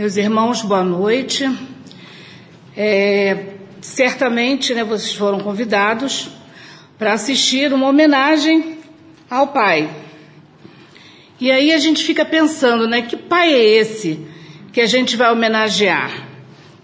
Meus 0.00 0.16
irmãos, 0.16 0.62
boa 0.62 0.82
noite. 0.82 1.44
É, 2.74 3.48
certamente 3.82 4.72
né, 4.72 4.82
vocês 4.82 5.14
foram 5.14 5.40
convidados 5.40 6.30
para 6.98 7.12
assistir 7.12 7.70
uma 7.70 7.86
homenagem 7.86 8.78
ao 9.28 9.48
pai. 9.48 9.90
E 11.38 11.50
aí 11.50 11.70
a 11.70 11.76
gente 11.76 12.02
fica 12.02 12.24
pensando, 12.24 12.88
né? 12.88 13.02
Que 13.02 13.14
pai 13.14 13.52
é 13.52 13.62
esse 13.62 14.26
que 14.72 14.80
a 14.80 14.86
gente 14.86 15.18
vai 15.18 15.30
homenagear? 15.30 16.10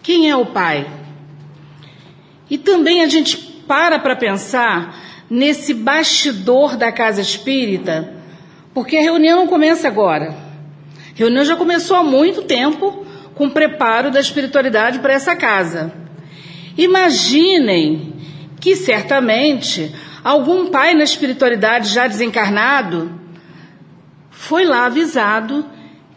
Quem 0.03 0.29
é 0.29 0.37
o 0.37 0.45
pai? 0.45 0.87
E 2.51 2.59
também 2.59 3.03
a 3.03 3.09
gente 3.09 3.39
para 3.67 3.99
para 3.99 4.15
pensar 4.15 4.95
nesse 5.31 5.73
bastidor 5.73 6.77
da 6.77 6.93
casa 6.93 7.23
espírita, 7.23 8.13
porque 8.75 8.95
a 8.99 9.01
reunião 9.01 9.39
não 9.39 9.47
começa 9.47 9.89
agora. 9.89 10.46
Reunião 11.17 11.47
já 11.47 11.57
começou 11.57 11.97
há 11.97 12.05
muito 12.05 12.43
tempo 12.43 13.07
com 13.35 13.47
o 13.47 13.51
preparo 13.51 14.11
da 14.11 14.21
espiritualidade 14.21 14.99
para 14.99 15.15
essa 15.15 15.35
casa. 15.35 15.93
Imaginem 16.77 18.13
que 18.61 18.77
certamente 18.77 19.95
algum 20.23 20.67
pai 20.67 20.95
na 20.95 21.05
espiritualidade 21.05 21.89
já 21.89 22.07
desencarnado 22.07 23.19
foi 24.31 24.67
lá 24.67 24.85
avisado 24.85 25.65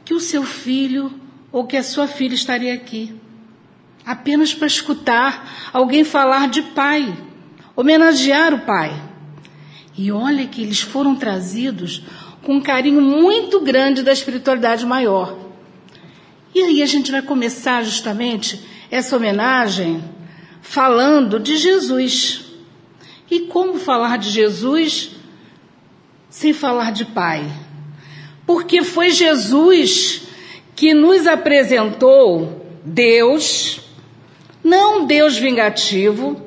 que 0.03 0.13
o 0.13 0.19
seu 0.19 0.43
filho 0.43 1.13
ou 1.49 1.65
que 1.65 1.77
a 1.77 1.83
sua 1.83 2.05
filha 2.05 2.33
estaria 2.33 2.73
aqui, 2.73 3.15
apenas 4.05 4.53
para 4.53 4.67
escutar 4.67 5.71
alguém 5.71 6.03
falar 6.03 6.49
de 6.49 6.61
pai 6.61 7.17
homenagear 7.73 8.53
o 8.53 8.59
pai. 8.59 8.91
E 9.97 10.11
olha 10.11 10.45
que 10.45 10.61
eles 10.61 10.81
foram 10.81 11.15
trazidos 11.15 12.03
com 12.49 12.55
um 12.55 12.61
carinho 12.61 12.99
muito 12.99 13.59
grande 13.59 14.01
da 14.01 14.11
espiritualidade 14.11 14.83
maior. 14.83 15.37
E 16.51 16.63
aí 16.63 16.81
a 16.81 16.85
gente 16.87 17.11
vai 17.11 17.21
começar 17.21 17.83
justamente 17.83 18.59
essa 18.89 19.15
homenagem 19.15 20.03
falando 20.59 21.39
de 21.39 21.57
Jesus. 21.57 22.45
E 23.29 23.41
como 23.41 23.77
falar 23.77 24.17
de 24.17 24.31
Jesus 24.31 25.11
sem 26.27 26.51
falar 26.51 26.91
de 26.91 27.05
Pai? 27.05 27.47
Porque 28.47 28.81
foi 28.81 29.11
Jesus 29.11 30.23
que 30.75 30.91
nos 30.91 31.27
apresentou 31.27 32.65
Deus, 32.83 33.79
não 34.63 35.05
Deus 35.05 35.37
vingativo, 35.37 36.41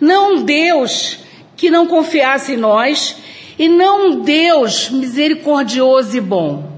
não 0.00 0.44
Deus 0.44 1.18
que 1.56 1.68
não 1.68 1.88
confiasse 1.88 2.52
em 2.52 2.56
nós 2.56 3.16
e 3.58 3.68
não 3.68 4.06
um 4.06 4.20
Deus 4.20 4.90
misericordioso 4.90 6.16
e 6.16 6.20
bom. 6.20 6.72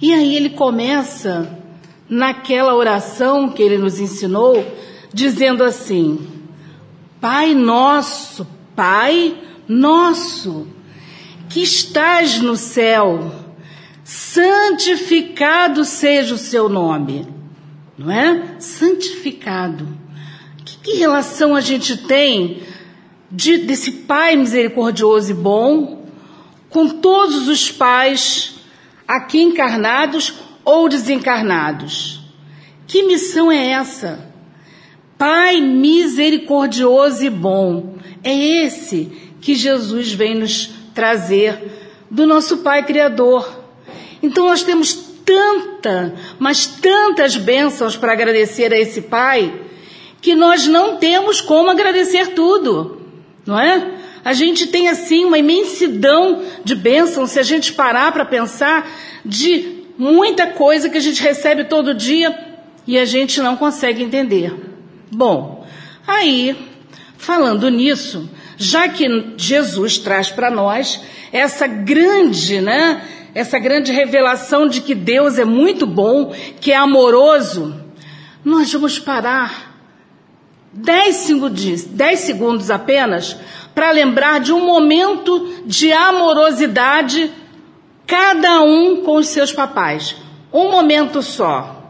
E 0.00 0.12
aí 0.12 0.36
ele 0.36 0.50
começa 0.50 1.58
naquela 2.08 2.74
oração 2.74 3.48
que 3.48 3.62
ele 3.62 3.78
nos 3.78 3.98
ensinou, 3.98 4.64
dizendo 5.12 5.64
assim: 5.64 6.26
Pai 7.20 7.54
nosso, 7.54 8.46
Pai 8.76 9.36
nosso, 9.66 10.66
que 11.48 11.62
estás 11.62 12.40
no 12.40 12.56
céu, 12.56 13.32
santificado 14.02 15.84
seja 15.84 16.34
o 16.34 16.38
seu 16.38 16.68
nome. 16.68 17.26
Não 17.96 18.10
é? 18.10 18.56
Santificado. 18.58 20.04
Que 20.84 20.98
relação 20.98 21.56
a 21.56 21.62
gente 21.62 21.96
tem 21.96 22.60
de, 23.34 23.58
desse 23.58 23.90
Pai 23.90 24.36
misericordioso 24.36 25.32
e 25.32 25.34
bom 25.34 26.06
com 26.70 26.88
todos 26.88 27.48
os 27.48 27.70
pais 27.70 28.54
aqui 29.06 29.40
encarnados 29.40 30.34
ou 30.64 30.88
desencarnados? 30.88 32.20
Que 32.86 33.02
missão 33.02 33.50
é 33.50 33.70
essa? 33.70 34.32
Pai 35.18 35.60
misericordioso 35.60 37.24
e 37.24 37.30
bom. 37.30 37.96
É 38.22 38.34
esse 38.34 39.12
que 39.40 39.54
Jesus 39.54 40.12
vem 40.12 40.34
nos 40.34 40.70
trazer 40.94 42.06
do 42.10 42.26
nosso 42.26 42.58
Pai 42.58 42.84
Criador. 42.84 43.62
Então 44.22 44.46
nós 44.46 44.62
temos 44.62 44.94
tanta, 45.24 46.14
mas 46.38 46.66
tantas 46.66 47.36
bênçãos 47.36 47.96
para 47.96 48.12
agradecer 48.12 48.72
a 48.72 48.78
esse 48.78 49.02
Pai 49.02 49.60
que 50.20 50.34
nós 50.34 50.66
não 50.66 50.96
temos 50.96 51.40
como 51.40 51.70
agradecer 51.70 52.28
tudo, 52.28 53.03
não 53.46 53.58
é? 53.58 53.92
A 54.24 54.32
gente 54.32 54.68
tem 54.68 54.88
assim 54.88 55.24
uma 55.24 55.38
imensidão 55.38 56.42
de 56.64 56.74
bênçãos 56.74 57.30
se 57.30 57.38
a 57.38 57.42
gente 57.42 57.72
parar 57.72 58.10
para 58.12 58.24
pensar 58.24 58.88
de 59.24 59.84
muita 59.98 60.46
coisa 60.46 60.88
que 60.88 60.96
a 60.96 61.00
gente 61.00 61.22
recebe 61.22 61.64
todo 61.64 61.94
dia 61.94 62.36
e 62.86 62.98
a 62.98 63.04
gente 63.04 63.40
não 63.40 63.56
consegue 63.56 64.02
entender. 64.02 64.54
Bom, 65.12 65.66
aí, 66.06 66.56
falando 67.16 67.68
nisso, 67.68 68.28
já 68.56 68.88
que 68.88 69.34
Jesus 69.36 69.98
traz 69.98 70.30
para 70.30 70.50
nós 70.50 71.00
essa 71.32 71.66
grande, 71.66 72.60
né, 72.60 73.02
essa 73.34 73.58
grande 73.58 73.92
revelação 73.92 74.68
de 74.68 74.80
que 74.80 74.94
Deus 74.94 75.38
é 75.38 75.44
muito 75.44 75.86
bom, 75.86 76.34
que 76.60 76.72
é 76.72 76.76
amoroso, 76.76 77.74
nós 78.44 78.72
vamos 78.72 78.98
parar 78.98 79.73
10 80.74 81.16
segundos, 81.16 81.84
10 81.84 82.20
segundos 82.20 82.70
apenas 82.70 83.36
para 83.74 83.90
lembrar 83.90 84.40
de 84.40 84.52
um 84.52 84.64
momento 84.64 85.62
de 85.66 85.92
amorosidade, 85.92 87.30
cada 88.06 88.62
um 88.62 89.02
com 89.02 89.16
os 89.16 89.28
seus 89.28 89.52
papais. 89.52 90.16
Um 90.52 90.70
momento 90.70 91.22
só. 91.22 91.82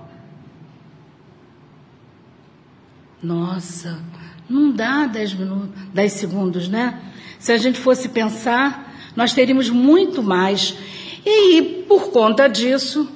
Nossa, 3.22 4.00
não 4.48 4.70
dá 4.70 5.06
10 5.06 5.34
minutos, 5.34 5.70
10 5.92 6.12
segundos, 6.12 6.68
né? 6.68 7.00
Se 7.38 7.52
a 7.52 7.56
gente 7.56 7.78
fosse 7.78 8.08
pensar, 8.08 8.94
nós 9.16 9.32
teríamos 9.32 9.70
muito 9.70 10.22
mais. 10.22 10.76
E 11.24 11.84
por 11.88 12.10
conta 12.10 12.48
disso, 12.48 13.08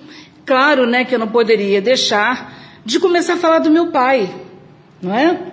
claro, 0.44 0.86
né, 0.86 1.04
que 1.04 1.14
eu 1.14 1.18
não 1.18 1.28
poderia 1.28 1.80
deixar 1.80 2.80
de 2.84 2.98
começar 2.98 3.34
a 3.34 3.36
falar 3.36 3.58
do 3.58 3.70
meu 3.70 3.88
pai, 3.88 4.34
não 5.02 5.14
é? 5.14 5.52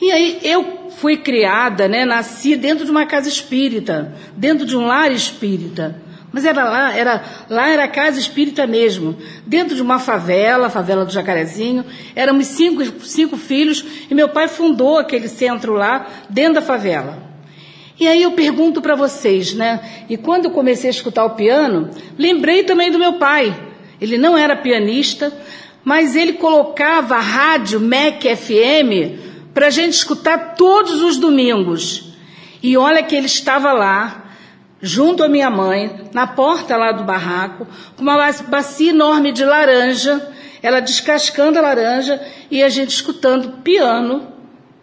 E 0.00 0.10
aí 0.10 0.40
eu 0.42 0.90
fui 0.96 1.16
criada, 1.16 1.88
né, 1.88 2.04
nasci 2.04 2.56
dentro 2.56 2.84
de 2.84 2.90
uma 2.90 3.06
casa 3.06 3.28
espírita, 3.28 4.14
dentro 4.36 4.66
de 4.66 4.76
um 4.76 4.86
lar 4.86 5.10
espírita. 5.12 6.02
Mas 6.32 6.44
era 6.44 6.64
lá, 6.64 6.92
era, 6.92 7.24
lá 7.48 7.68
era 7.68 7.86
casa 7.86 8.18
espírita 8.18 8.66
mesmo, 8.66 9.16
dentro 9.46 9.76
de 9.76 9.80
uma 9.80 10.00
favela, 10.00 10.68
favela 10.68 11.04
do 11.04 11.12
Jacarezinho. 11.12 11.84
Éramos 12.16 12.48
cinco, 12.48 12.84
cinco 13.06 13.36
filhos 13.36 13.84
e 14.10 14.14
meu 14.14 14.28
pai 14.28 14.48
fundou 14.48 14.98
aquele 14.98 15.28
centro 15.28 15.74
lá, 15.74 16.08
dentro 16.28 16.54
da 16.54 16.62
favela. 16.62 17.22
E 18.00 18.08
aí 18.08 18.20
eu 18.20 18.32
pergunto 18.32 18.82
para 18.82 18.96
vocês, 18.96 19.54
né? 19.54 19.80
E 20.08 20.16
quando 20.16 20.46
eu 20.46 20.50
comecei 20.50 20.90
a 20.90 20.92
escutar 20.92 21.24
o 21.24 21.36
piano, 21.36 21.90
lembrei 22.18 22.64
também 22.64 22.90
do 22.90 22.98
meu 22.98 23.12
pai. 23.12 23.56
Ele 24.00 24.18
não 24.18 24.36
era 24.36 24.56
pianista, 24.56 25.32
mas 25.84 26.16
ele 26.16 26.32
colocava 26.32 27.14
a 27.14 27.20
rádio 27.20 27.78
MEC 27.78 28.34
FM 28.34 29.33
para 29.54 29.68
a 29.68 29.70
gente 29.70 29.94
escutar 29.94 30.56
todos 30.56 31.00
os 31.00 31.16
domingos. 31.16 32.12
E 32.62 32.76
olha 32.76 33.02
que 33.02 33.14
ele 33.14 33.26
estava 33.26 33.72
lá, 33.72 34.24
junto 34.82 35.22
à 35.22 35.28
minha 35.28 35.48
mãe, 35.48 36.10
na 36.12 36.26
porta 36.26 36.76
lá 36.76 36.92
do 36.92 37.04
barraco, 37.04 37.66
com 37.96 38.02
uma 38.02 38.32
bacia 38.48 38.90
enorme 38.90 39.32
de 39.32 39.44
laranja, 39.44 40.30
ela 40.62 40.80
descascando 40.80 41.58
a 41.58 41.62
laranja 41.62 42.20
e 42.50 42.62
a 42.62 42.68
gente 42.68 42.90
escutando 42.90 43.62
piano 43.62 44.26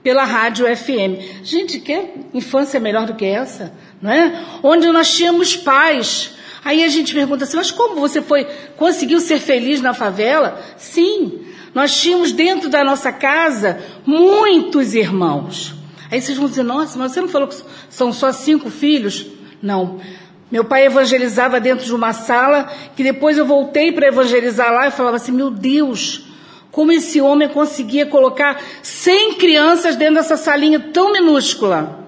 pela 0.04 0.24
rádio 0.24 0.66
FM. 0.76 1.44
Gente, 1.44 1.80
que 1.80 2.08
infância 2.34 2.80
melhor 2.80 3.06
do 3.06 3.16
que 3.16 3.26
essa, 3.26 3.74
não 4.02 4.12
é? 4.12 4.44
Onde 4.64 4.88
nós 4.88 5.14
tínhamos 5.14 5.56
pais. 5.56 6.34
Aí 6.64 6.84
a 6.84 6.88
gente 6.88 7.14
pergunta 7.14 7.44
assim, 7.44 7.58
mas 7.58 7.72
como 7.72 7.96
você 7.96 8.22
foi, 8.22 8.46
conseguiu 8.78 9.20
ser 9.20 9.40
feliz 9.40 9.82
na 9.82 9.94
favela? 9.94 10.62
Sim, 10.78 11.42
nós 11.74 12.00
tínhamos 12.00 12.32
dentro 12.32 12.70
da 12.70 12.84
nossa 12.84 13.12
casa 13.12 13.80
muitos 14.06 14.94
irmãos. 14.94 15.74
Aí 16.10 16.22
vocês 16.22 16.38
vão 16.38 16.50
dizer, 16.50 16.64
nossa, 16.64 17.00
mas 17.00 17.14
você 17.14 17.22
não 17.22 17.30
falou 17.30 17.48
que 17.48 17.56
são 17.90 18.12
só 18.12 18.32
cinco 18.32 18.70
filhos? 18.70 19.26
Não. 19.62 20.00
Meu 20.52 20.66
pai 20.66 20.86
evangelizava 20.86 21.62
dentro 21.62 21.86
de 21.86 21.96
uma 21.96 22.12
sala, 22.12 22.70
que 22.96 23.04
depois 23.04 23.38
eu 23.38 23.46
voltei 23.46 23.94
para 23.94 24.08
evangelizar 24.08 24.74
lá 24.74 24.88
e 24.88 24.92
falava 24.92 25.16
assim, 25.16 25.32
meu 25.32 25.50
Deus, 25.50 26.26
como 26.70 26.92
esse 26.92 27.22
homem 27.22 27.48
conseguia 27.48 28.06
colocar 28.06 28.62
cem 28.84 29.36
crianças 29.36 29.96
dentro 29.96 30.16
dessa 30.16 30.36
salinha 30.36 30.80
tão 30.80 31.14
minúscula. 31.14 32.00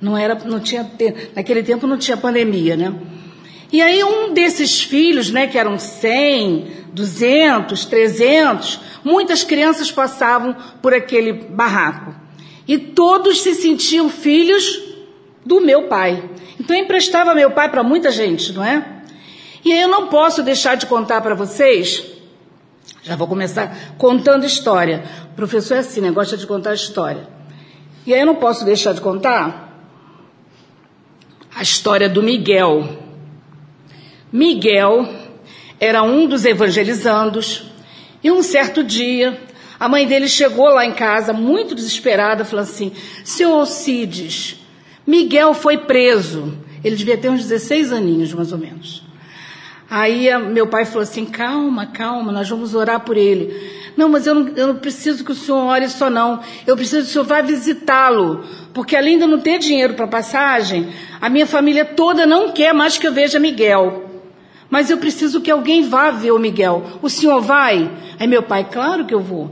Não 0.00 0.16
era, 0.16 0.36
não 0.36 0.60
tinha, 0.60 0.88
naquele 1.34 1.64
tempo 1.64 1.88
não 1.88 1.98
tinha 1.98 2.16
pandemia, 2.16 2.76
né? 2.76 2.94
E 3.72 3.82
aí 3.82 4.02
um 4.04 4.32
desses 4.32 4.80
filhos, 4.80 5.30
né, 5.30 5.48
que 5.48 5.58
eram 5.58 5.78
cem, 5.78 6.68
duzentos, 6.98 7.84
trezentos, 7.84 8.80
Muitas 9.04 9.44
crianças 9.44 9.90
passavam 9.90 10.54
por 10.82 10.92
aquele 10.92 11.32
barraco 11.32 12.14
e 12.66 12.76
todos 12.76 13.40
se 13.40 13.54
sentiam 13.54 14.10
filhos 14.10 14.82
do 15.46 15.62
meu 15.62 15.88
pai. 15.88 16.28
Então 16.60 16.76
eu 16.76 16.82
emprestava 16.82 17.34
meu 17.34 17.50
pai 17.52 17.70
para 17.70 17.82
muita 17.82 18.10
gente, 18.10 18.52
não 18.52 18.62
é? 18.62 19.02
E 19.64 19.72
aí 19.72 19.80
eu 19.80 19.88
não 19.88 20.08
posso 20.08 20.42
deixar 20.42 20.74
de 20.74 20.84
contar 20.84 21.20
para 21.20 21.34
vocês 21.34 22.04
Já 23.02 23.16
vou 23.16 23.26
começar 23.26 23.74
contando 23.96 24.44
história. 24.44 25.04
O 25.32 25.34
professor 25.34 25.76
é 25.76 25.78
assim, 25.78 26.02
né? 26.02 26.10
Gosta 26.10 26.36
de 26.36 26.46
contar 26.46 26.74
história. 26.74 27.26
E 28.06 28.12
aí 28.12 28.20
eu 28.20 28.26
não 28.26 28.34
posso 28.34 28.62
deixar 28.64 28.92
de 28.92 29.00
contar 29.00 29.88
a 31.54 31.62
história 31.62 32.10
do 32.10 32.22
Miguel. 32.22 32.86
Miguel 34.30 35.08
era 35.80 36.02
um 36.02 36.26
dos 36.26 36.44
evangelizandos 36.44 37.64
e 38.22 38.30
um 38.30 38.42
certo 38.42 38.82
dia 38.82 39.38
a 39.78 39.88
mãe 39.88 40.06
dele 40.06 40.26
chegou 40.26 40.68
lá 40.70 40.84
em 40.84 40.92
casa 40.92 41.32
muito 41.32 41.74
desesperada, 41.74 42.44
falou 42.44 42.64
assim: 42.64 42.92
Senhor 43.22 43.52
Alcides, 43.52 44.56
Miguel 45.06 45.54
foi 45.54 45.78
preso. 45.78 46.58
Ele 46.82 46.96
devia 46.96 47.16
ter 47.16 47.28
uns 47.28 47.42
16 47.42 47.92
aninhos, 47.92 48.32
mais 48.32 48.52
ou 48.52 48.58
menos. 48.58 49.04
Aí 49.88 50.28
meu 50.50 50.66
pai 50.66 50.84
falou 50.84 51.02
assim: 51.02 51.24
calma, 51.24 51.86
calma, 51.86 52.32
nós 52.32 52.48
vamos 52.48 52.74
orar 52.74 53.00
por 53.00 53.16
ele. 53.16 53.78
Não, 53.96 54.08
mas 54.08 54.26
eu 54.26 54.34
não, 54.34 54.48
eu 54.56 54.66
não 54.68 54.76
preciso 54.76 55.24
que 55.24 55.32
o 55.32 55.34
senhor 55.34 55.58
ore 55.58 55.88
só 55.88 56.10
não. 56.10 56.40
Eu 56.66 56.76
preciso 56.76 57.02
que 57.02 57.08
o 57.08 57.12
senhor 57.12 57.24
vá 57.24 57.40
visitá-lo. 57.40 58.44
Porque 58.72 58.96
além 58.96 59.16
de 59.16 59.24
eu 59.24 59.28
não 59.28 59.40
ter 59.40 59.58
dinheiro 59.58 59.94
para 59.94 60.06
passagem, 60.06 60.88
a 61.20 61.28
minha 61.28 61.46
família 61.46 61.84
toda 61.84 62.26
não 62.26 62.52
quer 62.52 62.72
mais 62.72 62.98
que 62.98 63.06
eu 63.06 63.12
veja 63.12 63.40
Miguel. 63.40 64.07
Mas 64.70 64.90
eu 64.90 64.98
preciso 64.98 65.40
que 65.40 65.50
alguém 65.50 65.88
vá 65.88 66.10
ver 66.10 66.32
o 66.32 66.38
Miguel. 66.38 66.84
O 67.00 67.08
senhor 67.08 67.40
vai? 67.40 67.90
Aí 68.18 68.26
meu 68.26 68.42
pai, 68.42 68.68
claro 68.70 69.04
que 69.06 69.14
eu 69.14 69.20
vou. 69.20 69.50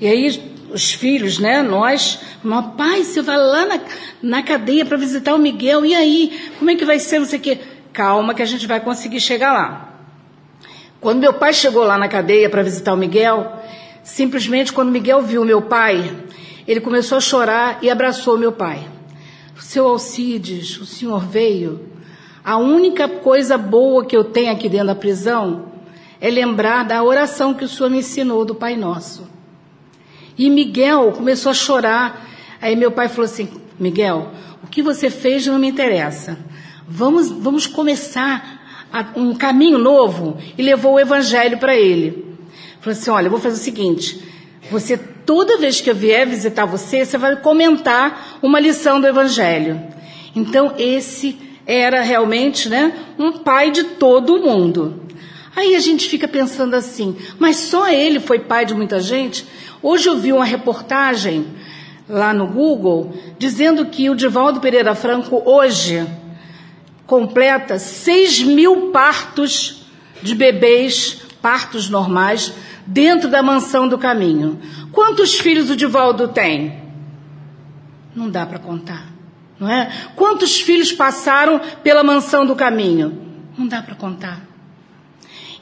E 0.00 0.06
aí 0.06 0.54
os 0.72 0.92
filhos, 0.92 1.38
né, 1.38 1.62
nós, 1.62 2.18
meu 2.42 2.62
pai, 2.62 3.04
você 3.04 3.22
vai 3.22 3.36
lá 3.36 3.66
na, 3.66 3.80
na 4.22 4.42
cadeia 4.42 4.84
para 4.84 4.96
visitar 4.96 5.34
o 5.34 5.38
Miguel. 5.38 5.84
E 5.84 5.94
aí? 5.94 6.50
Como 6.58 6.70
é 6.70 6.76
que 6.76 6.84
vai 6.84 6.98
ser? 6.98 7.18
Não 7.18 7.26
sei 7.26 7.38
o 7.38 7.42
quê 7.42 7.58
calma 7.94 8.34
que 8.34 8.42
a 8.42 8.46
gente 8.46 8.66
vai 8.66 8.80
conseguir 8.80 9.20
chegar 9.20 9.52
lá. 9.52 9.94
Quando 11.00 11.20
meu 11.20 11.32
pai 11.32 11.52
chegou 11.52 11.84
lá 11.84 11.96
na 11.96 12.08
cadeia 12.08 12.50
para 12.50 12.62
visitar 12.62 12.92
o 12.92 12.96
Miguel, 12.96 13.52
simplesmente 14.02 14.72
quando 14.72 14.90
Miguel 14.90 15.22
viu 15.22 15.44
meu 15.44 15.62
pai, 15.62 16.12
ele 16.66 16.80
começou 16.80 17.18
a 17.18 17.20
chorar 17.20 17.78
e 17.80 17.88
abraçou 17.88 18.36
meu 18.36 18.50
pai. 18.50 18.86
Seu 19.60 19.86
Alcides, 19.86 20.78
o 20.78 20.84
senhor 20.84 21.24
veio. 21.24 21.93
A 22.44 22.58
única 22.58 23.08
coisa 23.08 23.56
boa 23.56 24.04
que 24.04 24.14
eu 24.14 24.22
tenho 24.22 24.52
aqui 24.52 24.68
dentro 24.68 24.88
da 24.88 24.94
prisão 24.94 25.72
é 26.20 26.30
lembrar 26.30 26.84
da 26.84 27.02
oração 27.02 27.54
que 27.54 27.64
o 27.64 27.68
senhor 27.68 27.88
me 27.88 27.98
ensinou 27.98 28.44
do 28.44 28.54
Pai 28.54 28.76
Nosso. 28.76 29.26
E 30.36 30.50
Miguel 30.50 31.12
começou 31.12 31.50
a 31.50 31.54
chorar. 31.54 32.28
Aí 32.60 32.76
meu 32.76 32.92
pai 32.92 33.08
falou 33.08 33.24
assim: 33.24 33.48
Miguel, 33.78 34.30
o 34.62 34.66
que 34.66 34.82
você 34.82 35.08
fez 35.08 35.46
não 35.46 35.58
me 35.58 35.68
interessa. 35.68 36.38
Vamos, 36.86 37.30
vamos 37.30 37.66
começar 37.66 38.62
um 39.16 39.34
caminho 39.34 39.78
novo 39.78 40.36
e 40.58 40.62
levou 40.62 40.94
o 40.94 41.00
evangelho 41.00 41.56
para 41.58 41.74
ele. 41.74 42.36
Falou 42.80 42.92
assim: 42.92 43.10
olha, 43.10 43.26
eu 43.26 43.30
vou 43.30 43.40
fazer 43.40 43.56
o 43.56 43.64
seguinte. 43.64 44.22
Você, 44.70 44.96
toda 44.96 45.58
vez 45.58 45.80
que 45.80 45.90
eu 45.90 45.94
vier 45.94 46.26
visitar 46.26 46.64
você, 46.64 47.04
você 47.04 47.16
vai 47.16 47.36
comentar 47.36 48.38
uma 48.42 48.58
lição 48.58 49.00
do 49.00 49.06
Evangelho. 49.06 49.80
Então, 50.34 50.74
esse 50.78 51.38
era 51.66 52.02
realmente 52.02 52.68
né, 52.68 52.92
um 53.18 53.32
pai 53.32 53.70
de 53.70 53.84
todo 53.84 54.38
mundo. 54.38 55.02
Aí 55.56 55.74
a 55.74 55.80
gente 55.80 56.08
fica 56.08 56.26
pensando 56.26 56.74
assim, 56.74 57.16
mas 57.38 57.56
só 57.56 57.88
ele 57.88 58.18
foi 58.18 58.40
pai 58.40 58.66
de 58.66 58.74
muita 58.74 59.00
gente? 59.00 59.46
Hoje 59.82 60.08
eu 60.08 60.16
vi 60.16 60.32
uma 60.32 60.44
reportagem 60.44 61.46
lá 62.08 62.32
no 62.32 62.46
Google 62.46 63.14
dizendo 63.38 63.86
que 63.86 64.10
o 64.10 64.16
Divaldo 64.16 64.60
Pereira 64.60 64.94
Franco, 64.94 65.42
hoje, 65.44 66.06
completa 67.06 67.78
6 67.78 68.42
mil 68.42 68.90
partos 68.90 69.86
de 70.22 70.34
bebês, 70.34 71.20
partos 71.40 71.88
normais, 71.88 72.52
dentro 72.86 73.28
da 73.28 73.42
mansão 73.42 73.86
do 73.86 73.98
caminho. 73.98 74.58
Quantos 74.90 75.38
filhos 75.38 75.70
o 75.70 75.76
Divaldo 75.76 76.28
tem? 76.28 76.82
Não 78.14 78.28
dá 78.30 78.46
para 78.46 78.58
contar, 78.58 79.13
não 79.58 79.68
é? 79.70 79.90
Quantos 80.16 80.60
filhos 80.60 80.92
passaram 80.92 81.60
pela 81.82 82.02
mansão 82.02 82.44
do 82.44 82.56
caminho? 82.56 83.20
Não 83.56 83.66
dá 83.66 83.82
para 83.82 83.94
contar. 83.94 84.40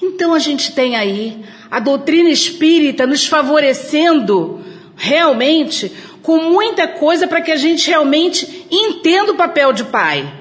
Então 0.00 0.34
a 0.34 0.38
gente 0.38 0.72
tem 0.72 0.96
aí 0.96 1.44
a 1.70 1.78
doutrina 1.78 2.28
espírita 2.28 3.06
nos 3.06 3.26
favorecendo 3.26 4.60
realmente 4.96 5.92
com 6.22 6.38
muita 6.38 6.88
coisa 6.88 7.26
para 7.26 7.40
que 7.40 7.50
a 7.50 7.56
gente 7.56 7.88
realmente 7.88 8.66
entenda 8.70 9.32
o 9.32 9.36
papel 9.36 9.72
de 9.72 9.84
pai. 9.84 10.32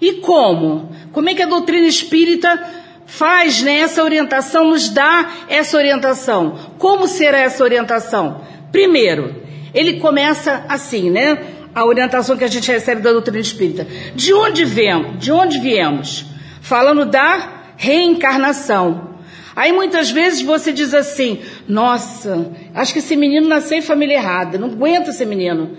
E 0.00 0.14
como? 0.14 0.90
Como 1.12 1.28
é 1.28 1.34
que 1.34 1.42
a 1.42 1.46
doutrina 1.46 1.86
espírita 1.86 2.62
faz 3.06 3.62
né, 3.62 3.78
essa 3.78 4.02
orientação, 4.02 4.68
nos 4.70 4.88
dá 4.88 5.30
essa 5.48 5.76
orientação? 5.76 6.74
Como 6.78 7.08
será 7.08 7.38
essa 7.38 7.64
orientação? 7.64 8.42
Primeiro, 8.70 9.42
ele 9.72 10.00
começa 10.00 10.64
assim, 10.68 11.10
né? 11.10 11.55
A 11.76 11.84
orientação 11.84 12.38
que 12.38 12.44
a 12.44 12.48
gente 12.48 12.72
recebe 12.72 13.02
da 13.02 13.12
doutrina 13.12 13.38
espírita. 13.38 13.86
De 14.14 14.32
onde 14.32 14.64
viemos? 14.64 15.18
De 15.22 15.30
onde 15.30 15.58
viemos? 15.58 16.24
Falando 16.62 17.04
da 17.04 17.74
reencarnação. 17.76 19.10
Aí 19.54 19.72
muitas 19.72 20.10
vezes 20.10 20.40
você 20.40 20.72
diz 20.72 20.94
assim: 20.94 21.38
Nossa, 21.68 22.50
acho 22.74 22.94
que 22.94 23.00
esse 23.00 23.14
menino 23.14 23.46
nasceu 23.46 23.76
em 23.76 23.82
família 23.82 24.14
errada, 24.14 24.56
não 24.56 24.68
aguento 24.68 25.08
esse 25.08 25.26
menino. 25.26 25.76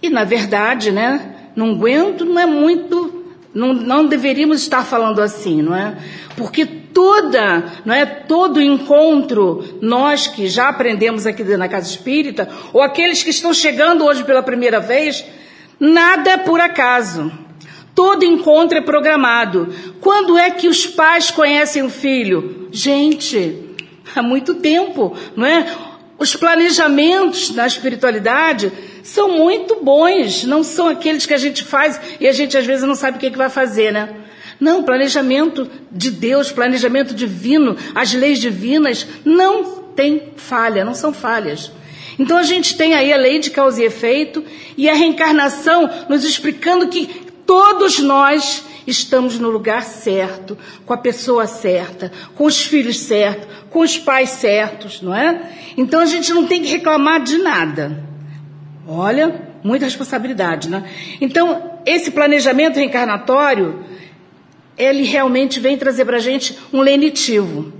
E 0.00 0.08
na 0.08 0.22
verdade, 0.22 0.92
né? 0.92 1.50
Não 1.56 1.72
aguento, 1.72 2.24
não 2.24 2.38
é 2.38 2.46
muito, 2.46 3.34
não, 3.52 3.74
não 3.74 4.06
deveríamos 4.06 4.60
estar 4.60 4.84
falando 4.84 5.20
assim, 5.20 5.60
não 5.60 5.74
é? 5.74 5.96
Porque 6.36 6.83
toda, 6.94 7.64
não 7.84 7.92
é? 7.92 8.06
Todo 8.06 8.62
encontro, 8.62 9.78
nós 9.82 10.28
que 10.28 10.46
já 10.46 10.68
aprendemos 10.68 11.26
aqui 11.26 11.42
na 11.42 11.68
Casa 11.68 11.88
Espírita, 11.88 12.48
ou 12.72 12.80
aqueles 12.80 13.22
que 13.22 13.30
estão 13.30 13.52
chegando 13.52 14.04
hoje 14.04 14.22
pela 14.22 14.42
primeira 14.42 14.78
vez, 14.78 15.24
nada 15.78 16.30
é 16.30 16.36
por 16.38 16.60
acaso. 16.60 17.30
Todo 17.94 18.24
encontro 18.24 18.78
é 18.78 18.80
programado. 18.80 19.72
Quando 20.00 20.38
é 20.38 20.50
que 20.50 20.68
os 20.68 20.86
pais 20.86 21.30
conhecem 21.30 21.82
o 21.82 21.90
filho? 21.90 22.68
Gente, 22.70 23.76
há 24.14 24.22
muito 24.22 24.54
tempo, 24.54 25.16
não 25.36 25.46
é? 25.46 25.66
Os 26.18 26.34
planejamentos 26.36 27.50
na 27.50 27.66
espiritualidade 27.66 28.72
são 29.02 29.36
muito 29.36 29.82
bons, 29.82 30.44
não 30.44 30.62
são 30.62 30.88
aqueles 30.88 31.26
que 31.26 31.34
a 31.34 31.38
gente 31.38 31.64
faz 31.64 32.00
e 32.20 32.26
a 32.26 32.32
gente 32.32 32.56
às 32.56 32.64
vezes 32.64 32.84
não 32.84 32.94
sabe 32.94 33.16
o 33.16 33.20
que, 33.20 33.26
é 33.26 33.30
que 33.30 33.36
vai 33.38 33.50
fazer, 33.50 33.92
né? 33.92 34.23
Não, 34.64 34.82
planejamento 34.82 35.70
de 35.92 36.10
Deus, 36.10 36.50
planejamento 36.50 37.14
divino, 37.14 37.76
as 37.94 38.14
leis 38.14 38.38
divinas 38.38 39.06
não 39.22 39.82
tem 39.94 40.30
falha, 40.36 40.86
não 40.86 40.94
são 40.94 41.12
falhas. 41.12 41.70
Então 42.18 42.38
a 42.38 42.42
gente 42.42 42.74
tem 42.74 42.94
aí 42.94 43.12
a 43.12 43.16
lei 43.18 43.38
de 43.38 43.50
causa 43.50 43.82
e 43.82 43.84
efeito 43.84 44.42
e 44.74 44.88
a 44.88 44.94
reencarnação 44.94 45.90
nos 46.08 46.24
explicando 46.24 46.88
que 46.88 47.06
todos 47.44 47.98
nós 47.98 48.64
estamos 48.86 49.38
no 49.38 49.50
lugar 49.50 49.84
certo, 49.84 50.56
com 50.86 50.94
a 50.94 50.98
pessoa 50.98 51.46
certa, 51.46 52.10
com 52.34 52.46
os 52.46 52.64
filhos 52.64 53.00
certos, 53.00 53.46
com 53.68 53.80
os 53.80 53.98
pais 53.98 54.30
certos, 54.30 55.02
não 55.02 55.14
é? 55.14 55.42
Então 55.76 56.00
a 56.00 56.06
gente 56.06 56.32
não 56.32 56.46
tem 56.46 56.62
que 56.62 56.68
reclamar 56.68 57.22
de 57.22 57.36
nada. 57.36 58.02
Olha, 58.88 59.42
muita 59.62 59.84
responsabilidade, 59.84 60.70
né? 60.70 60.84
Então, 61.20 61.70
esse 61.84 62.10
planejamento 62.10 62.76
reencarnatório, 62.76 63.84
ele 64.76 65.02
realmente 65.02 65.60
vem 65.60 65.76
trazer 65.76 66.04
para 66.04 66.16
a 66.16 66.20
gente 66.20 66.58
um 66.72 66.80
lenitivo. 66.80 67.72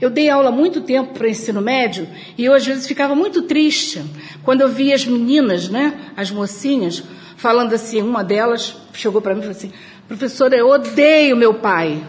Eu 0.00 0.10
dei 0.10 0.28
aula 0.28 0.50
muito 0.50 0.82
tempo 0.82 1.14
para 1.14 1.28
ensino 1.28 1.60
médio 1.60 2.06
e 2.36 2.44
eu 2.44 2.52
às 2.52 2.66
vezes 2.66 2.86
ficava 2.86 3.14
muito 3.14 3.42
triste 3.42 4.04
quando 4.42 4.60
eu 4.60 4.68
via 4.68 4.94
as 4.94 5.06
meninas, 5.06 5.68
né, 5.68 5.94
as 6.16 6.30
mocinhas, 6.30 7.02
falando 7.36 7.72
assim, 7.72 8.02
uma 8.02 8.22
delas 8.22 8.76
chegou 8.92 9.22
para 9.22 9.34
mim 9.34 9.40
e 9.40 9.44
falou 9.44 9.56
assim, 9.56 9.72
Professora, 10.08 10.56
eu 10.56 10.68
odeio 10.68 11.36
meu 11.36 11.54
pai. 11.54 12.02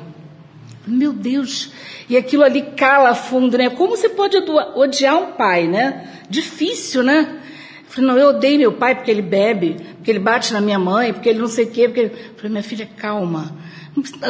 Meu 0.86 1.12
Deus. 1.12 1.72
E 2.08 2.16
aquilo 2.16 2.44
ali 2.44 2.62
cala 2.62 3.16
fundo, 3.16 3.58
né? 3.58 3.70
Como 3.72 3.98
você 3.98 4.08
pode 4.08 4.38
odiar 4.38 5.18
um 5.18 5.32
pai, 5.32 5.68
né? 5.68 6.08
Difícil, 6.30 7.02
né? 7.02 7.40
Eu 7.84 7.92
falei, 7.92 8.10
não, 8.10 8.18
eu 8.18 8.28
odeio 8.30 8.60
meu 8.60 8.74
pai 8.74 8.94
porque 8.94 9.10
ele 9.10 9.24
bebe, 9.24 9.78
porque 9.96 10.12
ele 10.12 10.20
bate 10.20 10.54
na 10.54 10.62
minha 10.62 10.78
mãe, 10.78 11.12
porque 11.12 11.28
ele 11.28 11.40
não 11.40 11.48
sei 11.48 11.66
o 11.66 11.72
quê. 11.72 11.88
Porque... 11.88 12.02
Eu 12.02 12.36
falei, 12.36 12.52
minha 12.52 12.64
filha, 12.64 12.88
calma. 12.98 13.56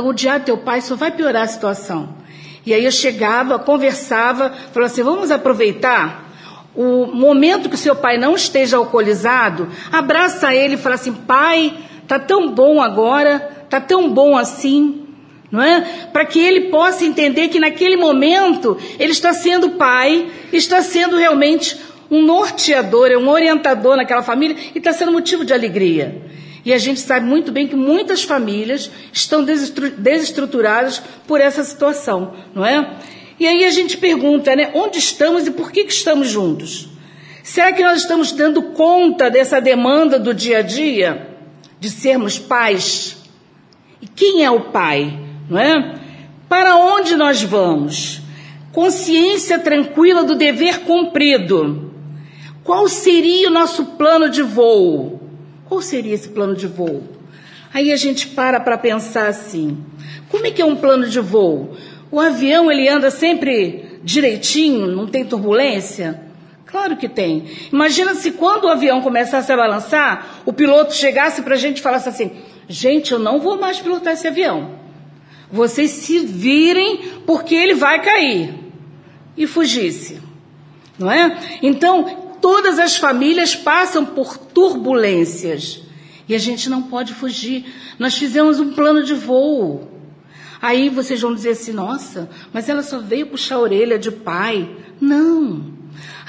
Odiar 0.04 0.44
teu 0.44 0.58
pai 0.58 0.82
só 0.82 0.96
vai 0.96 1.12
piorar 1.12 1.44
a 1.44 1.48
situação. 1.48 2.16
E 2.66 2.74
aí 2.74 2.84
eu 2.86 2.92
chegava, 2.92 3.60
conversava, 3.60 4.50
falava 4.74 4.92
assim, 4.92 5.04
vamos 5.04 5.32
aproveitar 5.32 6.26
o 6.76 7.08
momento 7.08 7.70
que 7.70 7.76
o 7.76 7.78
seu 7.78 7.96
pai 7.96 8.18
não 8.18 8.36
esteja 8.36 8.78
alcoolizado, 8.78 9.68
abraça 9.92 10.54
ele 10.54 10.76
e 10.76 10.78
fala 10.78 10.96
assim, 10.96 11.14
pai, 11.14 11.76
tá 12.08 12.20
tão 12.20 12.52
bom 12.52 12.82
agora, 12.82 13.58
Está 13.68 13.82
tão 13.82 14.10
bom 14.10 14.38
assim, 14.38 15.04
não 15.52 15.62
é? 15.62 16.08
Para 16.14 16.24
que 16.24 16.40
ele 16.40 16.70
possa 16.70 17.04
entender 17.04 17.50
que 17.50 17.60
naquele 17.60 17.98
momento 17.98 18.78
ele 18.98 19.12
está 19.12 19.34
sendo 19.34 19.72
pai, 19.72 20.26
está 20.54 20.82
sendo 20.82 21.18
realmente 21.18 21.78
um 22.10 22.26
norteador, 22.26 23.12
é 23.12 23.18
um 23.18 23.28
orientador 23.28 23.98
naquela 23.98 24.24
família 24.24 24.56
e 24.74 24.78
está 24.78 24.94
sendo 24.94 25.12
motivo 25.12 25.44
de 25.44 25.54
alegria. 25.54 26.22
E 26.68 26.74
a 26.74 26.78
gente 26.78 27.00
sabe 27.00 27.26
muito 27.26 27.50
bem 27.50 27.66
que 27.66 27.78
muitas 27.78 28.24
famílias 28.24 28.92
estão 29.14 29.42
desestruturadas 29.42 31.02
por 31.26 31.40
essa 31.40 31.64
situação, 31.64 32.34
não 32.54 32.66
é? 32.66 32.98
E 33.40 33.48
aí 33.48 33.64
a 33.64 33.72
gente 33.72 33.96
pergunta, 33.96 34.54
né? 34.54 34.72
Onde 34.74 35.00
estamos 35.00 35.48
e 35.48 35.52
por 35.52 35.72
que, 35.72 35.86
que 35.86 35.94
estamos 35.94 36.28
juntos? 36.28 36.90
Será 37.42 37.72
que 37.72 37.82
nós 37.82 38.02
estamos 38.02 38.34
dando 38.34 38.62
conta 38.74 39.30
dessa 39.30 39.62
demanda 39.62 40.20
do 40.20 40.34
dia 40.34 40.58
a 40.58 40.62
dia 40.62 41.30
de 41.80 41.90
sermos 41.90 42.38
pais? 42.38 43.16
E 44.02 44.06
quem 44.06 44.44
é 44.44 44.52
o 44.52 44.70
pai, 44.70 45.18
não 45.50 45.58
é? 45.58 46.02
Para 46.50 46.76
onde 46.76 47.16
nós 47.16 47.42
vamos? 47.42 48.20
Consciência 48.74 49.58
tranquila 49.58 50.26
do 50.26 50.36
dever 50.36 50.82
cumprido. 50.82 51.94
Qual 52.62 52.90
seria 52.90 53.48
o 53.48 53.54
nosso 53.54 53.86
plano 53.96 54.30
de 54.30 54.42
voo? 54.42 55.17
Qual 55.68 55.82
seria 55.82 56.14
esse 56.14 56.30
plano 56.30 56.56
de 56.56 56.68
voo? 56.68 57.04
Aí 57.74 57.92
a 57.92 57.98
gente 57.98 58.28
para 58.28 58.60
para 58.60 58.78
pensar 58.78 59.28
assim: 59.28 59.78
como 60.30 60.48
é 60.48 60.52
que 60.52 60.62
é 60.62 60.66
um 60.66 60.76
plano 60.76 61.08
de 61.08 61.20
voo? 61.20 61.76
O 62.10 62.20
avião 62.20 62.72
ele 62.72 62.88
anda 62.88 63.12
sempre 63.12 64.00
direitinho, 64.04 64.88
não 64.88 65.08
tem 65.08 65.26
turbulência? 65.26 66.22
Claro 66.66 66.98
que 66.98 67.08
tem. 67.08 67.46
Imagina 67.72 68.14
se 68.16 68.32
quando 68.32 68.66
o 68.66 68.70
avião 68.70 69.02
começasse 69.02 69.52
a 69.52 69.58
balançar, 69.58 70.42
o 70.46 70.54
piloto 70.54 70.94
chegasse 70.94 71.42
para 71.42 71.56
a 71.56 71.58
gente 71.58 71.78
e 71.78 71.82
falasse 71.82 72.10
assim: 72.10 72.32
gente, 72.68 73.12
eu 73.12 73.20
não 73.20 73.40
vou 73.40 73.60
mais 73.60 73.80
pilotar 73.80 74.14
esse 74.14 74.28
avião. 74.28 74.78
Vocês 75.52 75.92
se 75.92 76.20
virem 76.20 77.22
porque 77.26 77.56
ele 77.56 77.74
vai 77.74 78.02
cair. 78.02 78.54
E 79.36 79.46
fugisse. 79.46 80.20
Não 80.98 81.12
é? 81.12 81.38
Então, 81.62 82.27
todas 82.48 82.80
as 82.80 82.96
famílias 82.96 83.58
passam 83.58 84.06
por 84.06 84.38
turbulências. 84.38 85.82
E 86.30 86.34
a 86.34 86.38
gente 86.38 86.70
não 86.70 86.84
pode 86.84 87.14
fugir. 87.14 87.66
Nós 88.00 88.18
fizemos 88.18 88.58
um 88.58 88.72
plano 88.72 89.04
de 89.04 89.14
voo. 89.14 89.92
Aí 90.62 90.88
vocês 90.88 91.20
vão 91.20 91.36
dizer 91.36 91.50
assim: 91.50 91.74
nossa, 91.74 92.30
mas 92.54 92.70
ela 92.70 92.82
só 92.82 93.00
veio 93.00 93.28
puxar 93.28 93.56
a 93.56 93.60
orelha 93.60 94.00
de 94.00 94.10
pai. 94.10 94.78
Não. 95.02 95.74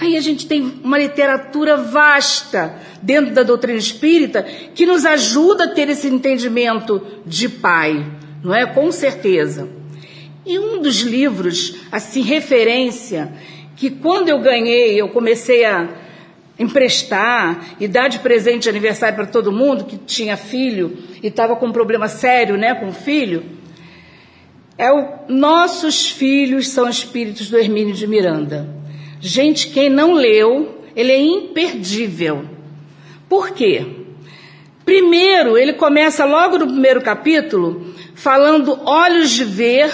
Aí 0.00 0.16
a 0.16 0.20
gente 0.20 0.48
tem 0.48 0.80
uma 0.82 0.98
literatura 0.98 1.76
vasta 1.76 2.76
dentro 3.00 3.32
da 3.32 3.44
doutrina 3.44 3.78
espírita 3.78 4.42
que 4.42 4.86
nos 4.86 5.06
ajuda 5.06 5.64
a 5.64 5.68
ter 5.68 5.88
esse 5.88 6.08
entendimento 6.08 7.00
de 7.24 7.48
pai, 7.48 8.04
não 8.42 8.52
é? 8.52 8.66
Com 8.66 8.90
certeza. 8.90 9.68
E 10.44 10.58
um 10.58 10.82
dos 10.82 10.96
livros, 10.96 11.76
assim, 11.92 12.22
referência, 12.22 13.32
que 13.76 13.88
quando 13.88 14.28
eu 14.28 14.40
ganhei, 14.40 15.00
eu 15.00 15.10
comecei 15.10 15.64
a 15.64 16.07
emprestar 16.58 17.76
e 17.78 17.86
dar 17.86 18.08
de 18.08 18.18
presente 18.18 18.64
de 18.64 18.68
aniversário 18.68 19.16
para 19.16 19.26
todo 19.26 19.52
mundo 19.52 19.84
que 19.84 19.96
tinha 19.96 20.36
filho 20.36 20.98
e 21.22 21.28
estava 21.28 21.54
com 21.56 21.66
um 21.66 21.72
problema 21.72 22.08
sério, 22.08 22.56
né, 22.56 22.74
com 22.74 22.88
o 22.88 22.92
filho, 22.92 23.44
é 24.76 24.92
o 24.92 25.08
Nossos 25.28 26.08
Filhos 26.08 26.68
são 26.68 26.88
Espíritos 26.88 27.50
do 27.50 27.58
Hermínio 27.58 27.94
de 27.94 28.06
Miranda. 28.06 28.68
Gente, 29.20 29.68
quem 29.68 29.90
não 29.90 30.14
leu, 30.14 30.82
ele 30.94 31.10
é 31.10 31.20
imperdível. 31.20 32.44
Por 33.28 33.50
quê? 33.50 33.84
Primeiro, 34.84 35.58
ele 35.58 35.72
começa 35.72 36.24
logo 36.24 36.58
no 36.58 36.68
primeiro 36.68 37.02
capítulo 37.02 37.92
falando 38.14 38.80
olhos 38.84 39.30
de 39.30 39.44
ver 39.44 39.90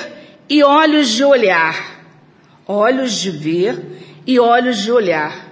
e 0.49 0.63
olhos 0.63 1.09
de 1.09 1.25
olhar. 1.25 2.05
Olhos 2.67 3.13
de 3.21 3.31
ver 3.31 3.83
e 4.27 4.39
olhos 4.39 4.79
de 4.79 4.93
olhar. 4.93 5.44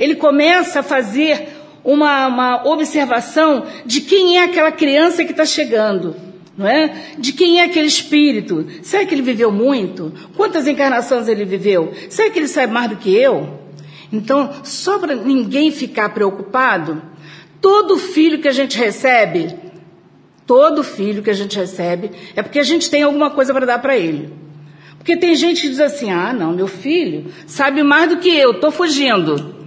Ele 0.00 0.16
começa 0.16 0.80
a 0.80 0.82
fazer 0.82 1.48
uma, 1.84 2.26
uma 2.26 2.66
observação 2.66 3.66
de 3.86 4.00
quem 4.00 4.38
é 4.38 4.44
aquela 4.44 4.72
criança 4.72 5.24
que 5.24 5.30
está 5.30 5.44
chegando 5.44 6.30
não 6.60 6.68
é? 6.68 7.14
De 7.18 7.32
quem 7.32 7.58
é 7.58 7.64
aquele 7.64 7.86
espírito? 7.86 8.66
Será 8.82 9.06
que 9.06 9.14
ele 9.14 9.22
viveu 9.22 9.50
muito? 9.50 10.12
Quantas 10.36 10.66
encarnações 10.66 11.26
ele 11.26 11.46
viveu? 11.46 11.94
Será 12.10 12.28
que 12.28 12.38
ele 12.38 12.48
sabe 12.48 12.70
mais 12.70 12.90
do 12.90 12.96
que 12.96 13.16
eu? 13.16 13.60
Então, 14.12 14.50
só 14.62 14.98
para 14.98 15.14
ninguém 15.14 15.70
ficar 15.70 16.10
preocupado, 16.10 17.00
todo 17.62 17.96
filho 17.96 18.40
que 18.40 18.48
a 18.48 18.52
gente 18.52 18.76
recebe, 18.76 19.56
todo 20.46 20.84
filho 20.84 21.22
que 21.22 21.30
a 21.30 21.34
gente 21.34 21.56
recebe, 21.56 22.10
é 22.36 22.42
porque 22.42 22.58
a 22.58 22.64
gente 22.64 22.90
tem 22.90 23.04
alguma 23.04 23.30
coisa 23.30 23.54
para 23.54 23.64
dar 23.64 23.78
para 23.78 23.96
ele. 23.96 24.30
Porque 24.98 25.16
tem 25.16 25.34
gente 25.34 25.62
que 25.62 25.68
diz 25.70 25.80
assim: 25.80 26.10
ah, 26.10 26.32
não, 26.32 26.52
meu 26.52 26.66
filho 26.66 27.32
sabe 27.46 27.82
mais 27.82 28.10
do 28.10 28.18
que 28.18 28.28
eu, 28.28 28.50
estou 28.50 28.70
fugindo. 28.70 29.59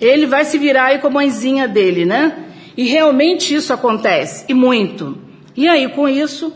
Ele 0.00 0.26
vai 0.26 0.44
se 0.44 0.56
virar 0.56 0.86
aí 0.86 0.98
com 0.98 1.08
a 1.08 1.10
mãezinha 1.10 1.68
dele, 1.68 2.06
né? 2.06 2.46
E 2.76 2.84
realmente 2.84 3.54
isso 3.54 3.72
acontece, 3.72 4.46
e 4.48 4.54
muito. 4.54 5.18
E 5.56 5.68
aí, 5.68 5.88
com 5.88 6.08
isso, 6.08 6.52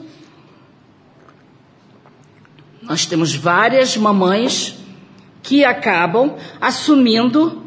nós 2.82 3.04
temos 3.04 3.34
várias 3.34 3.96
mamães 3.96 4.76
que 5.42 5.64
acabam 5.64 6.34
assumindo 6.60 7.62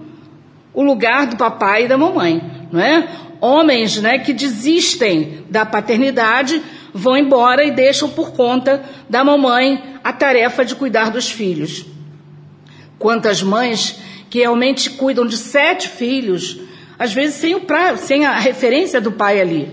o 0.73 0.83
lugar 0.83 1.27
do 1.27 1.37
papai 1.37 1.85
e 1.85 1.87
da 1.87 1.97
mamãe, 1.97 2.41
não 2.71 2.79
é? 2.79 3.07
Homens, 3.39 4.01
né, 4.01 4.17
que 4.17 4.33
desistem 4.33 5.43
da 5.49 5.63
paternidade, 5.63 6.61
vão 6.93 7.15
embora 7.15 7.63
e 7.63 7.71
deixam 7.71 8.09
por 8.09 8.31
conta 8.31 8.83
da 9.07 9.23
mamãe 9.23 9.99
a 10.03 10.11
tarefa 10.11 10.65
de 10.65 10.75
cuidar 10.75 11.11
dos 11.11 11.29
filhos. 11.29 11.85
Quantas 12.97 13.43
mães 13.43 13.99
que 14.29 14.39
realmente 14.39 14.89
cuidam 14.91 15.25
de 15.25 15.37
sete 15.37 15.89
filhos, 15.89 16.59
às 16.97 17.13
vezes 17.13 17.35
sem, 17.35 17.55
o 17.55 17.61
pra, 17.61 17.95
sem 17.97 18.25
a 18.25 18.37
referência 18.37 18.99
do 18.99 19.11
pai 19.11 19.39
ali. 19.39 19.71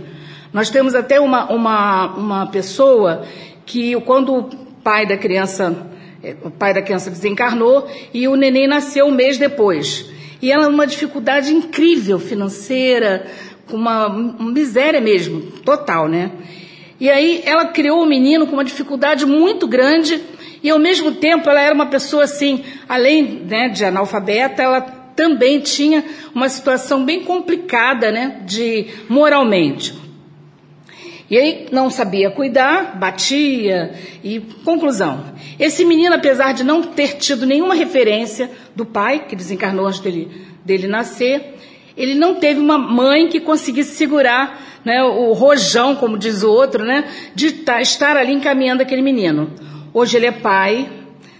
Nós 0.52 0.70
temos 0.70 0.94
até 0.94 1.18
uma, 1.20 1.50
uma, 1.50 2.14
uma 2.14 2.46
pessoa 2.46 3.24
que, 3.66 3.98
quando 4.02 4.34
o 4.34 4.44
pai 4.84 5.06
da 5.06 5.16
criança, 5.16 5.90
é, 6.22 6.36
o 6.44 6.50
pai 6.50 6.72
da 6.72 6.82
criança 6.82 7.10
desencarnou 7.10 7.88
e 8.12 8.28
o 8.28 8.36
neném 8.36 8.68
nasceu 8.68 9.06
um 9.06 9.10
mês 9.10 9.38
depois. 9.38 10.10
E 10.40 10.52
ela 10.52 10.68
uma 10.68 10.86
dificuldade 10.86 11.52
incrível 11.52 12.18
financeira, 12.18 13.26
com 13.66 13.76
uma, 13.76 14.08
miséria 14.08 15.00
mesmo, 15.00 15.40
total, 15.64 16.08
né? 16.08 16.30
E 17.00 17.10
aí 17.10 17.42
ela 17.44 17.66
criou 17.66 18.02
o 18.02 18.06
menino 18.06 18.46
com 18.46 18.52
uma 18.52 18.64
dificuldade 18.64 19.26
muito 19.26 19.66
grande 19.66 20.22
e 20.64 20.70
ao 20.70 20.78
mesmo 20.78 21.12
tempo 21.12 21.50
ela 21.50 21.60
era 21.60 21.74
uma 21.74 21.84
pessoa 21.84 22.24
assim, 22.24 22.64
além 22.88 23.44
né, 23.46 23.68
de 23.68 23.84
analfabeta, 23.84 24.62
ela 24.62 24.80
também 24.80 25.60
tinha 25.60 26.02
uma 26.34 26.48
situação 26.48 27.04
bem 27.04 27.22
complicada, 27.22 28.10
né, 28.10 28.40
de 28.46 28.86
moralmente. 29.06 29.94
E 31.30 31.36
aí 31.36 31.66
não 31.70 31.90
sabia 31.90 32.30
cuidar, 32.30 32.98
batia 32.98 33.92
e 34.22 34.40
conclusão. 34.64 35.24
Esse 35.58 35.84
menino, 35.84 36.14
apesar 36.14 36.54
de 36.54 36.64
não 36.64 36.82
ter 36.82 37.18
tido 37.18 37.44
nenhuma 37.44 37.74
referência 37.74 38.50
do 38.74 38.86
pai, 38.86 39.26
que 39.28 39.36
desencarnou 39.36 39.86
antes 39.86 40.00
dele, 40.00 40.30
dele 40.64 40.86
nascer, 40.86 41.56
ele 41.94 42.14
não 42.14 42.36
teve 42.36 42.58
uma 42.58 42.78
mãe 42.78 43.28
que 43.28 43.38
conseguisse 43.38 43.96
segurar 43.96 44.62
né, 44.82 45.02
o 45.02 45.32
rojão, 45.34 45.94
como 45.94 46.16
diz 46.16 46.42
o 46.42 46.50
outro, 46.50 46.84
né, 46.84 47.04
de 47.34 47.48
estar 47.80 48.16
ali 48.16 48.32
encaminhando 48.32 48.82
aquele 48.82 49.02
menino. 49.02 49.50
Hoje 49.94 50.16
ele 50.16 50.26
é 50.26 50.32
pai, 50.32 50.90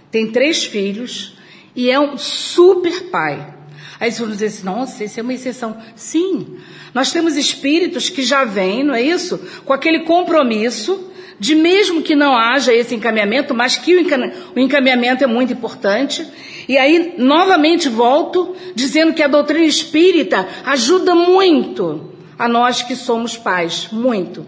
tem 0.09 0.31
três 0.31 0.63
filhos 0.63 1.37
e 1.75 1.91
é 1.91 1.99
um 1.99 2.17
super 2.17 3.09
pai. 3.11 3.53
Aí 3.99 4.09
vocês 4.09 4.19
vão 4.19 4.29
dizer 4.29 4.45
assim, 4.45 4.63
nossa, 4.63 5.03
isso 5.03 5.19
é 5.19 5.23
uma 5.23 5.33
exceção. 5.33 5.77
Sim, 5.93 6.57
nós 6.93 7.11
temos 7.11 7.35
espíritos 7.35 8.09
que 8.09 8.23
já 8.23 8.45
vêm, 8.45 8.81
não 8.81 8.95
é 8.95 9.01
isso? 9.01 9.37
Com 9.65 9.73
aquele 9.73 9.99
compromisso 10.05 11.11
de 11.37 11.53
mesmo 11.53 12.01
que 12.01 12.15
não 12.15 12.33
haja 12.33 12.73
esse 12.73 12.95
encaminhamento, 12.95 13.53
mas 13.53 13.75
que 13.75 13.93
o 13.93 14.59
encaminhamento 14.59 15.21
é 15.21 15.27
muito 15.27 15.51
importante. 15.51 16.25
E 16.67 16.77
aí, 16.77 17.15
novamente 17.17 17.89
volto 17.89 18.55
dizendo 18.73 19.13
que 19.13 19.21
a 19.21 19.27
doutrina 19.27 19.65
espírita 19.65 20.47
ajuda 20.65 21.13
muito 21.13 22.09
a 22.39 22.47
nós 22.47 22.81
que 22.81 22.95
somos 22.95 23.35
pais, 23.35 23.89
muito, 23.91 24.45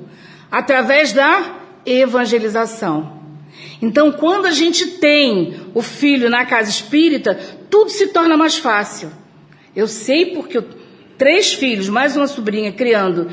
através 0.50 1.12
da 1.12 1.58
evangelização. 1.86 3.17
Então, 3.82 4.12
quando 4.12 4.46
a 4.46 4.52
gente 4.52 4.86
tem 4.98 5.56
o 5.74 5.82
filho 5.82 6.30
na 6.30 6.46
casa 6.46 6.70
espírita, 6.70 7.40
tudo 7.70 7.90
se 7.90 8.08
torna 8.08 8.36
mais 8.36 8.58
fácil. 8.58 9.12
Eu 9.76 9.88
sei 9.88 10.28
porque 10.28 10.58
eu 10.58 10.66
três 11.18 11.54
filhos, 11.54 11.90
mais 11.90 12.16
uma 12.16 12.28
sobrinha, 12.28 12.72
criando 12.72 13.30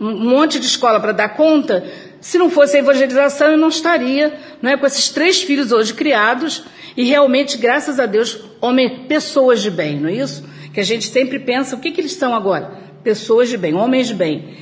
um 0.00 0.30
monte 0.30 0.58
de 0.58 0.66
escola 0.66 0.98
para 1.00 1.12
dar 1.12 1.30
conta, 1.30 1.84
se 2.20 2.38
não 2.38 2.50
fosse 2.50 2.76
a 2.76 2.80
evangelização, 2.80 3.52
eu 3.52 3.58
não 3.58 3.68
estaria 3.68 4.38
não 4.60 4.70
é, 4.70 4.76
com 4.76 4.86
esses 4.86 5.08
três 5.10 5.42
filhos 5.42 5.72
hoje 5.72 5.94
criados 5.94 6.64
e 6.96 7.04
realmente, 7.04 7.56
graças 7.58 8.00
a 8.00 8.06
Deus, 8.06 8.38
homens, 8.60 9.06
pessoas 9.06 9.60
de 9.60 9.70
bem, 9.70 10.00
não 10.00 10.08
é 10.08 10.14
isso? 10.14 10.44
Que 10.72 10.80
a 10.80 10.84
gente 10.84 11.06
sempre 11.06 11.38
pensa, 11.38 11.76
o 11.76 11.80
que, 11.80 11.90
que 11.90 12.00
eles 12.00 12.12
são 12.12 12.34
agora? 12.34 12.72
Pessoas 13.02 13.48
de 13.48 13.56
bem, 13.56 13.74
homens 13.74 14.08
de 14.08 14.14
bem. 14.14 14.56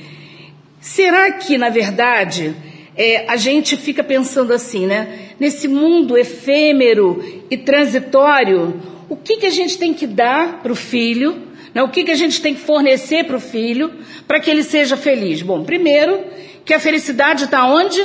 Será 0.79 1.31
que, 1.31 1.57
na 1.57 1.69
verdade, 1.69 2.55
é, 2.97 3.25
a 3.27 3.35
gente 3.35 3.77
fica 3.77 4.03
pensando 4.03 4.53
assim, 4.53 4.85
né? 4.85 5.31
Nesse 5.39 5.67
mundo 5.67 6.17
efêmero 6.17 7.43
e 7.49 7.57
transitório, 7.57 8.81
o 9.09 9.15
que, 9.15 9.37
que 9.37 9.45
a 9.45 9.51
gente 9.51 9.77
tem 9.77 9.93
que 9.93 10.07
dar 10.07 10.61
para 10.61 10.71
o 10.71 10.75
filho 10.75 11.45
né? 11.75 11.83
O 11.83 11.89
que, 11.89 12.05
que 12.05 12.11
a 12.11 12.15
gente 12.15 12.41
tem 12.41 12.55
que 12.55 12.61
fornecer 12.61 13.25
para 13.25 13.35
o 13.35 13.39
filho 13.39 13.91
para 14.25 14.39
que 14.39 14.49
ele 14.49 14.63
seja 14.63 14.95
feliz? 14.95 15.41
Bom, 15.41 15.65
primeiro, 15.65 16.23
que 16.63 16.73
a 16.73 16.79
felicidade 16.79 17.43
está 17.43 17.67
onde? 17.67 18.01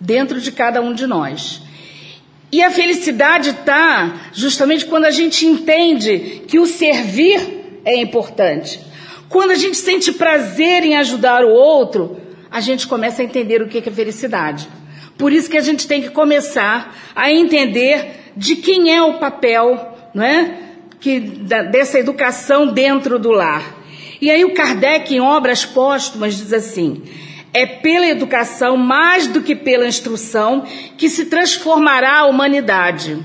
Dentro 0.00 0.40
de 0.40 0.50
cada 0.50 0.82
um 0.82 0.92
de 0.92 1.06
nós. 1.06 1.62
E 2.50 2.60
a 2.62 2.70
felicidade 2.72 3.50
está 3.50 4.30
justamente 4.32 4.86
quando 4.86 5.04
a 5.04 5.12
gente 5.12 5.46
entende 5.46 6.42
que 6.48 6.58
o 6.58 6.66
servir 6.66 7.80
é 7.84 7.96
importante. 7.96 8.80
Quando 9.28 9.52
a 9.52 9.56
gente 9.56 9.76
sente 9.76 10.12
prazer 10.12 10.84
em 10.84 10.96
ajudar 10.96 11.44
o 11.44 11.50
outro, 11.50 12.20
a 12.54 12.60
gente 12.60 12.86
começa 12.86 13.20
a 13.20 13.24
entender 13.24 13.60
o 13.60 13.66
que 13.66 13.78
é 13.78 13.92
felicidade. 13.92 14.68
Por 15.18 15.32
isso 15.32 15.50
que 15.50 15.56
a 15.56 15.60
gente 15.60 15.88
tem 15.88 16.00
que 16.00 16.10
começar 16.10 16.96
a 17.12 17.28
entender 17.28 18.30
de 18.36 18.54
quem 18.54 18.94
é 18.94 19.02
o 19.02 19.14
papel, 19.14 19.98
não 20.14 20.22
é? 20.22 20.56
Que, 21.00 21.18
da, 21.18 21.64
dessa 21.64 21.98
educação 21.98 22.68
dentro 22.68 23.18
do 23.18 23.32
lar. 23.32 23.74
E 24.20 24.30
aí 24.30 24.44
o 24.44 24.54
Kardec, 24.54 25.12
em 25.12 25.20
Obras 25.20 25.64
Póstumas, 25.66 26.36
diz 26.36 26.52
assim: 26.52 27.02
é 27.52 27.66
pela 27.66 28.06
educação, 28.06 28.76
mais 28.76 29.26
do 29.26 29.42
que 29.42 29.56
pela 29.56 29.88
instrução, 29.88 30.64
que 30.96 31.08
se 31.08 31.24
transformará 31.24 32.20
a 32.20 32.26
humanidade. 32.26 33.18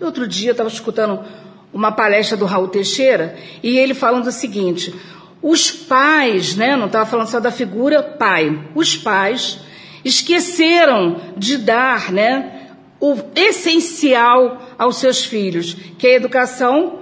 Outro 0.00 0.26
dia 0.26 0.48
eu 0.48 0.52
estava 0.52 0.70
escutando 0.70 1.22
uma 1.70 1.92
palestra 1.92 2.34
do 2.34 2.46
Raul 2.46 2.68
Teixeira 2.68 3.36
e 3.62 3.76
ele 3.76 3.92
falando 3.92 4.28
o 4.28 4.32
seguinte: 4.32 4.94
os 5.42 5.70
pais, 5.70 6.54
né, 6.54 6.76
não 6.76 6.86
estava 6.86 7.04
falando 7.04 7.28
só 7.28 7.40
da 7.40 7.50
figura 7.50 8.02
pai, 8.02 8.68
os 8.74 8.96
pais 8.96 9.58
esqueceram 10.04 11.20
de 11.36 11.58
dar, 11.58 12.12
né, 12.12 12.68
o 13.00 13.16
essencial 13.34 14.62
aos 14.78 14.98
seus 14.98 15.24
filhos, 15.24 15.76
que 15.98 16.06
é 16.06 16.12
a 16.12 16.16
educação 16.16 17.00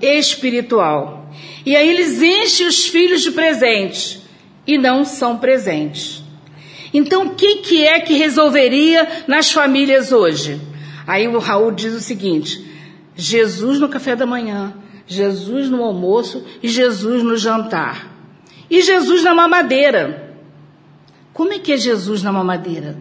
espiritual. 0.00 1.30
E 1.66 1.76
aí 1.76 1.88
eles 1.88 2.22
enchem 2.22 2.66
os 2.66 2.86
filhos 2.86 3.22
de 3.22 3.32
presentes 3.32 4.22
e 4.66 4.78
não 4.78 5.04
são 5.04 5.36
presentes. 5.36 6.22
Então, 6.92 7.26
o 7.26 7.34
que, 7.34 7.56
que 7.56 7.84
é 7.84 8.00
que 8.00 8.14
resolveria 8.14 9.24
nas 9.26 9.50
famílias 9.50 10.12
hoje? 10.12 10.60
Aí 11.06 11.26
o 11.28 11.38
Raul 11.38 11.72
diz 11.72 11.92
o 11.92 12.00
seguinte: 12.00 12.64
Jesus 13.16 13.80
no 13.80 13.88
café 13.88 14.14
da 14.14 14.24
manhã, 14.24 14.74
Jesus 15.06 15.68
no 15.68 15.82
almoço 15.82 16.44
e 16.62 16.68
Jesus 16.68 17.22
no 17.22 17.36
jantar. 17.36 18.10
E 18.70 18.80
Jesus 18.80 19.22
na 19.22 19.34
mamadeira. 19.34 20.34
Como 21.32 21.52
é 21.52 21.58
que 21.58 21.72
é 21.72 21.76
Jesus 21.76 22.22
na 22.22 22.32
mamadeira? 22.32 22.96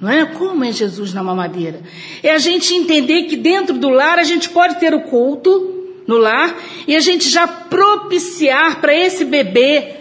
Não 0.00 0.10
é? 0.10 0.26
Como 0.26 0.64
é 0.64 0.72
Jesus 0.72 1.12
na 1.12 1.22
mamadeira? 1.22 1.80
É 2.22 2.32
a 2.32 2.38
gente 2.38 2.74
entender 2.74 3.24
que 3.24 3.36
dentro 3.36 3.76
do 3.78 3.88
lar 3.88 4.18
a 4.18 4.24
gente 4.24 4.48
pode 4.50 4.78
ter 4.78 4.94
o 4.94 5.02
culto 5.02 5.74
no 6.06 6.16
lar 6.16 6.56
e 6.86 6.94
a 6.94 7.00
gente 7.00 7.28
já 7.28 7.46
propiciar 7.46 8.80
para 8.80 8.94
esse 8.94 9.24
bebê 9.24 9.96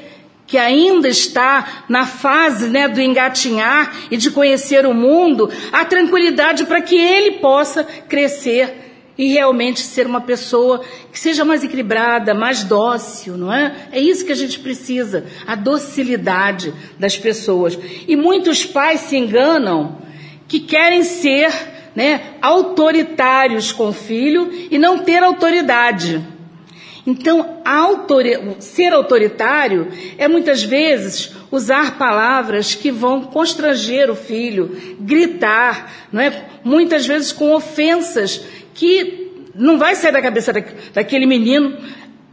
que 0.48 0.58
ainda 0.58 1.08
está 1.08 1.86
na 1.89 2.06
fase 2.06 2.69
né, 2.69 2.88
do 2.88 3.02
engatinhar 3.02 3.95
e 4.12 4.17
de 4.17 4.30
conhecer 4.30 4.86
o 4.86 4.93
mundo, 4.93 5.50
a 5.71 5.84
tranquilidade 5.84 6.65
para 6.65 6.82
que 6.82 6.95
ele 6.95 7.39
possa 7.39 7.84
crescer 7.84 8.85
e 9.17 9.28
realmente 9.28 9.82
ser 9.82 10.06
uma 10.06 10.21
pessoa 10.21 10.82
que 11.12 11.19
seja 11.19 11.45
mais 11.45 11.63
equilibrada, 11.63 12.34
mais 12.34 12.63
dócil, 12.63 13.38
não 13.38 13.54
é? 13.54 13.88
É 13.91 13.99
isso 13.99 14.25
que 14.25 14.32
a 14.32 14.36
gente 14.36 14.60
precisa, 14.60 15.25
a 15.47 15.56
docilidade 15.56 16.73
das 16.99 17.17
pessoas. 17.17 17.78
E 18.08 18.15
muitos 18.15 18.65
pais 18.65 19.01
se 19.01 19.15
enganam 19.15 19.97
que 20.47 20.60
querem 20.60 21.04
ser 21.04 21.51
né, 21.95 22.36
autoritários 22.41 23.71
com 23.71 23.89
o 23.89 23.93
filho 23.93 24.51
e 24.69 24.78
não 24.78 24.99
ter 24.99 25.23
autoridade. 25.23 26.21
Então, 27.08 27.60
autori 27.63 28.58
ser 28.60 28.91
autoritário 28.91 29.88
é 30.17 30.28
muitas 30.28 30.63
vezes 30.63 31.32
usar 31.51 31.97
palavras 31.97 32.73
que 32.73 32.91
vão 32.91 33.21
constranger 33.21 34.10
o 34.10 34.15
filho, 34.15 34.75
gritar, 34.99 36.08
não 36.12 36.19
é? 36.19 36.45
muitas 36.63 37.06
vezes 37.06 37.32
com 37.32 37.54
ofensas 37.54 38.41
que 38.75 39.49
não 39.55 39.79
vai 39.79 39.95
sair 39.95 40.11
da 40.11 40.21
cabeça 40.21 40.53
daquele 40.93 41.25
menino. 41.25 41.75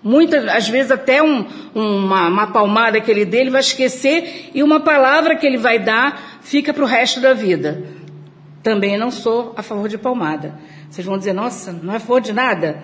Muitas, 0.02 0.46
às 0.48 0.68
vezes 0.68 0.90
até 0.90 1.22
um, 1.22 1.46
uma, 1.74 2.26
uma 2.26 2.46
palmada 2.48 3.00
que 3.00 3.10
ele 3.10 3.24
dê, 3.24 3.38
ele 3.38 3.50
vai 3.50 3.60
esquecer 3.60 4.50
e 4.52 4.62
uma 4.62 4.80
palavra 4.80 5.36
que 5.36 5.46
ele 5.46 5.56
vai 5.56 5.78
dar 5.78 6.40
fica 6.42 6.74
para 6.74 6.82
o 6.82 6.86
resto 6.86 7.20
da 7.20 7.32
vida. 7.32 7.84
Também 8.62 8.98
não 8.98 9.12
sou 9.12 9.54
a 9.56 9.62
favor 9.62 9.88
de 9.88 9.96
palmada. 9.96 10.58
Vocês 10.90 11.06
vão 11.06 11.16
dizer, 11.16 11.32
nossa, 11.32 11.72
não 11.72 11.92
é 11.92 11.96
a 11.96 12.00
favor 12.00 12.20
de 12.20 12.32
nada? 12.32 12.82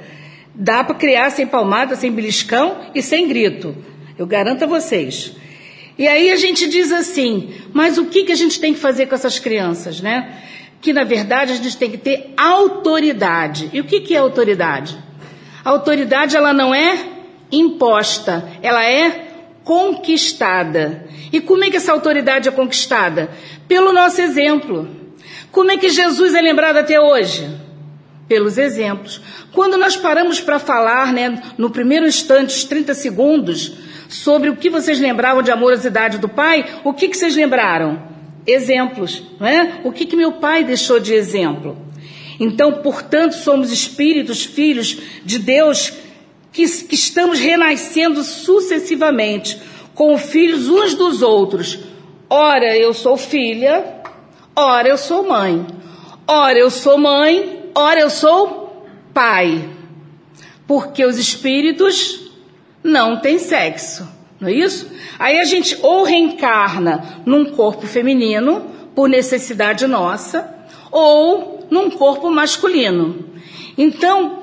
Dá 0.55 0.83
para 0.85 0.95
criar 0.95 1.31
sem 1.31 1.47
palmada, 1.47 1.97
sem 1.97 2.11
beliscão 2.13 2.79
e 2.95 3.03
sem 3.03 3.29
grito. 3.29 3.77
Eu 4.17 4.27
garanto 4.27 4.63
a 4.63 4.67
vocês. 4.67 5.37
E 5.99 6.07
aí 6.07 6.31
a 6.31 6.37
gente 6.37 6.69
diz 6.69 6.93
assim, 6.93 7.53
mas 7.73 7.99
o 7.99 8.07
que, 8.07 8.25
que 8.25 8.33
a 8.33 8.37
gente 8.37 8.61
tem 8.61 8.73
que 8.73 8.79
fazer 8.79 9.07
com 9.07 9.17
essas 9.17 9.41
crianças, 9.41 10.01
né? 10.01 10.41
Que 10.81 10.93
na 10.93 11.05
verdade 11.05 11.53
a 11.53 11.57
gente 11.57 11.77
tem 11.77 11.91
que 11.91 11.99
ter 11.99 12.33
autoridade. 12.37 13.71
E 13.73 13.81
o 13.81 13.85
que, 13.85 14.01
que 14.01 14.15
é 14.15 14.19
autoridade? 14.19 14.97
A 15.65 15.71
autoridade 15.71 16.37
ela 16.37 16.53
não 16.53 16.75
é 16.75 16.99
imposta, 17.51 18.49
ela 18.63 18.85
é 18.85 19.29
conquistada. 19.65 21.07
E 21.33 21.41
como 21.41 21.65
é 21.65 21.71
que 21.71 21.77
essa 21.77 21.93
autoridade 21.93 22.49
é 22.49 22.53
conquistada? 22.53 23.31
Pelo 23.67 23.93
nosso 23.93 24.21
exemplo. 24.21 24.89
Como 25.51 25.71
é 25.71 25.77
que 25.77 25.89
Jesus 25.89 26.35
é 26.35 26.41
lembrado 26.41 26.77
até 26.77 27.01
hoje? 27.01 27.49
Pelos 28.29 28.59
exemplos. 28.59 29.21
Quando 29.53 29.77
nós 29.77 29.97
paramos 29.97 30.41
para 30.41 30.59
falar, 30.59 31.13
né, 31.13 31.43
no 31.57 31.71
primeiro 31.71 32.07
instante, 32.07 32.55
os 32.55 32.65
30 32.65 32.95
segundos, 32.95 33.73
sobre 34.09 34.49
o 34.49 34.57
que 34.57 34.71
vocês 34.71 34.99
lembravam 34.99 35.43
de 35.43 35.51
amorosidade 35.51 36.19
do 36.19 36.29
Pai, 36.29 36.65
o 36.85 36.93
que, 36.93 37.09
que 37.09 37.17
vocês 37.17 37.35
lembraram? 37.35 38.03
Exemplos, 38.49 39.23
não 39.39 39.47
é? 39.47 39.81
O 39.85 39.93
que, 39.93 40.07
que 40.07 40.17
meu 40.17 40.33
pai 40.33 40.65
deixou 40.65 40.99
de 40.99 41.13
exemplo? 41.13 41.77
Então, 42.41 42.73
portanto, 42.83 43.33
somos 43.33 43.71
espíritos, 43.71 44.45
filhos 44.45 44.99
de 45.25 45.39
Deus, 45.39 45.93
que, 46.53 46.67
que 46.67 46.95
estamos 46.95 47.39
renascendo 47.39 48.23
sucessivamente, 48.23 49.61
como 49.95 50.17
filhos 50.17 50.69
uns 50.69 50.95
dos 50.95 51.21
outros. 51.21 51.79
Ora, 52.31 52.77
eu 52.77 52.95
sou 52.95 53.17
filha, 53.17 53.85
ora, 54.57 54.89
eu 54.89 54.97
sou 54.97 55.29
mãe. 55.29 55.67
Ora, 56.27 56.59
eu 56.59 56.71
sou 56.71 56.97
mãe, 56.97 57.71
ora, 57.75 58.01
eu 58.01 58.11
sou 58.11 58.87
pai. 59.13 59.69
Porque 60.67 61.05
os 61.05 61.19
espíritos 61.19 62.31
não 62.83 63.21
têm 63.21 63.39
sexo. 63.39 64.18
Não 64.41 64.49
é 64.49 64.53
isso? 64.53 64.91
Aí 65.19 65.39
a 65.39 65.45
gente 65.45 65.77
ou 65.83 66.05
reencarna 66.05 67.23
num 67.27 67.47
corpo 67.47 67.87
feminino, 67.87 68.67
por 68.95 69.09
necessidade 69.09 69.87
nossa, 69.87 70.49
ou 70.91 71.67
num 71.71 71.91
corpo 71.91 72.31
masculino. 72.31 73.25
Então, 73.77 74.43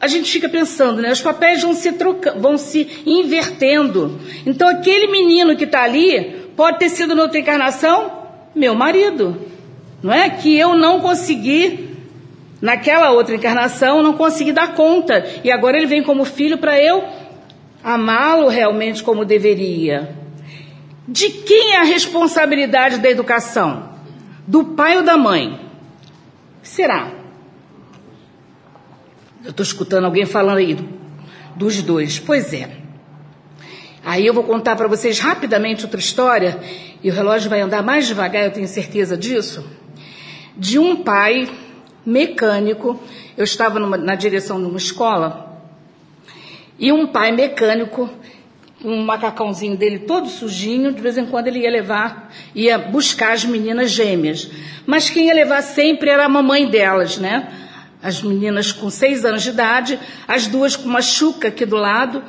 a 0.00 0.08
gente 0.08 0.30
fica 0.30 0.48
pensando, 0.48 1.00
né? 1.00 1.12
Os 1.12 1.20
papéis 1.20 1.62
vão 1.62 1.72
se 1.72 1.92
trocando, 1.92 2.40
vão 2.40 2.58
se 2.58 3.02
invertendo. 3.06 4.18
Então, 4.44 4.68
aquele 4.68 5.06
menino 5.06 5.56
que 5.56 5.64
está 5.64 5.82
ali 5.82 6.50
pode 6.56 6.78
ter 6.78 6.88
sido 6.88 7.14
noutra 7.14 7.38
encarnação 7.38 8.22
meu 8.54 8.74
marido, 8.74 9.36
não 10.02 10.12
é? 10.12 10.28
Que 10.28 10.58
eu 10.58 10.74
não 10.74 11.00
consegui 11.00 11.90
naquela 12.60 13.10
outra 13.10 13.34
encarnação, 13.34 14.02
não 14.02 14.12
consegui 14.14 14.52
dar 14.52 14.74
conta. 14.74 15.24
E 15.42 15.50
agora 15.50 15.76
ele 15.76 15.86
vem 15.86 16.02
como 16.02 16.24
filho 16.24 16.58
para 16.58 16.80
eu 16.80 17.02
amá-lo 17.82 18.48
realmente 18.48 19.02
como 19.02 19.24
deveria. 19.24 20.16
De 21.06 21.28
quem 21.30 21.72
é 21.72 21.80
a 21.80 21.84
responsabilidade 21.84 22.98
da 22.98 23.10
educação? 23.10 23.90
Do 24.46 24.64
pai 24.64 24.96
ou 24.96 25.02
da 25.02 25.16
mãe? 25.16 25.60
Será? 26.62 27.10
Eu 29.44 29.50
estou 29.50 29.64
escutando 29.64 30.04
alguém 30.04 30.24
falando 30.24 30.58
aí 30.58 30.78
dos 31.56 31.82
dois. 31.82 32.18
Pois 32.18 32.52
é. 32.52 32.82
Aí 34.04 34.26
eu 34.26 34.34
vou 34.34 34.44
contar 34.44 34.74
para 34.74 34.88
vocês 34.88 35.18
rapidamente 35.20 35.84
outra 35.84 36.00
história, 36.00 36.60
e 37.02 37.10
o 37.10 37.14
relógio 37.14 37.48
vai 37.48 37.60
andar 37.60 37.82
mais 37.82 38.06
devagar, 38.06 38.44
eu 38.44 38.50
tenho 38.50 38.66
certeza 38.66 39.16
disso. 39.16 39.64
De 40.56 40.78
um 40.78 40.96
pai 40.96 41.48
mecânico, 42.04 43.00
eu 43.36 43.44
estava 43.44 43.78
numa, 43.78 43.96
na 43.96 44.16
direção 44.16 44.60
de 44.60 44.66
uma 44.66 44.76
escola, 44.76 45.51
e 46.78 46.92
um 46.92 47.06
pai 47.06 47.32
mecânico, 47.32 48.10
um 48.84 49.02
macacãozinho 49.04 49.76
dele 49.76 50.00
todo 50.00 50.28
sujinho, 50.28 50.92
de 50.92 51.00
vez 51.00 51.16
em 51.16 51.26
quando 51.26 51.46
ele 51.46 51.60
ia 51.60 51.70
levar, 51.70 52.32
ia 52.54 52.78
buscar 52.78 53.32
as 53.32 53.44
meninas 53.44 53.90
gêmeas. 53.90 54.50
Mas 54.86 55.08
quem 55.08 55.26
ia 55.26 55.34
levar 55.34 55.62
sempre 55.62 56.10
era 56.10 56.24
a 56.24 56.28
mamãe 56.28 56.68
delas, 56.68 57.18
né? 57.18 57.48
As 58.02 58.20
meninas 58.22 58.72
com 58.72 58.90
seis 58.90 59.24
anos 59.24 59.42
de 59.42 59.50
idade, 59.50 59.98
as 60.26 60.48
duas 60.48 60.74
com 60.74 60.88
uma 60.88 61.02
chuca 61.02 61.48
aqui 61.48 61.64
do 61.64 61.76
lado, 61.76 62.22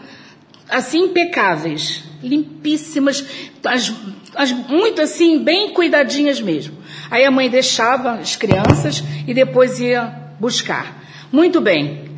assim 0.69 1.05
impecáveis, 1.05 2.03
limpíssimas, 2.21 3.25
as, 3.65 3.91
as, 4.35 4.51
muito 4.51 5.01
assim, 5.01 5.43
bem 5.43 5.73
cuidadinhas 5.73 6.39
mesmo. 6.39 6.77
Aí 7.09 7.25
a 7.25 7.31
mãe 7.31 7.49
deixava 7.49 8.13
as 8.13 8.35
crianças 8.35 9.03
e 9.27 9.33
depois 9.33 9.79
ia 9.79 10.05
buscar. 10.39 11.01
Muito 11.31 11.59
bem. 11.59 12.12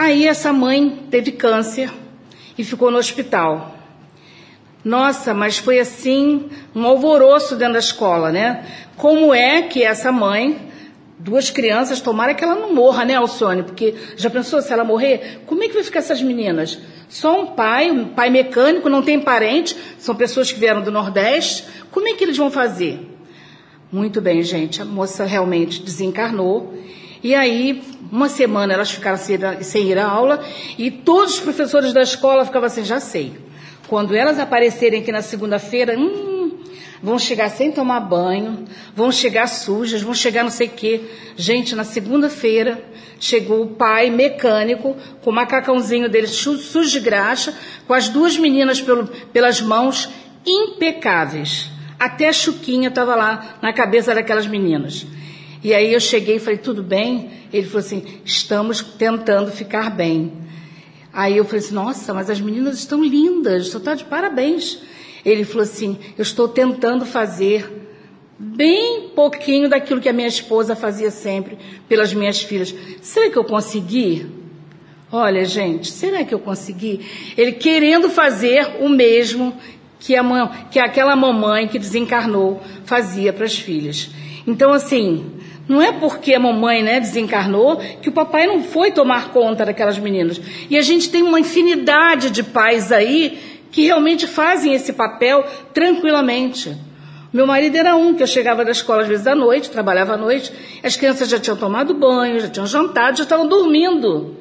Aí 0.00 0.28
essa 0.28 0.52
mãe 0.52 0.96
teve 1.10 1.32
câncer 1.32 1.90
e 2.56 2.62
ficou 2.62 2.88
no 2.88 2.98
hospital. 2.98 3.74
Nossa, 4.84 5.34
mas 5.34 5.58
foi 5.58 5.80
assim 5.80 6.48
um 6.72 6.86
alvoroço 6.86 7.56
dentro 7.56 7.72
da 7.72 7.80
escola, 7.80 8.30
né? 8.30 8.64
Como 8.96 9.34
é 9.34 9.62
que 9.62 9.82
essa 9.82 10.12
mãe 10.12 10.68
Duas 11.20 11.50
crianças, 11.50 12.00
tomara 12.00 12.32
que 12.32 12.44
ela 12.44 12.54
não 12.54 12.72
morra, 12.72 13.04
né, 13.04 13.16
Alcione? 13.16 13.64
Porque 13.64 13.92
já 14.16 14.30
pensou 14.30 14.62
se 14.62 14.72
ela 14.72 14.84
morrer? 14.84 15.40
Como 15.46 15.64
é 15.64 15.66
que 15.66 15.74
vai 15.74 15.82
ficar 15.82 15.98
essas 15.98 16.22
meninas? 16.22 16.78
Só 17.08 17.42
um 17.42 17.46
pai, 17.46 17.90
um 17.90 18.04
pai 18.10 18.30
mecânico, 18.30 18.88
não 18.88 19.02
tem 19.02 19.18
parente, 19.18 19.76
são 19.98 20.14
pessoas 20.14 20.52
que 20.52 20.60
vieram 20.60 20.80
do 20.80 20.92
Nordeste. 20.92 21.64
Como 21.90 22.06
é 22.06 22.14
que 22.14 22.22
eles 22.22 22.36
vão 22.36 22.52
fazer? 22.52 23.00
Muito 23.90 24.20
bem, 24.20 24.44
gente, 24.44 24.80
a 24.80 24.84
moça 24.84 25.24
realmente 25.24 25.82
desencarnou. 25.82 26.72
E 27.20 27.34
aí, 27.34 27.82
uma 28.10 28.28
semana 28.28 28.72
elas 28.72 28.90
ficaram 28.90 29.18
sem 29.18 29.88
ir 29.88 29.98
à 29.98 30.06
aula 30.06 30.42
e 30.76 30.90
todos 30.90 31.34
os 31.34 31.40
professores 31.40 31.92
da 31.92 32.02
escola 32.02 32.44
ficavam 32.44 32.66
assim, 32.66 32.84
já 32.84 33.00
sei. 33.00 33.34
Quando 33.86 34.14
elas 34.14 34.38
aparecerem 34.38 35.00
aqui 35.00 35.10
na 35.10 35.22
segunda-feira, 35.22 35.98
hum, 35.98 36.58
vão 37.02 37.18
chegar 37.18 37.48
sem 37.48 37.72
tomar 37.72 38.00
banho, 38.00 38.64
vão 38.94 39.10
chegar 39.10 39.46
sujas, 39.46 40.02
vão 40.02 40.14
chegar 40.14 40.42
não 40.42 40.50
sei 40.50 40.66
o 40.66 40.70
quê. 40.70 41.00
Gente, 41.36 41.74
na 41.74 41.84
segunda-feira 41.84 42.82
chegou 43.20 43.62
o 43.62 43.68
pai 43.68 44.10
mecânico 44.10 44.96
com 45.22 45.30
o 45.30 45.32
macacãozinho 45.32 46.08
dele 46.08 46.26
sujo 46.26 46.90
de 46.90 47.00
graxa, 47.00 47.54
com 47.86 47.94
as 47.94 48.08
duas 48.08 48.36
meninas 48.36 48.80
pelo, 48.80 49.06
pelas 49.06 49.60
mãos 49.60 50.08
impecáveis. 50.46 51.70
Até 51.98 52.28
a 52.28 52.32
chuquinha 52.32 52.88
estava 52.88 53.16
lá 53.16 53.58
na 53.60 53.72
cabeça 53.72 54.14
daquelas 54.14 54.46
meninas. 54.46 55.06
E 55.62 55.74
aí 55.74 55.92
eu 55.92 56.00
cheguei 56.00 56.36
e 56.36 56.38
falei, 56.38 56.58
tudo 56.58 56.82
bem? 56.82 57.30
Ele 57.52 57.66
falou 57.66 57.80
assim, 57.80 58.04
estamos 58.24 58.80
tentando 58.82 59.50
ficar 59.50 59.90
bem. 59.90 60.32
Aí 61.12 61.36
eu 61.36 61.44
falei 61.44 61.60
assim, 61.60 61.74
nossa, 61.74 62.14
mas 62.14 62.30
as 62.30 62.40
meninas 62.40 62.78
estão 62.78 63.02
lindas, 63.02 63.66
estou 63.66 63.80
tá 63.80 63.94
de 63.94 64.04
parabéns. 64.04 64.78
Ele 65.24 65.44
falou 65.44 65.62
assim, 65.62 65.98
eu 66.16 66.22
estou 66.22 66.48
tentando 66.48 67.04
fazer 67.04 67.78
bem 68.38 69.08
pouquinho 69.16 69.68
daquilo 69.68 70.00
que 70.00 70.08
a 70.08 70.12
minha 70.12 70.28
esposa 70.28 70.76
fazia 70.76 71.10
sempre 71.10 71.58
pelas 71.88 72.14
minhas 72.14 72.40
filhas. 72.40 72.74
Será 73.02 73.28
que 73.28 73.36
eu 73.36 73.44
consegui? 73.44 74.26
Olha, 75.10 75.44
gente, 75.44 75.90
será 75.90 76.22
que 76.22 76.34
eu 76.34 76.38
consegui? 76.38 77.00
Ele 77.36 77.52
querendo 77.52 78.08
fazer 78.10 78.76
o 78.80 78.88
mesmo 78.88 79.56
que, 79.98 80.14
a 80.14 80.22
mãe, 80.22 80.48
que 80.70 80.78
aquela 80.78 81.16
mamãe 81.16 81.66
que 81.66 81.78
desencarnou 81.78 82.62
fazia 82.84 83.32
para 83.32 83.46
as 83.46 83.58
filhas. 83.58 84.10
Então, 84.46 84.72
assim, 84.72 85.26
não 85.68 85.82
é 85.82 85.92
porque 85.92 86.32
a 86.32 86.40
mamãe 86.40 86.82
né, 86.82 86.98
desencarnou 86.98 87.76
que 88.00 88.08
o 88.08 88.12
papai 88.12 88.46
não 88.46 88.62
foi 88.62 88.90
tomar 88.90 89.30
conta 89.32 89.66
daquelas 89.66 89.98
meninas. 89.98 90.40
E 90.70 90.78
a 90.78 90.82
gente 90.82 91.10
tem 91.10 91.22
uma 91.22 91.38
infinidade 91.38 92.30
de 92.30 92.42
pais 92.42 92.90
aí 92.90 93.38
que 93.70 93.84
realmente 93.84 94.26
fazem 94.26 94.72
esse 94.72 94.94
papel 94.94 95.44
tranquilamente. 95.74 96.74
Meu 97.30 97.46
marido 97.46 97.76
era 97.76 97.94
um, 97.94 98.14
que 98.14 98.22
eu 98.22 98.26
chegava 98.26 98.64
da 98.64 98.70
escola 98.70 99.02
às 99.02 99.08
vezes 99.08 99.26
à 99.26 99.34
noite, 99.34 99.70
trabalhava 99.70 100.14
à 100.14 100.16
noite, 100.16 100.50
as 100.82 100.96
crianças 100.96 101.28
já 101.28 101.38
tinham 101.38 101.58
tomado 101.58 101.92
banho, 101.92 102.40
já 102.40 102.48
tinham 102.48 102.66
jantado, 102.66 103.18
já 103.18 103.24
estavam 103.24 103.46
dormindo. 103.46 104.37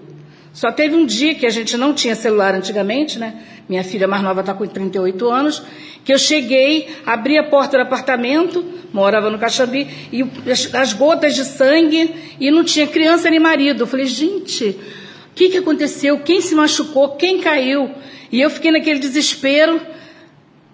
Só 0.57 0.71
teve 0.71 0.95
um 0.95 1.05
dia 1.05 1.35
que 1.35 1.45
a 1.45 1.51
gente 1.51 1.77
não 1.77 1.93
tinha 1.93 2.15
celular 2.15 2.55
antigamente, 2.55 3.19
né? 3.19 3.43
Minha 3.69 3.83
filha 3.83 4.07
mais 4.07 4.23
nova 4.23 4.41
está 4.41 4.55
com 4.55 4.65
38 4.65 5.29
anos, 5.29 5.61
que 6.03 6.11
eu 6.11 6.17
cheguei, 6.17 6.87
abri 7.05 7.37
a 7.37 7.43
porta 7.43 7.77
do 7.77 7.83
apartamento, 7.83 8.65
morava 8.91 9.29
no 9.29 9.37
Caxambi, 9.37 9.87
e 10.11 10.23
as, 10.49 10.73
as 10.73 10.93
gotas 10.93 11.35
de 11.35 11.45
sangue, 11.45 12.11
e 12.39 12.49
não 12.49 12.63
tinha 12.63 12.87
criança 12.87 13.29
nem 13.29 13.39
marido. 13.39 13.83
Eu 13.83 13.85
falei, 13.85 14.07
gente, 14.07 14.69
o 15.29 15.35
que, 15.35 15.49
que 15.49 15.57
aconteceu? 15.59 16.17
Quem 16.21 16.41
se 16.41 16.55
machucou? 16.55 17.09
Quem 17.09 17.39
caiu? 17.39 17.91
E 18.31 18.41
eu 18.41 18.49
fiquei 18.49 18.71
naquele 18.71 18.97
desespero. 18.97 19.79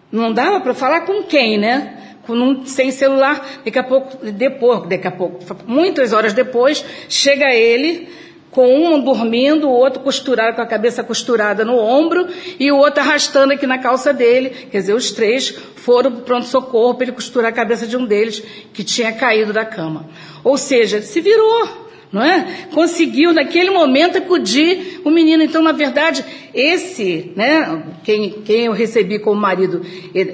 Não 0.09 0.31
dava 0.31 0.61
para 0.61 0.73
falar 0.73 1.01
com 1.01 1.23
quem, 1.23 1.57
né? 1.57 2.15
Um, 2.29 2.65
sem 2.65 2.89
celular. 2.89 3.45
Daqui 3.65 3.79
a 3.79 3.83
pouco, 3.83 4.25
depois, 4.31 4.87
daqui 4.87 5.07
a 5.09 5.11
pouco, 5.11 5.39
muitas 5.67 6.13
horas 6.13 6.31
depois, 6.31 6.85
chega 7.09 7.53
ele 7.53 8.22
com 8.53 8.93
um 8.93 9.03
dormindo, 9.03 9.67
o 9.67 9.71
outro 9.71 10.01
costurado 10.01 10.55
com 10.55 10.61
a 10.61 10.67
cabeça 10.67 11.03
costurada 11.03 11.65
no 11.65 11.77
ombro 11.77 12.27
e 12.59 12.71
o 12.71 12.77
outro 12.77 13.01
arrastando 13.01 13.53
aqui 13.53 13.65
na 13.65 13.79
calça 13.79 14.13
dele. 14.13 14.51
Quer 14.71 14.79
dizer, 14.79 14.93
os 14.93 15.11
três 15.11 15.49
foram 15.75 16.11
para 16.11 16.19
o 16.19 16.23
pronto-socorro 16.23 16.95
para 16.95 17.05
ele 17.05 17.11
costurar 17.13 17.51
a 17.51 17.55
cabeça 17.55 17.87
de 17.87 17.97
um 17.97 18.05
deles 18.05 18.43
que 18.71 18.83
tinha 18.83 19.11
caído 19.11 19.51
da 19.51 19.65
cama. 19.65 20.09
Ou 20.43 20.57
seja, 20.57 21.01
se 21.01 21.19
virou, 21.19 21.67
não 22.11 22.21
é? 22.21 22.67
Conseguiu 22.73 23.33
naquele 23.33 23.71
momento 23.71 24.19
acudir 24.19 25.01
o 25.03 25.09
menino. 25.09 25.41
Então, 25.41 25.61
na 25.61 25.71
verdade, 25.71 26.23
esse, 26.53 27.33
né, 27.35 27.83
quem, 28.03 28.29
quem 28.43 28.65
eu 28.65 28.71
recebi 28.71 29.17
como 29.17 29.41
marido 29.41 29.81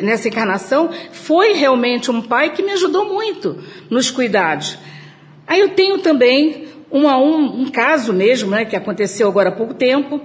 nessa 0.02 0.28
encarnação, 0.28 0.90
foi 1.12 1.54
realmente 1.54 2.12
um 2.12 2.22
pai 2.22 2.52
que 2.52 2.62
me 2.62 2.72
ajudou 2.72 3.06
muito 3.06 3.58
nos 3.90 4.12
cuidados. 4.12 4.78
Aí 5.48 5.62
eu 5.62 5.70
tenho 5.70 5.98
também 6.00 6.69
um, 6.92 7.08
um, 7.08 7.62
um 7.62 7.70
caso 7.70 8.12
mesmo, 8.14 8.52
né, 8.52 8.66
que 8.66 8.76
aconteceu 8.76 9.28
agora 9.28 9.50
há 9.50 9.52
pouco 9.52 9.74
tempo, 9.74 10.22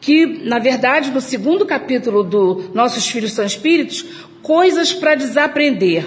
que, 0.00 0.26
na 0.44 0.58
verdade, 0.58 1.10
no 1.10 1.20
segundo 1.20 1.66
capítulo 1.66 2.22
do 2.22 2.70
Nossos 2.74 3.08
Filhos 3.08 3.32
São 3.32 3.44
Espíritos, 3.44 4.04
coisas 4.42 4.92
para 4.92 5.14
desaprender. 5.14 6.04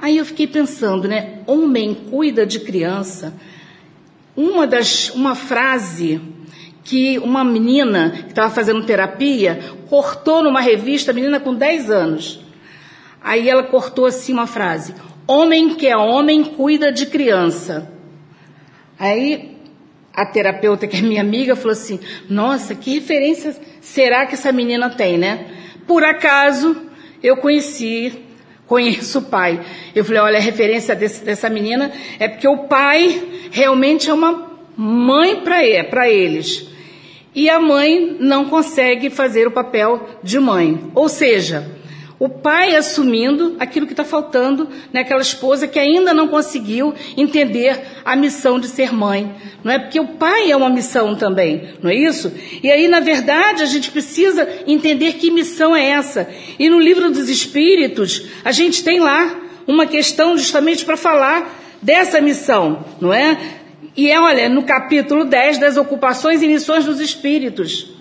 Aí 0.00 0.16
eu 0.16 0.24
fiquei 0.24 0.46
pensando, 0.46 1.08
né? 1.08 1.40
Homem 1.46 1.94
cuida 1.94 2.46
de 2.46 2.60
criança. 2.60 3.34
Uma 4.36 4.66
das, 4.66 5.10
uma 5.10 5.34
frase 5.34 6.20
que 6.84 7.18
uma 7.18 7.44
menina 7.44 8.10
que 8.10 8.30
estava 8.30 8.52
fazendo 8.52 8.86
terapia 8.86 9.60
cortou 9.88 10.42
numa 10.42 10.60
revista, 10.60 11.12
menina 11.12 11.40
com 11.40 11.54
10 11.54 11.90
anos. 11.90 12.40
Aí 13.22 13.48
ela 13.48 13.64
cortou 13.64 14.06
assim 14.06 14.32
uma 14.32 14.46
frase: 14.46 14.94
Homem 15.26 15.74
que 15.74 15.86
é 15.86 15.96
homem 15.96 16.44
cuida 16.44 16.90
de 16.92 17.06
criança. 17.06 17.97
Aí 18.98 19.56
a 20.12 20.26
terapeuta, 20.26 20.86
que 20.86 20.96
é 20.96 21.00
minha 21.00 21.20
amiga, 21.20 21.54
falou 21.54 21.72
assim: 21.72 22.00
Nossa, 22.28 22.74
que 22.74 22.94
referência 22.94 23.54
será 23.80 24.26
que 24.26 24.34
essa 24.34 24.50
menina 24.50 24.90
tem, 24.90 25.16
né? 25.16 25.46
Por 25.86 26.04
acaso, 26.04 26.76
eu 27.22 27.36
conheci, 27.36 28.24
conheço 28.66 29.20
o 29.20 29.22
pai. 29.22 29.60
Eu 29.94 30.04
falei: 30.04 30.20
Olha, 30.20 30.38
a 30.38 30.42
referência 30.42 30.96
desse, 30.96 31.24
dessa 31.24 31.48
menina 31.48 31.92
é 32.18 32.26
porque 32.26 32.48
o 32.48 32.66
pai 32.66 33.48
realmente 33.52 34.10
é 34.10 34.14
uma 34.14 34.58
mãe 34.76 35.36
para 35.36 36.08
eles. 36.08 36.66
E 37.34 37.48
a 37.48 37.60
mãe 37.60 38.16
não 38.18 38.46
consegue 38.46 39.10
fazer 39.10 39.46
o 39.46 39.52
papel 39.52 40.08
de 40.24 40.40
mãe. 40.40 40.90
Ou 40.94 41.08
seja, 41.08 41.77
o 42.18 42.28
pai 42.28 42.74
assumindo 42.74 43.54
aquilo 43.60 43.86
que 43.86 43.92
está 43.92 44.04
faltando 44.04 44.68
naquela 44.92 45.22
esposa 45.22 45.68
que 45.68 45.78
ainda 45.78 46.12
não 46.12 46.26
conseguiu 46.26 46.92
entender 47.16 47.80
a 48.04 48.16
missão 48.16 48.58
de 48.58 48.66
ser 48.66 48.92
mãe. 48.92 49.32
Não 49.62 49.72
é? 49.72 49.78
Porque 49.78 50.00
o 50.00 50.08
pai 50.08 50.50
é 50.50 50.56
uma 50.56 50.68
missão 50.68 51.14
também, 51.14 51.74
não 51.80 51.90
é 51.90 51.94
isso? 51.94 52.32
E 52.62 52.70
aí, 52.70 52.88
na 52.88 53.00
verdade, 53.00 53.62
a 53.62 53.66
gente 53.66 53.90
precisa 53.90 54.48
entender 54.66 55.14
que 55.14 55.30
missão 55.30 55.76
é 55.76 55.90
essa. 55.90 56.28
E 56.58 56.68
no 56.68 56.80
livro 56.80 57.10
dos 57.10 57.28
Espíritos, 57.28 58.24
a 58.44 58.50
gente 58.50 58.82
tem 58.82 58.98
lá 58.98 59.36
uma 59.66 59.86
questão 59.86 60.36
justamente 60.36 60.84
para 60.84 60.96
falar 60.96 61.56
dessa 61.80 62.20
missão, 62.20 62.84
não 63.00 63.14
é? 63.14 63.38
E 63.96 64.10
é, 64.10 64.18
olha, 64.18 64.48
no 64.48 64.64
capítulo 64.64 65.24
10 65.24 65.58
das 65.58 65.76
ocupações 65.76 66.42
e 66.42 66.48
missões 66.48 66.84
dos 66.84 67.00
Espíritos 67.00 67.97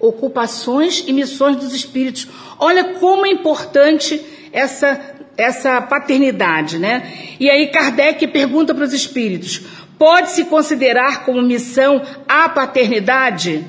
ocupações 0.00 1.04
e 1.06 1.12
missões 1.12 1.56
dos 1.56 1.74
espíritos. 1.74 2.26
Olha 2.58 2.94
como 2.94 3.26
é 3.26 3.30
importante 3.30 4.20
essa, 4.52 4.98
essa 5.36 5.80
paternidade, 5.82 6.78
né? 6.78 7.12
E 7.38 7.48
aí 7.50 7.68
Kardec 7.68 8.26
pergunta 8.28 8.74
para 8.74 8.84
os 8.84 8.94
espíritos: 8.94 9.62
pode-se 9.98 10.46
considerar 10.46 11.24
como 11.24 11.42
missão 11.42 12.02
a 12.26 12.48
paternidade? 12.48 13.64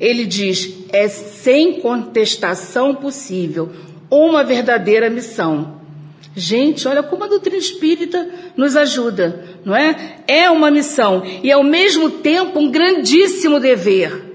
Ele 0.00 0.24
diz: 0.24 0.72
é 0.90 1.06
sem 1.08 1.80
contestação 1.80 2.94
possível, 2.94 3.70
uma 4.10 4.42
verdadeira 4.42 5.10
missão. 5.10 5.80
Gente, 6.34 6.88
olha 6.88 7.02
como 7.02 7.24
a 7.24 7.28
doutrina 7.28 7.58
espírita 7.58 8.26
nos 8.56 8.74
ajuda, 8.74 9.44
não 9.66 9.76
é? 9.76 10.16
É 10.26 10.50
uma 10.50 10.70
missão 10.70 11.22
e 11.42 11.52
ao 11.52 11.62
mesmo 11.62 12.08
tempo 12.08 12.58
um 12.58 12.70
grandíssimo 12.70 13.60
dever 13.60 14.31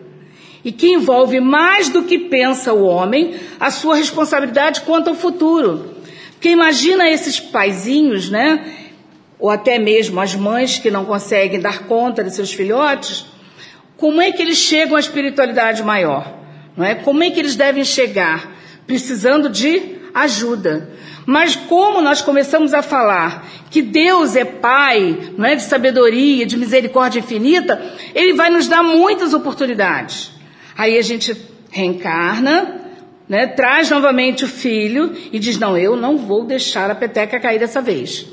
e 0.67 0.71
que 0.73 0.91
envolve 0.91 1.39
mais 1.39 1.87
do 1.87 2.03
que 2.03 2.19
pensa 2.19 2.73
o 2.73 2.83
homem 2.83 3.35
a 3.57 3.71
sua 3.71 3.95
responsabilidade 3.95 4.81
quanto 4.81 5.07
ao 5.07 5.15
futuro. 5.15 5.95
Porque 6.31 6.49
imagina 6.49 7.09
esses 7.09 7.39
paizinhos, 7.39 8.29
né? 8.29 8.65
Ou 9.39 9.49
até 9.49 9.79
mesmo 9.79 10.19
as 10.19 10.35
mães 10.35 10.77
que 10.77 10.91
não 10.91 11.05
conseguem 11.05 11.61
dar 11.61 11.87
conta 11.87 12.21
de 12.21 12.35
seus 12.35 12.51
filhotes, 12.51 13.25
como 13.95 14.21
é 14.21 14.29
que 14.33 14.41
eles 14.41 14.57
chegam 14.57 14.97
à 14.97 14.99
espiritualidade 14.99 15.81
maior? 15.83 16.37
Não 16.75 16.83
é? 16.83 16.95
Como 16.95 17.23
é 17.23 17.31
que 17.31 17.39
eles 17.39 17.55
devem 17.55 17.85
chegar? 17.85 18.51
Precisando 18.85 19.47
de 19.47 19.95
ajuda. 20.13 20.89
Mas 21.25 21.55
como 21.55 22.01
nós 22.01 22.21
começamos 22.21 22.73
a 22.73 22.81
falar 22.81 23.47
que 23.71 23.81
Deus 23.81 24.35
é 24.35 24.43
Pai, 24.43 25.31
não 25.37 25.45
é 25.45 25.55
de 25.55 25.63
sabedoria, 25.63 26.45
de 26.45 26.57
misericórdia 26.57 27.19
infinita, 27.19 27.81
Ele 28.13 28.33
vai 28.33 28.49
nos 28.49 28.67
dar 28.67 28.83
muitas 28.83 29.33
oportunidades. 29.33 30.35
Aí 30.77 30.97
a 30.97 31.01
gente 31.01 31.35
reencarna, 31.71 32.81
né, 33.27 33.47
traz 33.47 33.89
novamente 33.89 34.45
o 34.45 34.47
filho 34.47 35.13
e 35.31 35.39
diz: 35.39 35.57
Não, 35.57 35.77
eu 35.77 35.95
não 35.95 36.17
vou 36.17 36.45
deixar 36.45 36.91
a 36.91 36.95
peteca 36.95 37.39
cair 37.39 37.59
dessa 37.59 37.81
vez. 37.81 38.27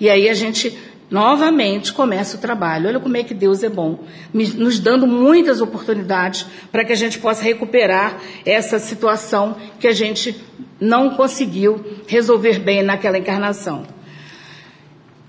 E 0.00 0.10
aí 0.10 0.28
a 0.28 0.34
gente 0.34 0.76
novamente 1.10 1.92
começa 1.92 2.36
o 2.36 2.40
trabalho. 2.40 2.88
Olha 2.88 3.00
como 3.00 3.16
é 3.16 3.22
que 3.22 3.32
Deus 3.32 3.62
é 3.62 3.68
bom, 3.68 4.00
nos 4.32 4.78
dando 4.78 5.06
muitas 5.06 5.60
oportunidades 5.60 6.46
para 6.70 6.84
que 6.84 6.92
a 6.92 6.96
gente 6.96 7.18
possa 7.18 7.42
recuperar 7.42 8.20
essa 8.44 8.78
situação 8.78 9.56
que 9.80 9.86
a 9.86 9.92
gente 9.92 10.36
não 10.80 11.10
conseguiu 11.10 11.84
resolver 12.06 12.58
bem 12.58 12.82
naquela 12.82 13.18
encarnação. 13.18 13.86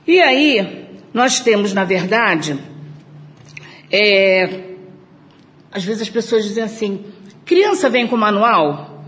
E 0.05 0.19
aí, 0.19 0.87
nós 1.13 1.39
temos, 1.39 1.73
na 1.73 1.83
verdade, 1.83 2.59
é, 3.91 4.68
às 5.71 5.83
vezes 5.83 6.01
as 6.01 6.09
pessoas 6.09 6.43
dizem 6.43 6.63
assim: 6.63 7.05
criança 7.45 7.89
vem 7.89 8.07
com 8.07 8.17
manual? 8.17 9.03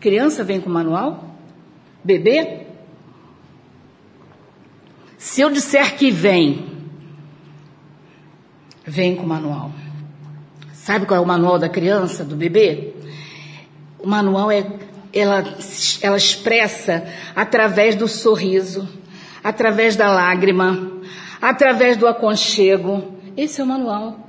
Criança 0.00 0.42
vem 0.42 0.60
com 0.60 0.68
manual? 0.68 1.36
Bebê? 2.04 2.66
Se 5.16 5.40
eu 5.40 5.50
disser 5.50 5.96
que 5.96 6.10
vem, 6.10 6.66
vem 8.84 9.14
com 9.14 9.24
manual. 9.24 9.70
Sabe 10.72 11.06
qual 11.06 11.20
é 11.20 11.22
o 11.22 11.26
manual 11.26 11.60
da 11.60 11.68
criança, 11.68 12.24
do 12.24 12.34
bebê? 12.34 12.94
O 14.00 14.08
manual 14.08 14.50
é 14.50 14.66
ela, 15.12 15.44
ela 16.00 16.16
expressa 16.16 17.06
através 17.36 17.94
do 17.94 18.08
sorriso, 18.08 18.88
através 19.44 19.94
da 19.94 20.10
lágrima, 20.10 21.00
através 21.40 21.96
do 21.96 22.08
aconchego. 22.08 23.16
Esse 23.36 23.60
é 23.60 23.64
o 23.64 23.66
manual. 23.66 24.21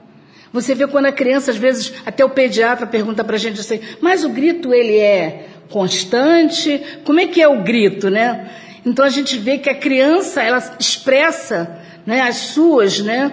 Você 0.53 0.75
vê 0.75 0.85
quando 0.85 1.07
a 1.07 1.11
criança, 1.11 1.49
às 1.49 1.57
vezes, 1.57 1.91
até 2.05 2.23
o 2.23 2.29
pediatra 2.29 2.85
pergunta 2.85 3.23
para 3.23 3.35
a 3.35 3.39
gente 3.39 3.59
assim, 3.59 3.79
mas 3.99 4.23
o 4.23 4.29
grito 4.29 4.71
ele 4.71 4.97
é 4.97 5.47
constante? 5.71 6.79
Como 7.03 7.19
é 7.19 7.25
que 7.25 7.41
é 7.41 7.47
o 7.47 7.63
grito, 7.63 8.11
né? 8.11 8.51
Então 8.85 9.03
a 9.03 9.09
gente 9.09 9.35
vê 9.37 9.57
que 9.57 9.69
a 9.69 9.73
criança, 9.73 10.43
ela 10.43 10.59
expressa 10.79 11.81
né, 12.05 12.21
as 12.21 12.35
suas, 12.35 12.99
né, 12.99 13.31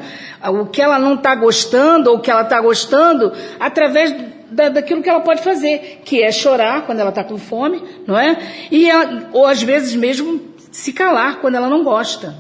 o 0.49 0.67
que 0.67 0.81
ela 0.81 0.99
não 0.99 1.15
está 1.15 1.35
gostando 1.35 2.11
ou 2.11 2.17
o 2.17 2.21
que 2.21 2.31
ela 2.31 2.43
está 2.43 2.61
gostando, 2.61 3.33
através 3.59 4.15
da, 4.51 4.69
daquilo 4.69 5.03
que 5.03 5.11
ela 5.11 5.21
pode 5.21 5.43
fazer, 5.43 6.01
que 6.05 6.23
é 6.23 6.33
chorar 6.33 6.87
quando 6.87 7.01
ela 7.01 7.11
está 7.11 7.23
com 7.23 7.37
fome, 7.37 7.83
não 8.07 8.19
é? 8.19 8.39
E 8.71 8.89
ou 9.33 9.45
às 9.45 9.63
vezes 9.63 9.95
mesmo 9.95 10.41
se 10.71 10.93
calar 10.93 11.41
quando 11.41 11.57
ela 11.57 11.69
não 11.69 11.85
gosta. 11.85 12.35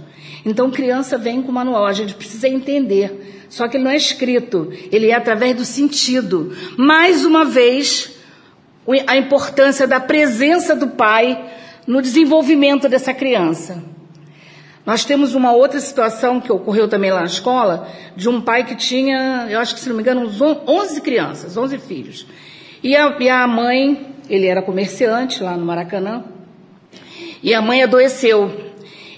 Então 0.46 0.70
criança 0.70 1.18
vem 1.18 1.42
com 1.42 1.52
manual, 1.52 1.84
a 1.84 1.92
gente 1.92 2.14
precisa 2.14 2.48
entender. 2.48 3.39
Só 3.50 3.66
que 3.66 3.76
ele 3.76 3.84
não 3.84 3.90
é 3.90 3.96
escrito, 3.96 4.72
ele 4.90 5.10
é 5.10 5.14
através 5.14 5.56
do 5.56 5.64
sentido. 5.64 6.56
Mais 6.78 7.24
uma 7.24 7.44
vez, 7.44 8.16
a 9.06 9.16
importância 9.16 9.86
da 9.86 10.00
presença 10.00 10.74
do 10.74 10.88
pai 10.88 11.50
no 11.86 12.00
desenvolvimento 12.00 12.88
dessa 12.88 13.12
criança. 13.12 13.82
Nós 14.86 15.04
temos 15.04 15.34
uma 15.34 15.52
outra 15.52 15.80
situação 15.80 16.40
que 16.40 16.50
ocorreu 16.50 16.88
também 16.88 17.10
lá 17.10 17.20
na 17.20 17.26
escola, 17.26 17.88
de 18.16 18.28
um 18.28 18.40
pai 18.40 18.64
que 18.64 18.76
tinha, 18.76 19.46
eu 19.50 19.58
acho 19.58 19.74
que 19.74 19.80
se 19.80 19.88
não 19.88 19.96
me 19.96 20.02
engano, 20.02 20.22
uns 20.22 20.40
11 20.40 21.00
crianças, 21.00 21.56
11 21.56 21.78
filhos. 21.78 22.26
E 22.82 22.96
a, 22.96 23.16
e 23.18 23.28
a 23.28 23.46
mãe, 23.46 24.14
ele 24.28 24.46
era 24.46 24.62
comerciante 24.62 25.42
lá 25.42 25.56
no 25.56 25.66
Maracanã, 25.66 26.24
e 27.42 27.52
a 27.52 27.60
mãe 27.60 27.82
adoeceu. 27.82 28.69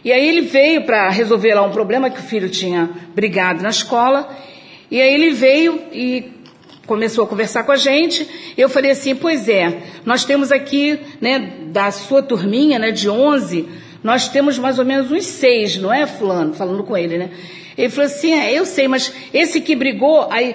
E 0.05 0.13
aí 0.13 0.29
ele 0.29 0.43
veio 0.43 0.83
para 0.83 1.09
resolver 1.11 1.55
lá 1.55 1.63
um 1.63 1.71
problema 1.71 2.11
que 2.11 2.19
o 2.19 2.23
filho 2.23 2.49
tinha 2.49 2.91
brigado 3.15 3.63
na 3.63 3.71
escola, 3.71 4.29
e 4.91 5.01
aí 5.01 5.15
ele 5.15 5.31
veio 5.31 5.81
e 5.93 6.33
começou 6.87 7.25
a 7.25 7.27
conversar 7.27 7.63
com 7.63 7.73
a 7.73 7.77
gente. 7.77 8.29
Eu 8.57 8.69
falei 8.69 8.91
assim: 8.91 9.15
pois 9.15 9.49
é, 9.49 9.83
nós 10.05 10.25
temos 10.25 10.51
aqui, 10.51 10.99
né, 11.21 11.53
da 11.67 11.91
sua 11.91 12.23
turminha, 12.23 12.79
né, 12.79 12.91
de 12.91 13.09
11, 13.09 13.69
nós 14.03 14.29
temos 14.29 14.59
mais 14.59 14.79
ou 14.79 14.85
menos 14.85 15.11
uns 15.11 15.25
seis, 15.25 15.77
não 15.77 15.93
é, 15.93 16.07
Fulano? 16.07 16.55
Falando 16.55 16.83
com 16.83 16.97
ele, 16.97 17.17
né? 17.19 17.31
Ele 17.79 17.89
falou 17.89 18.07
assim: 18.07 18.33
é, 18.35 18.53
eu 18.53 18.67
sei, 18.67 18.89
mas 18.89 19.13
esse 19.33 19.61
que 19.61 19.77
brigou, 19.77 20.27
aí 20.31 20.55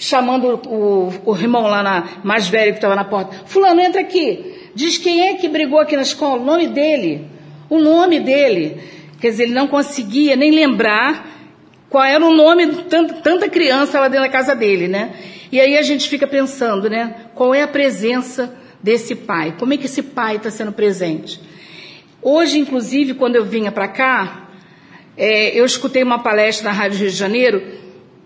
chamando 0.00 0.60
o, 0.66 1.12
o 1.24 1.36
irmão 1.36 1.62
lá 1.62 1.82
na, 1.82 2.08
mais 2.22 2.48
velho 2.48 2.72
que 2.72 2.78
estava 2.78 2.96
na 2.96 3.04
porta: 3.04 3.36
Fulano, 3.46 3.80
entra 3.80 4.00
aqui. 4.00 4.70
Diz 4.74 4.96
quem 4.96 5.28
é 5.28 5.34
que 5.34 5.48
brigou 5.48 5.78
aqui 5.78 5.96
na 5.96 6.02
escola, 6.02 6.40
o 6.40 6.44
nome 6.44 6.68
dele. 6.68 7.37
O 7.68 7.78
nome 7.78 8.20
dele. 8.20 8.80
Quer 9.20 9.30
dizer, 9.30 9.44
ele 9.44 9.54
não 9.54 9.66
conseguia 9.66 10.36
nem 10.36 10.50
lembrar 10.50 11.26
qual 11.90 12.04
era 12.04 12.24
o 12.24 12.34
nome 12.34 12.66
de 12.66 12.82
tanta, 12.84 13.48
criança 13.48 13.98
lá 13.98 14.08
dentro 14.08 14.26
da 14.26 14.32
casa 14.32 14.54
dele, 14.54 14.88
né? 14.88 15.14
E 15.50 15.60
aí 15.60 15.76
a 15.76 15.82
gente 15.82 16.08
fica 16.08 16.26
pensando, 16.26 16.88
né? 16.88 17.28
Qual 17.34 17.54
é 17.54 17.62
a 17.62 17.68
presença 17.68 18.54
desse 18.82 19.14
pai? 19.14 19.54
Como 19.58 19.72
é 19.72 19.76
que 19.76 19.86
esse 19.86 20.02
pai 20.02 20.36
está 20.36 20.50
sendo 20.50 20.72
presente? 20.72 21.40
Hoje, 22.20 22.58
inclusive, 22.58 23.14
quando 23.14 23.36
eu 23.36 23.44
vinha 23.44 23.72
para 23.72 23.88
cá, 23.88 24.48
é, 25.16 25.58
eu 25.58 25.64
escutei 25.64 26.02
uma 26.02 26.18
palestra 26.18 26.68
na 26.68 26.76
Rádio 26.76 26.98
Rio 26.98 27.10
de 27.10 27.16
Janeiro 27.16 27.62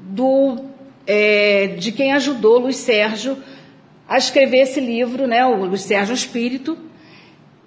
do, 0.00 0.64
é, 1.06 1.68
de 1.78 1.92
quem 1.92 2.12
ajudou 2.12 2.58
Luiz 2.58 2.76
Sérgio 2.76 3.38
a 4.08 4.18
escrever 4.18 4.62
esse 4.62 4.80
livro, 4.80 5.26
né? 5.26 5.46
O 5.46 5.64
Luiz 5.64 5.82
Sérgio 5.82 6.14
Espírito. 6.14 6.76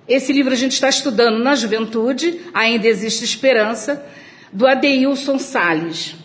Esse 0.07 0.31
livro 0.31 0.53
a 0.53 0.55
gente 0.55 0.73
está 0.73 0.87
estudando 0.87 1.43
na 1.43 1.55
juventude, 1.55 2.41
ainda 2.53 2.87
existe 2.87 3.23
esperança, 3.23 4.05
do 4.53 4.67
Adeilson 4.67 5.39
Sales. 5.39 6.15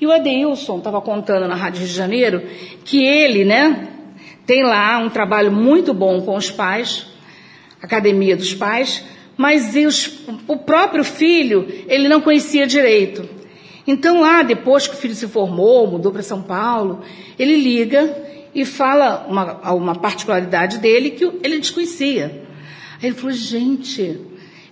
E 0.00 0.06
o 0.06 0.12
Adeilson 0.12 0.78
estava 0.78 1.00
contando 1.00 1.48
na 1.48 1.56
Rádio 1.56 1.80
Rio 1.80 1.88
de 1.88 1.94
Janeiro 1.94 2.42
que 2.84 3.04
ele, 3.04 3.44
né, 3.44 3.88
tem 4.46 4.62
lá 4.62 4.98
um 4.98 5.10
trabalho 5.10 5.50
muito 5.50 5.92
bom 5.92 6.20
com 6.22 6.36
os 6.36 6.48
pais, 6.48 7.06
academia 7.82 8.36
dos 8.36 8.54
pais, 8.54 9.04
mas 9.36 9.74
os, 9.74 10.20
o 10.46 10.56
próprio 10.56 11.02
filho 11.02 11.66
ele 11.88 12.08
não 12.08 12.20
conhecia 12.20 12.68
direito. 12.68 13.28
Então 13.84 14.20
lá, 14.20 14.44
depois 14.44 14.86
que 14.86 14.94
o 14.94 14.98
filho 14.98 15.14
se 15.14 15.26
formou, 15.26 15.88
mudou 15.88 16.12
para 16.12 16.22
São 16.22 16.40
Paulo, 16.40 17.02
ele 17.36 17.56
liga 17.56 18.16
e 18.54 18.64
fala 18.64 19.26
uma, 19.28 19.72
uma 19.72 19.94
particularidade 19.96 20.78
dele 20.78 21.10
que 21.10 21.24
ele 21.42 21.58
desconhecia. 21.58 22.44
Ele 23.06 23.14
falou, 23.14 23.32
gente, 23.32 24.18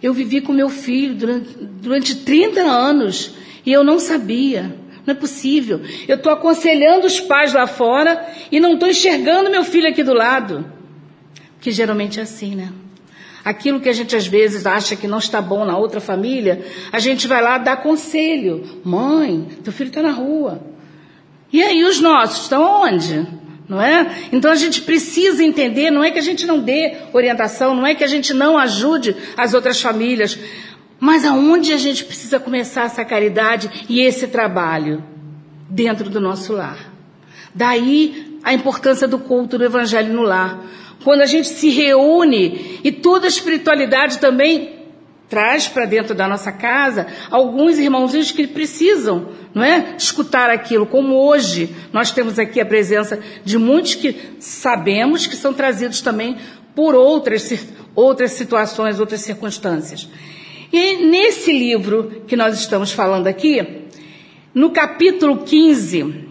eu 0.02 0.12
vivi 0.12 0.40
com 0.40 0.52
meu 0.52 0.68
filho 0.68 1.14
durante, 1.14 1.54
durante 1.58 2.14
30 2.16 2.60
anos 2.62 3.34
e 3.64 3.72
eu 3.72 3.84
não 3.84 3.98
sabia. 3.98 4.76
Não 5.06 5.12
é 5.12 5.16
possível. 5.16 5.80
Eu 6.06 6.16
estou 6.16 6.32
aconselhando 6.32 7.06
os 7.06 7.20
pais 7.20 7.52
lá 7.52 7.66
fora 7.66 8.24
e 8.50 8.60
não 8.60 8.74
estou 8.74 8.88
enxergando 8.88 9.50
meu 9.50 9.64
filho 9.64 9.88
aqui 9.88 10.02
do 10.02 10.14
lado. 10.14 10.64
Que 11.60 11.70
geralmente 11.70 12.20
é 12.20 12.22
assim, 12.22 12.54
né? 12.54 12.72
Aquilo 13.44 13.80
que 13.80 13.88
a 13.88 13.92
gente 13.92 14.14
às 14.14 14.26
vezes 14.26 14.66
acha 14.66 14.94
que 14.94 15.08
não 15.08 15.18
está 15.18 15.40
bom 15.40 15.64
na 15.64 15.76
outra 15.76 16.00
família, 16.00 16.64
a 16.92 17.00
gente 17.00 17.26
vai 17.26 17.42
lá 17.42 17.58
dar 17.58 17.82
conselho. 17.82 18.80
Mãe, 18.84 19.48
teu 19.64 19.72
filho 19.72 19.88
está 19.88 20.02
na 20.02 20.12
rua. 20.12 20.64
E 21.52 21.62
aí 21.62 21.84
os 21.84 22.00
nossos 22.00 22.44
estão 22.44 22.62
onde? 22.82 23.26
Não 23.68 23.80
é? 23.80 24.28
Então 24.32 24.50
a 24.50 24.56
gente 24.56 24.82
precisa 24.82 25.42
entender, 25.42 25.90
não 25.90 26.02
é 26.02 26.10
que 26.10 26.18
a 26.18 26.22
gente 26.22 26.46
não 26.46 26.58
dê 26.58 26.96
orientação, 27.12 27.74
não 27.74 27.86
é 27.86 27.94
que 27.94 28.04
a 28.04 28.08
gente 28.08 28.34
não 28.34 28.58
ajude 28.58 29.16
as 29.36 29.54
outras 29.54 29.80
famílias, 29.80 30.38
mas 30.98 31.24
aonde 31.24 31.72
a 31.72 31.78
gente 31.78 32.04
precisa 32.04 32.38
começar 32.38 32.84
essa 32.84 33.04
caridade 33.04 33.86
e 33.88 34.00
esse 34.00 34.28
trabalho? 34.28 35.02
Dentro 35.68 36.10
do 36.10 36.20
nosso 36.20 36.52
lar. 36.52 36.92
Daí 37.54 38.38
a 38.42 38.52
importância 38.52 39.08
do 39.08 39.18
culto 39.18 39.56
do 39.56 39.64
Evangelho 39.64 40.12
no 40.12 40.22
lar. 40.22 40.62
Quando 41.02 41.22
a 41.22 41.26
gente 41.26 41.48
se 41.48 41.70
reúne 41.70 42.80
e 42.84 42.92
toda 42.92 43.26
a 43.26 43.28
espiritualidade 43.28 44.18
também 44.18 44.81
traz 45.32 45.66
para 45.66 45.86
dentro 45.86 46.14
da 46.14 46.28
nossa 46.28 46.52
casa 46.52 47.06
alguns 47.30 47.78
irmãozinhos 47.78 48.30
que 48.30 48.46
precisam, 48.46 49.28
não 49.54 49.64
é? 49.64 49.94
Escutar 49.96 50.50
aquilo, 50.50 50.84
como 50.84 51.14
hoje 51.14 51.74
nós 51.90 52.10
temos 52.10 52.38
aqui 52.38 52.60
a 52.60 52.66
presença 52.66 53.18
de 53.42 53.56
muitos 53.56 53.94
que 53.94 54.14
sabemos 54.38 55.26
que 55.26 55.34
são 55.34 55.54
trazidos 55.54 56.02
também 56.02 56.36
por 56.74 56.94
outras, 56.94 57.50
outras 57.94 58.32
situações, 58.32 59.00
outras 59.00 59.22
circunstâncias. 59.22 60.06
E 60.70 61.06
nesse 61.06 61.50
livro 61.50 62.24
que 62.26 62.36
nós 62.36 62.58
estamos 62.60 62.92
falando 62.92 63.26
aqui, 63.26 63.86
no 64.54 64.68
capítulo 64.68 65.38
15, 65.44 66.26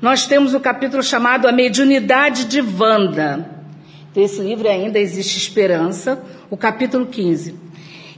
nós 0.00 0.24
temos 0.24 0.54
o 0.54 0.60
capítulo 0.60 1.02
chamado 1.02 1.46
A 1.46 1.52
Mediunidade 1.52 2.46
de 2.46 2.62
Wanda. 2.62 3.46
Então, 4.10 4.22
esse 4.22 4.40
livro 4.40 4.66
ainda 4.66 4.98
existe 4.98 5.36
esperança, 5.36 6.24
o 6.48 6.56
capítulo 6.56 7.04
15. 7.04 7.67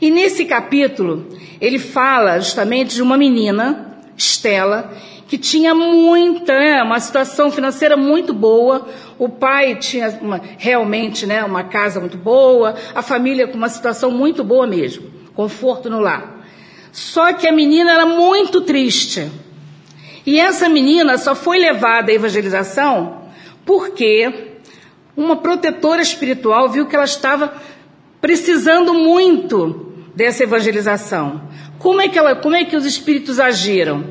E 0.01 0.11
nesse 0.11 0.45
capítulo, 0.45 1.27
ele 1.61 1.79
fala 1.79 2.39
justamente 2.41 2.95
de 2.95 3.03
uma 3.03 3.19
menina, 3.19 3.99
Estela, 4.17 4.93
que 5.29 5.39
tinha 5.39 5.75
muita, 5.75 6.83
uma 6.85 6.99
situação 6.99 7.51
financeira 7.51 7.97
muito 7.97 8.35
boa, 8.35 8.89
o 9.19 9.29
pai 9.29 9.77
tinha 9.77 10.19
uma, 10.21 10.41
realmente 10.59 11.27
né, 11.27 11.45
uma 11.45 11.65
casa 11.65 12.01
muito 12.01 12.17
boa, 12.17 12.75
a 12.95 13.03
família 13.03 13.47
com 13.47 13.57
uma 13.57 13.69
situação 13.69 14.11
muito 14.11 14.43
boa 14.43 14.67
mesmo 14.67 15.21
conforto 15.35 15.89
no 15.89 16.01
lar. 16.01 16.45
Só 16.93 17.33
que 17.33 17.47
a 17.47 17.53
menina 17.53 17.93
era 17.93 18.05
muito 18.05 18.61
triste. 18.61 19.31
E 20.27 20.39
essa 20.39 20.69
menina 20.69 21.17
só 21.17 21.35
foi 21.35 21.59
levada 21.59 22.11
à 22.11 22.15
evangelização 22.15 23.23
porque 23.65 24.59
uma 25.17 25.37
protetora 25.37 26.03
espiritual 26.03 26.69
viu 26.69 26.87
que 26.87 26.97
ela 26.97 27.05
estava 27.05 27.55
precisando 28.21 28.93
muito 28.93 29.90
dessa 30.21 30.45
evangelização. 30.45 31.49
Como 31.79 31.99
é 31.99 32.07
que, 32.07 32.19
ela, 32.19 32.37
como 32.37 32.55
é 32.55 32.63
que 32.63 32.77
os 32.77 32.85
espíritos 32.85 33.41
agiram? 33.41 34.05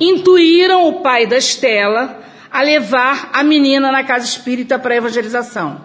Intuíram 0.00 0.88
o 0.88 1.02
pai 1.02 1.26
da 1.26 1.36
Estela 1.36 2.18
a 2.50 2.62
levar 2.62 3.28
a 3.30 3.42
menina 3.42 3.92
na 3.92 4.02
casa 4.02 4.24
espírita 4.24 4.78
para 4.78 4.94
a 4.94 4.96
evangelização. 4.96 5.82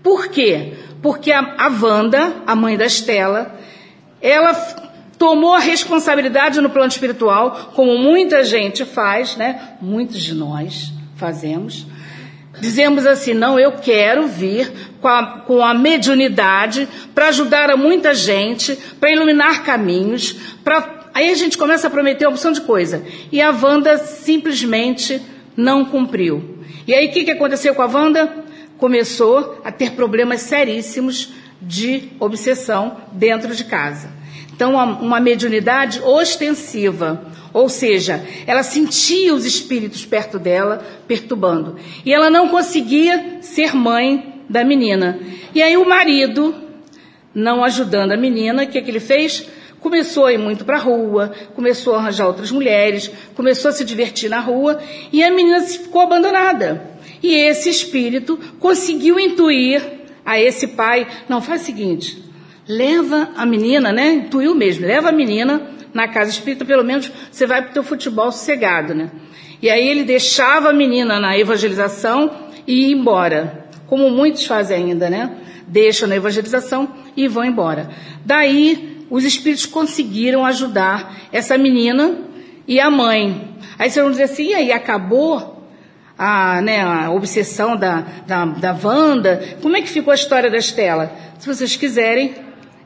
Por 0.00 0.28
quê? 0.28 0.74
Porque 1.02 1.32
a, 1.32 1.40
a 1.58 1.68
Wanda, 1.68 2.36
a 2.46 2.54
mãe 2.54 2.76
da 2.76 2.86
Estela, 2.86 3.58
ela 4.22 4.54
tomou 5.18 5.54
a 5.54 5.58
responsabilidade 5.58 6.60
no 6.60 6.70
plano 6.70 6.88
espiritual, 6.88 7.72
como 7.74 7.98
muita 7.98 8.44
gente 8.44 8.84
faz, 8.84 9.36
né? 9.36 9.76
Muitos 9.80 10.22
de 10.22 10.34
nós 10.34 10.92
fazemos. 11.16 11.84
Dizemos 12.60 13.06
assim, 13.06 13.34
não, 13.34 13.58
eu 13.58 13.72
quero 13.72 14.26
vir 14.26 14.72
com 15.00 15.08
a, 15.08 15.40
com 15.40 15.64
a 15.64 15.74
mediunidade 15.74 16.88
para 17.14 17.28
ajudar 17.28 17.70
a 17.70 17.76
muita 17.76 18.14
gente, 18.14 18.78
para 18.98 19.10
iluminar 19.10 19.64
caminhos, 19.64 20.36
para... 20.62 21.02
Aí 21.12 21.30
a 21.30 21.34
gente 21.34 21.56
começa 21.56 21.86
a 21.86 21.90
prometer 21.90 22.26
uma 22.26 22.32
opção 22.32 22.50
de 22.52 22.60
coisa. 22.60 23.04
E 23.30 23.40
a 23.40 23.50
Wanda 23.50 23.98
simplesmente 23.98 25.20
não 25.56 25.84
cumpriu. 25.84 26.58
E 26.86 26.94
aí 26.94 27.06
o 27.06 27.12
que, 27.12 27.24
que 27.24 27.30
aconteceu 27.30 27.74
com 27.74 27.82
a 27.82 27.86
Wanda? 27.86 28.44
Começou 28.78 29.60
a 29.64 29.70
ter 29.70 29.92
problemas 29.92 30.40
seríssimos 30.42 31.32
de 31.62 32.10
obsessão 32.18 32.96
dentro 33.12 33.54
de 33.54 33.64
casa. 33.64 34.10
Então, 34.52 34.74
uma 34.74 35.18
mediunidade 35.18 36.00
ostensiva, 36.00 37.26
ou 37.54 37.68
seja, 37.68 38.26
ela 38.48 38.64
sentia 38.64 39.32
os 39.32 39.46
espíritos 39.46 40.04
perto 40.04 40.40
dela, 40.40 40.84
perturbando. 41.06 41.76
E 42.04 42.12
ela 42.12 42.28
não 42.28 42.48
conseguia 42.48 43.38
ser 43.42 43.76
mãe 43.76 44.42
da 44.50 44.64
menina. 44.64 45.20
E 45.54 45.62
aí 45.62 45.76
o 45.76 45.88
marido, 45.88 46.52
não 47.32 47.62
ajudando 47.62 48.10
a 48.10 48.16
menina, 48.16 48.64
o 48.64 48.66
que, 48.66 48.82
que 48.82 48.90
ele 48.90 48.98
fez? 48.98 49.48
Começou 49.78 50.26
a 50.26 50.32
ir 50.32 50.38
muito 50.38 50.64
para 50.64 50.78
a 50.78 50.80
rua, 50.80 51.32
começou 51.54 51.94
a 51.94 51.98
arranjar 51.98 52.26
outras 52.26 52.50
mulheres, 52.50 53.08
começou 53.36 53.68
a 53.68 53.72
se 53.72 53.84
divertir 53.84 54.28
na 54.28 54.40
rua 54.40 54.82
e 55.12 55.22
a 55.22 55.30
menina 55.30 55.60
ficou 55.60 56.00
abandonada. 56.00 56.90
E 57.22 57.36
esse 57.36 57.70
espírito 57.70 58.36
conseguiu 58.58 59.20
intuir 59.20 59.80
a 60.24 60.40
esse 60.40 60.68
pai: 60.68 61.06
não, 61.28 61.40
faz 61.40 61.62
o 61.62 61.64
seguinte, 61.66 62.20
leva 62.66 63.30
a 63.36 63.46
menina, 63.46 63.92
né? 63.92 64.12
Intuiu 64.14 64.56
mesmo, 64.56 64.86
leva 64.86 65.10
a 65.10 65.12
menina 65.12 65.73
na 65.94 66.08
casa 66.08 66.30
espírita, 66.30 66.64
pelo 66.64 66.84
menos 66.84 67.10
você 67.30 67.46
vai 67.46 67.62
para 67.62 67.70
o 67.70 67.74
teu 67.74 67.84
futebol 67.84 68.30
sossegado, 68.32 68.94
né? 68.94 69.10
E 69.62 69.70
aí 69.70 69.88
ele 69.88 70.02
deixava 70.02 70.70
a 70.70 70.72
menina 70.72 71.20
na 71.20 71.38
evangelização 71.38 72.30
e 72.66 72.88
ia 72.88 72.92
embora, 72.92 73.66
como 73.86 74.10
muitos 74.10 74.44
fazem 74.44 74.76
ainda, 74.76 75.08
né? 75.08 75.36
Deixam 75.66 76.08
na 76.08 76.16
evangelização 76.16 76.88
e 77.16 77.28
vão 77.28 77.44
embora. 77.44 77.88
Daí 78.24 79.06
os 79.08 79.24
espíritos 79.24 79.64
conseguiram 79.64 80.44
ajudar 80.44 81.16
essa 81.32 81.56
menina 81.56 82.18
e 82.66 82.80
a 82.80 82.90
mãe. 82.90 83.54
Aí 83.78 83.88
vocês 83.88 84.02
vão 84.02 84.10
dizer 84.10 84.24
assim, 84.24 84.48
e 84.48 84.54
aí 84.54 84.72
acabou 84.72 85.68
a, 86.18 86.60
né, 86.60 86.82
a 86.82 87.10
obsessão 87.10 87.76
da, 87.76 88.04
da, 88.26 88.44
da 88.44 88.78
Wanda? 88.82 89.56
Como 89.62 89.76
é 89.76 89.82
que 89.82 89.88
ficou 89.88 90.12
a 90.12 90.14
história 90.14 90.50
da 90.50 90.58
Estela? 90.58 91.12
Se 91.38 91.46
vocês 91.46 91.76
quiserem, 91.76 92.34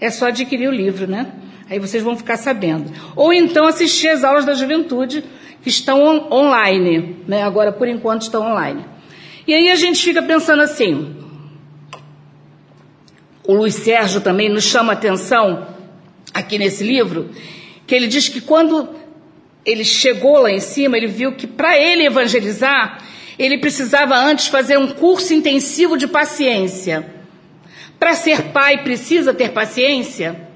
é 0.01 0.11
só 0.11 0.27
adquirir 0.27 0.69
o 0.69 0.73
livro, 0.73 1.07
né? 1.07 1.27
Aí 1.71 1.79
vocês 1.79 2.03
vão 2.03 2.17
ficar 2.17 2.37
sabendo. 2.37 2.91
Ou 3.15 3.33
então 3.33 3.67
assistir 3.67 4.09
as 4.09 4.25
aulas 4.25 4.45
da 4.45 4.55
juventude, 4.55 5.23
que 5.63 5.69
estão 5.69 6.03
on 6.03 6.33
online, 6.33 7.17
né? 7.27 7.43
Agora, 7.43 7.73
por 7.73 7.89
enquanto, 7.89 8.23
estão 8.23 8.43
online. 8.43 8.85
E 9.47 9.53
aí 9.53 9.71
a 9.71 9.77
gente 9.77 10.03
fica 10.03 10.23
pensando 10.23 10.63
assim. 10.63 11.15
O 13.47 13.55
Luiz 13.55 13.75
Sérgio 13.75 14.21
também 14.21 14.49
nos 14.49 14.65
chama 14.65 14.93
atenção 14.93 15.69
aqui 16.35 16.59
nesse 16.59 16.85
livro, 16.85 17.31
que 17.87 17.95
ele 17.95 18.07
diz 18.07 18.29
que 18.29 18.41
quando 18.41 18.89
ele 19.65 19.85
chegou 19.85 20.39
lá 20.39 20.51
em 20.51 20.61
cima, 20.61 20.97
ele 20.97 21.07
viu 21.07 21.33
que 21.33 21.47
para 21.47 21.77
ele 21.79 22.05
evangelizar, 22.05 23.03
ele 23.39 23.59
precisava 23.59 24.17
antes 24.17 24.47
fazer 24.47 24.79
um 24.79 24.89
curso 24.89 25.35
intensivo 25.35 25.97
de 25.97 26.07
paciência. 26.07 27.07
Para 27.99 28.15
ser 28.15 28.45
pai 28.45 28.83
precisa 28.83 29.35
ter 29.35 29.51
paciência? 29.51 30.48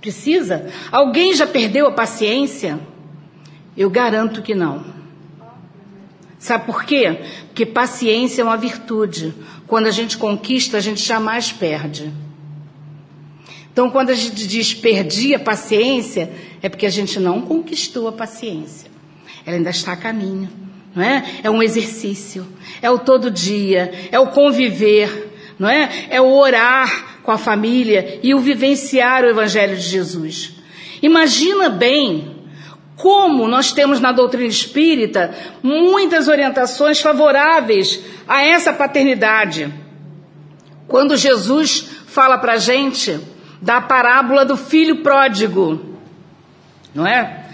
Precisa? 0.00 0.70
Alguém 0.92 1.34
já 1.34 1.46
perdeu 1.46 1.86
a 1.86 1.92
paciência? 1.92 2.78
Eu 3.76 3.90
garanto 3.90 4.42
que 4.42 4.54
não. 4.54 4.84
Sabe 6.38 6.66
por 6.66 6.84
quê? 6.84 7.20
Porque 7.48 7.66
paciência 7.66 8.42
é 8.42 8.44
uma 8.44 8.56
virtude. 8.56 9.34
Quando 9.66 9.86
a 9.86 9.90
gente 9.90 10.16
conquista, 10.16 10.76
a 10.76 10.80
gente 10.80 11.04
jamais 11.04 11.50
perde. 11.50 12.12
Então, 13.72 13.90
quando 13.90 14.10
a 14.10 14.14
gente 14.14 14.46
diz 14.46 14.74
perdi 14.74 15.34
a 15.34 15.38
paciência, 15.38 16.32
é 16.62 16.68
porque 16.68 16.86
a 16.86 16.90
gente 16.90 17.20
não 17.20 17.40
conquistou 17.40 18.08
a 18.08 18.12
paciência. 18.12 18.90
Ela 19.44 19.56
ainda 19.56 19.70
está 19.70 19.92
a 19.92 19.96
caminho, 19.96 20.48
não 20.94 21.02
é? 21.02 21.24
É 21.42 21.50
um 21.50 21.62
exercício, 21.62 22.46
é 22.82 22.90
o 22.90 22.98
todo 22.98 23.30
dia, 23.30 24.08
é 24.10 24.18
o 24.18 24.28
conviver, 24.28 25.32
não 25.58 25.68
é? 25.68 26.06
É 26.10 26.20
o 26.20 26.28
orar 26.28 27.17
com 27.28 27.32
a 27.32 27.36
família 27.36 28.20
e 28.22 28.34
o 28.34 28.38
vivenciar 28.38 29.22
o 29.22 29.28
Evangelho 29.28 29.76
de 29.76 29.82
Jesus. 29.82 30.54
Imagina 31.02 31.68
bem 31.68 32.38
como 32.96 33.46
nós 33.46 33.70
temos 33.70 34.00
na 34.00 34.12
doutrina 34.12 34.48
espírita 34.48 35.34
muitas 35.62 36.26
orientações 36.26 37.02
favoráveis 37.02 38.02
a 38.26 38.42
essa 38.42 38.72
paternidade. 38.72 39.70
Quando 40.86 41.18
Jesus 41.18 41.86
fala 42.06 42.38
para 42.38 42.54
a 42.54 42.56
gente 42.56 43.20
da 43.60 43.78
parábola 43.78 44.42
do 44.42 44.56
filho 44.56 45.02
pródigo, 45.02 45.98
não 46.94 47.06
é? 47.06 47.44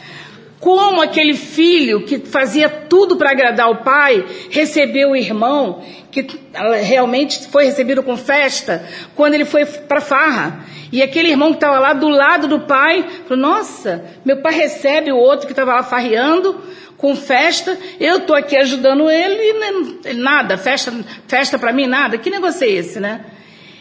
Como 0.61 1.03
aquele 1.03 1.35
filho 1.35 2.05
que 2.05 2.19
fazia 2.19 2.69
tudo 2.69 3.17
para 3.17 3.31
agradar 3.31 3.71
o 3.71 3.77
pai 3.77 4.25
recebeu 4.51 5.11
o 5.11 5.17
irmão 5.17 5.83
que 6.11 6.27
realmente 6.83 7.49
foi 7.49 7.65
recebido 7.65 8.03
com 8.03 8.17
festa, 8.17 8.87
quando 9.17 9.35
ele 9.35 9.45
foi 9.45 9.67
para 9.67 10.01
farra. 10.01 10.65
E 10.93 11.03
aquele 11.03 11.29
irmão 11.29 11.51
que 11.51 11.57
estava 11.57 11.81
lá 11.81 11.93
do 11.93 12.09
lado 12.09 12.47
do 12.47 12.61
pai, 12.61 13.05
falou: 13.27 13.43
Nossa, 13.43 14.05
meu 14.25 14.41
pai 14.41 14.55
recebe 14.55 15.11
o 15.11 15.17
outro 15.17 15.47
que 15.47 15.53
estava 15.53 15.75
lá 15.75 15.83
farreando, 15.83 16.63
com 16.97 17.17
festa, 17.17 17.77
eu 18.01 18.19
estou 18.19 18.35
aqui 18.35 18.57
ajudando 18.57 19.11
ele 19.11 19.53
e 20.07 20.15
nada, 20.15 20.57
festa, 20.57 20.91
festa 21.27 21.59
para 21.59 21.73
mim, 21.73 21.87
nada. 21.87 22.17
Que 22.17 22.31
negócio 22.31 22.65
é 22.65 22.71
esse, 22.71 23.01
né? 23.01 23.25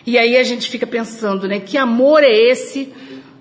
E 0.05 0.17
aí 0.17 0.35
a 0.35 0.43
gente 0.43 0.69
fica 0.69 0.85
pensando, 0.85 1.47
né? 1.47 1.59
Que 1.59 1.77
amor 1.77 2.23
é 2.23 2.31
esse 2.31 2.91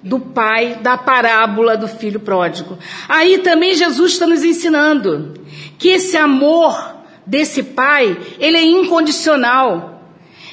do 0.03 0.18
pai 0.18 0.78
da 0.82 0.96
parábola 0.98 1.76
do 1.76 1.86
filho 1.86 2.20
pródigo? 2.20 2.78
Aí 3.09 3.38
também 3.38 3.74
Jesus 3.74 4.12
está 4.12 4.26
nos 4.26 4.42
ensinando 4.42 5.34
que 5.78 5.88
esse 5.88 6.16
amor 6.16 6.96
desse 7.26 7.62
pai, 7.62 8.16
ele 8.38 8.57
é 8.57 8.62
incondicional. 8.62 10.11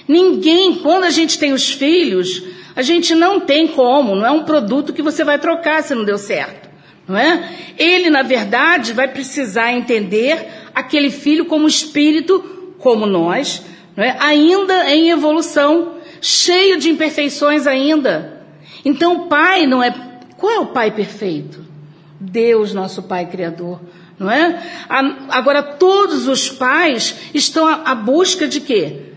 Ninguém, 0.08 0.76
quando 0.76 1.04
a 1.04 1.10
gente 1.10 1.38
tem 1.38 1.54
os 1.54 1.72
filhos, 1.72 2.44
a 2.76 2.82
gente 2.82 3.14
não 3.14 3.40
tem 3.40 3.68
como, 3.68 4.16
não 4.16 4.26
é 4.26 4.32
um 4.32 4.44
produto 4.44 4.94
que 4.94 5.02
você 5.02 5.24
vai 5.24 5.38
trocar 5.38 5.84
se 5.84 5.94
não 5.94 6.04
deu 6.04 6.18
certo, 6.18 6.70
não 7.08 7.18
é? 7.18 7.50
Ele, 7.78 8.10
na 8.10 8.22
verdade, 8.22 8.94
vai 8.94 9.08
precisar 9.08 9.74
entender 9.74 10.48
aquele 10.74 11.12
filho 11.12 11.46
como 11.46 11.68
espírito, 11.68 12.40
como 12.80 13.06
nós, 13.06 13.64
não 13.96 14.04
é? 14.04 14.16
Ainda 14.20 14.90
em 14.90 15.10
evolução, 15.10 15.96
cheio 16.22 16.80
de 16.80 16.90
imperfeições 16.90 17.68
ainda. 17.68 18.39
Então, 18.84 19.24
o 19.24 19.28
pai 19.28 19.66
não 19.68 19.84
é. 19.84 19.92
Qual 20.38 20.52
é 20.52 20.60
o 20.60 20.68
pai 20.68 20.92
perfeito? 20.92 21.66
Deus, 22.20 22.74
nosso 22.74 23.04
pai 23.04 23.26
criador 23.26 23.80
não 24.20 24.30
é? 24.30 24.62
Agora, 25.30 25.64
todos 25.64 26.28
os 26.28 26.50
pais 26.50 27.16
estão 27.34 27.66
à 27.68 27.96
busca 27.96 28.48
de 28.48 28.60
quê? 28.60 29.14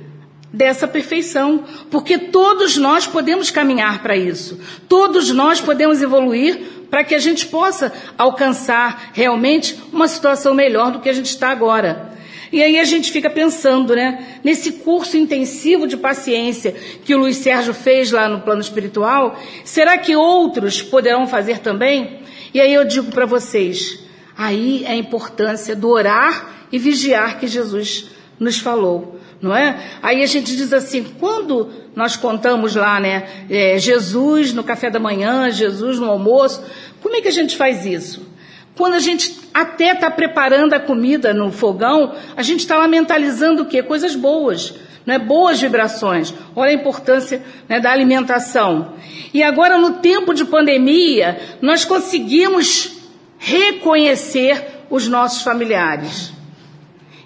Dessa 0.53 0.87
perfeição. 0.87 1.65
Porque 1.91 2.17
todos 2.17 2.77
nós 2.77 3.07
podemos 3.07 3.51
caminhar 3.51 4.01
para 4.01 4.17
isso. 4.17 4.61
Todos 4.89 5.31
nós 5.31 5.61
podemos 5.61 6.01
evoluir 6.01 6.87
para 6.89 7.03
que 7.03 7.15
a 7.15 7.19
gente 7.19 7.47
possa 7.47 7.93
alcançar 8.17 9.11
realmente 9.13 9.77
uma 9.93 10.07
situação 10.07 10.55
melhor 10.55 10.93
do 10.93 11.01
que 11.01 11.09
a 11.09 11.13
gente 11.13 11.27
está 11.27 11.51
agora. 11.51 12.12
E 12.53 12.63
aí 12.63 12.79
a 12.79 12.85
gente 12.85 13.11
fica 13.11 13.31
pensando, 13.31 13.97
né? 13.97 14.39
Nesse 14.45 14.73
curso 14.73 15.17
intensivo 15.17 15.87
de 15.87 15.97
paciência 15.97 16.75
que 17.05 17.15
o 17.15 17.19
Luiz 17.19 17.39
Sérgio 17.39 17.73
fez 17.73 18.13
lá 18.13 18.29
no 18.29 18.43
plano 18.43 18.61
espiritual, 18.61 19.41
será 19.65 19.97
que 19.97 20.15
outros 20.15 20.83
poderão 20.83 21.27
fazer 21.27 21.61
também? 21.61 22.21
E 22.53 22.61
aí 22.61 22.75
eu 22.75 22.85
digo 22.85 23.11
para 23.11 23.25
vocês, 23.25 24.03
Aí 24.37 24.85
é 24.85 24.93
a 24.93 24.97
importância 24.97 25.77
do 25.77 25.89
orar 25.89 26.67
e 26.71 26.79
vigiar 26.79 27.39
que 27.39 27.47
Jesus 27.47 28.07
nos 28.39 28.59
falou, 28.59 29.21
não 29.41 29.55
é? 29.55 29.79
Aí 30.03 30.23
a 30.23 30.27
gente 30.27 30.57
diz 30.57 30.73
assim, 30.73 31.05
quando 31.21 31.71
nós 31.95 32.17
contamos 32.17 32.75
lá, 32.75 32.99
né, 32.99 33.29
é, 33.51 33.79
Jesus 33.79 34.53
no 34.53 34.65
café 34.65 34.91
da 34.91 34.99
manhã, 34.99 35.51
Jesus 35.51 35.99
no 35.99 36.11
almoço, 36.11 36.65
como 37.03 37.15
é 37.15 37.21
que 37.21 37.29
a 37.29 37.33
gente 37.33 37.57
faz 37.57 37.85
isso? 37.85 38.32
Quando 38.77 38.95
a 38.95 39.01
gente 39.01 39.39
até 39.53 39.93
está 39.93 40.11
preparando 40.11 40.73
a 40.73 40.81
comida 40.81 41.35
no 41.35 41.53
fogão, 41.53 42.15
a 42.37 42.43
gente 42.43 42.61
está 42.61 42.77
lá 42.77 42.89
mentalizando 42.89 43.63
o 43.63 43.67
quê? 43.67 43.83
Coisas 43.83 44.15
boas. 44.15 44.75
né, 45.05 45.19
boas 45.19 45.61
vibrações. 45.61 46.33
Olha 46.55 46.71
a 46.71 46.75
importância 46.75 47.43
né, 47.69 47.81
da 47.81 47.91
alimentação. 47.91 48.95
E 49.35 49.43
agora, 49.43 49.77
no 49.77 49.95
tempo 49.95 50.33
de 50.33 50.45
pandemia, 50.45 51.41
nós 51.61 51.85
conseguimos 51.85 52.99
reconhecer 53.37 54.65
os 54.89 55.09
nossos 55.09 55.43
familiares. 55.43 56.33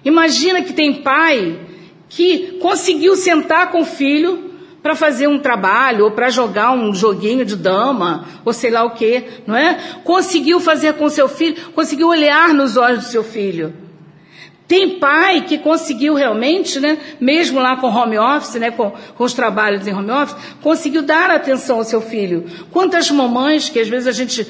Imagina 0.03 0.63
que 0.63 0.73
tem 0.73 1.01
pai 1.03 1.59
que 2.09 2.57
conseguiu 2.61 3.15
sentar 3.15 3.69
com 3.69 3.81
o 3.81 3.85
filho 3.85 4.46
para 4.87 4.95
fazer 4.95 5.27
um 5.27 5.37
trabalho 5.37 6.05
ou 6.05 6.11
para 6.11 6.29
jogar 6.29 6.71
um 6.71 6.93
joguinho 6.93 7.43
de 7.43 7.57
dama 7.57 8.25
ou 8.45 8.53
sei 8.53 8.71
lá 8.71 8.85
o 8.85 8.91
que, 8.91 9.21
não 9.45 9.53
é? 9.53 9.77
Conseguiu 10.05 10.61
fazer 10.61 10.93
com 10.93 11.09
seu 11.09 11.27
filho, 11.27 11.71
conseguiu 11.75 12.07
olhar 12.07 12.53
nos 12.53 12.77
olhos 12.77 12.99
do 12.99 13.11
seu 13.11 13.21
filho. 13.21 13.73
Tem 14.65 14.97
pai 14.97 15.41
que 15.41 15.57
conseguiu 15.57 16.13
realmente, 16.13 16.79
né, 16.79 16.97
mesmo 17.19 17.59
lá 17.59 17.75
com 17.75 17.87
home 17.87 18.17
office, 18.17 18.55
né, 18.55 18.71
com, 18.71 18.93
com 19.17 19.23
os 19.25 19.33
trabalhos 19.33 19.85
em 19.85 19.93
home 19.93 20.09
office, 20.09 20.37
conseguiu 20.61 21.01
dar 21.01 21.31
atenção 21.31 21.79
ao 21.79 21.83
seu 21.83 21.99
filho. 21.99 22.45
Quantas 22.71 23.11
mamães 23.11 23.67
que 23.67 23.81
às 23.81 23.89
vezes 23.89 24.07
a 24.07 24.13
gente 24.13 24.47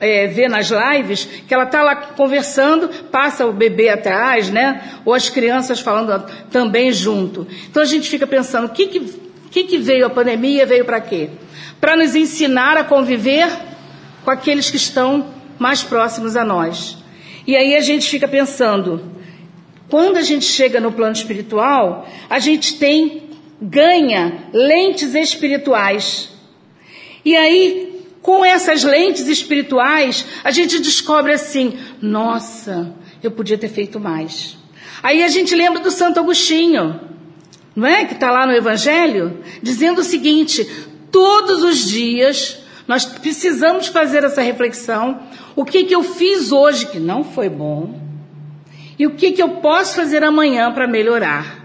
é, 0.00 0.26
vê 0.26 0.48
nas 0.48 0.68
lives 0.68 1.28
que 1.46 1.54
ela 1.54 1.62
está 1.62 1.80
lá 1.80 1.94
conversando, 1.94 2.88
passa 3.12 3.46
o 3.46 3.52
bebê 3.52 3.88
atrás, 3.88 4.50
né? 4.50 4.98
Ou 5.04 5.14
as 5.14 5.28
crianças 5.28 5.78
falando 5.78 6.26
também 6.50 6.92
junto. 6.92 7.46
Então 7.70 7.84
a 7.84 7.86
gente 7.86 8.10
fica 8.10 8.26
pensando, 8.26 8.66
o 8.66 8.70
que, 8.70 8.86
que 8.88 9.23
que, 9.54 9.62
que 9.62 9.78
veio 9.78 10.04
a 10.04 10.10
pandemia? 10.10 10.66
Veio 10.66 10.84
para 10.84 11.00
quê? 11.00 11.30
Para 11.80 11.96
nos 11.96 12.16
ensinar 12.16 12.76
a 12.76 12.82
conviver 12.82 13.48
com 14.24 14.30
aqueles 14.32 14.68
que 14.68 14.76
estão 14.76 15.32
mais 15.60 15.80
próximos 15.80 16.34
a 16.34 16.44
nós. 16.44 16.98
E 17.46 17.54
aí 17.54 17.76
a 17.76 17.80
gente 17.80 18.10
fica 18.10 18.26
pensando, 18.26 19.12
quando 19.88 20.16
a 20.16 20.22
gente 20.22 20.44
chega 20.44 20.80
no 20.80 20.90
plano 20.90 21.12
espiritual, 21.12 22.08
a 22.28 22.40
gente 22.40 22.78
tem, 22.78 23.30
ganha 23.62 24.48
lentes 24.52 25.14
espirituais. 25.14 26.30
E 27.24 27.36
aí, 27.36 28.02
com 28.20 28.44
essas 28.44 28.82
lentes 28.82 29.28
espirituais, 29.28 30.26
a 30.42 30.50
gente 30.50 30.80
descobre 30.80 31.32
assim: 31.32 31.78
nossa, 32.02 32.92
eu 33.22 33.30
podia 33.30 33.56
ter 33.56 33.68
feito 33.68 34.00
mais. 34.00 34.56
Aí 35.00 35.22
a 35.22 35.28
gente 35.28 35.54
lembra 35.54 35.80
do 35.80 35.92
Santo 35.92 36.18
Agostinho 36.18 37.13
não 37.74 37.86
é? 37.86 38.04
Que 38.04 38.14
está 38.14 38.30
lá 38.30 38.46
no 38.46 38.52
Evangelho, 38.52 39.40
dizendo 39.62 40.00
o 40.00 40.04
seguinte: 40.04 40.64
todos 41.10 41.62
os 41.62 41.88
dias 41.88 42.62
nós 42.86 43.04
precisamos 43.04 43.88
fazer 43.88 44.24
essa 44.24 44.42
reflexão. 44.42 45.20
O 45.56 45.64
que, 45.64 45.84
que 45.84 45.94
eu 45.94 46.02
fiz 46.02 46.52
hoje 46.52 46.86
que 46.86 46.98
não 46.98 47.24
foi 47.24 47.48
bom? 47.48 48.00
E 48.98 49.06
o 49.06 49.14
que, 49.14 49.32
que 49.32 49.42
eu 49.42 49.48
posso 49.56 49.96
fazer 49.96 50.22
amanhã 50.22 50.72
para 50.72 50.86
melhorar? 50.86 51.64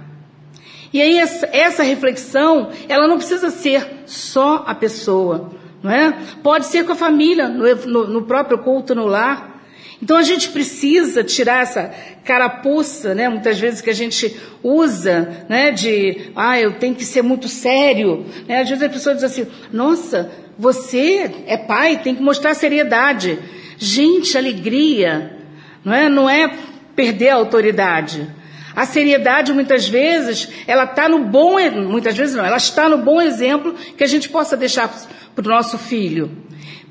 E 0.91 1.01
aí 1.01 1.19
essa, 1.19 1.83
reflexão, 1.83 2.69
ela 2.87 3.07
não 3.07 3.17
precisa 3.17 3.51
ser 3.51 4.03
só 4.07 4.63
a 4.65 4.73
pessoa, 4.73 5.51
não 5.83 5.91
é? 5.91 6.17
Pode 6.41 6.65
ser 6.65 6.83
com 6.83 6.93
a 6.93 6.95
família, 6.95 7.47
no, 7.47 7.75
no, 7.85 8.07
no 8.07 8.21
próprio 8.23 8.57
culto 8.57 8.95
no 8.95 9.05
lar. 9.05 9.58
Então 10.01 10.17
a 10.17 10.23
gente 10.23 10.49
precisa 10.49 11.23
tirar 11.23 11.63
essa 11.63 11.93
carapuça, 12.23 13.13
né, 13.13 13.27
muitas 13.27 13.59
vezes 13.59 13.81
que 13.81 13.89
a 13.89 13.95
gente 13.95 14.35
usa, 14.63 15.45
né, 15.49 15.71
de, 15.71 16.31
ah, 16.35 16.59
eu 16.59 16.73
tenho 16.73 16.95
que 16.95 17.03
ser 17.03 17.21
muito 17.21 17.49
sério. 17.49 18.25
Né? 18.47 18.61
Às 18.61 18.69
vezes 18.69 18.83
a 18.83 18.89
pessoa 18.89 19.15
diz 19.15 19.23
assim, 19.23 19.47
nossa, 19.73 20.31
você 20.57 21.29
é 21.45 21.57
pai, 21.57 22.01
tem 22.01 22.15
que 22.15 22.21
mostrar 22.21 22.53
seriedade. 22.53 23.39
Gente, 23.77 24.37
alegria, 24.37 25.37
não 25.83 25.93
é, 25.93 26.09
não 26.09 26.29
é 26.29 26.53
perder 26.95 27.29
a 27.29 27.35
autoridade. 27.35 28.27
A 28.75 28.85
seriedade, 28.85 29.51
muitas 29.51 29.87
vezes, 29.87 30.47
ela 30.67 30.83
está 30.83 31.09
no 31.09 31.25
bom, 31.25 31.57
muitas 31.71 32.15
vezes 32.15 32.35
não, 32.35 32.45
ela 32.45 32.57
está 32.57 32.87
no 32.87 32.97
bom 32.99 33.21
exemplo 33.21 33.73
que 33.97 34.03
a 34.03 34.07
gente 34.07 34.29
possa 34.29 34.55
deixar 34.55 34.89
para 35.35 35.45
o 35.45 35.49
nosso 35.49 35.77
filho. 35.77 36.31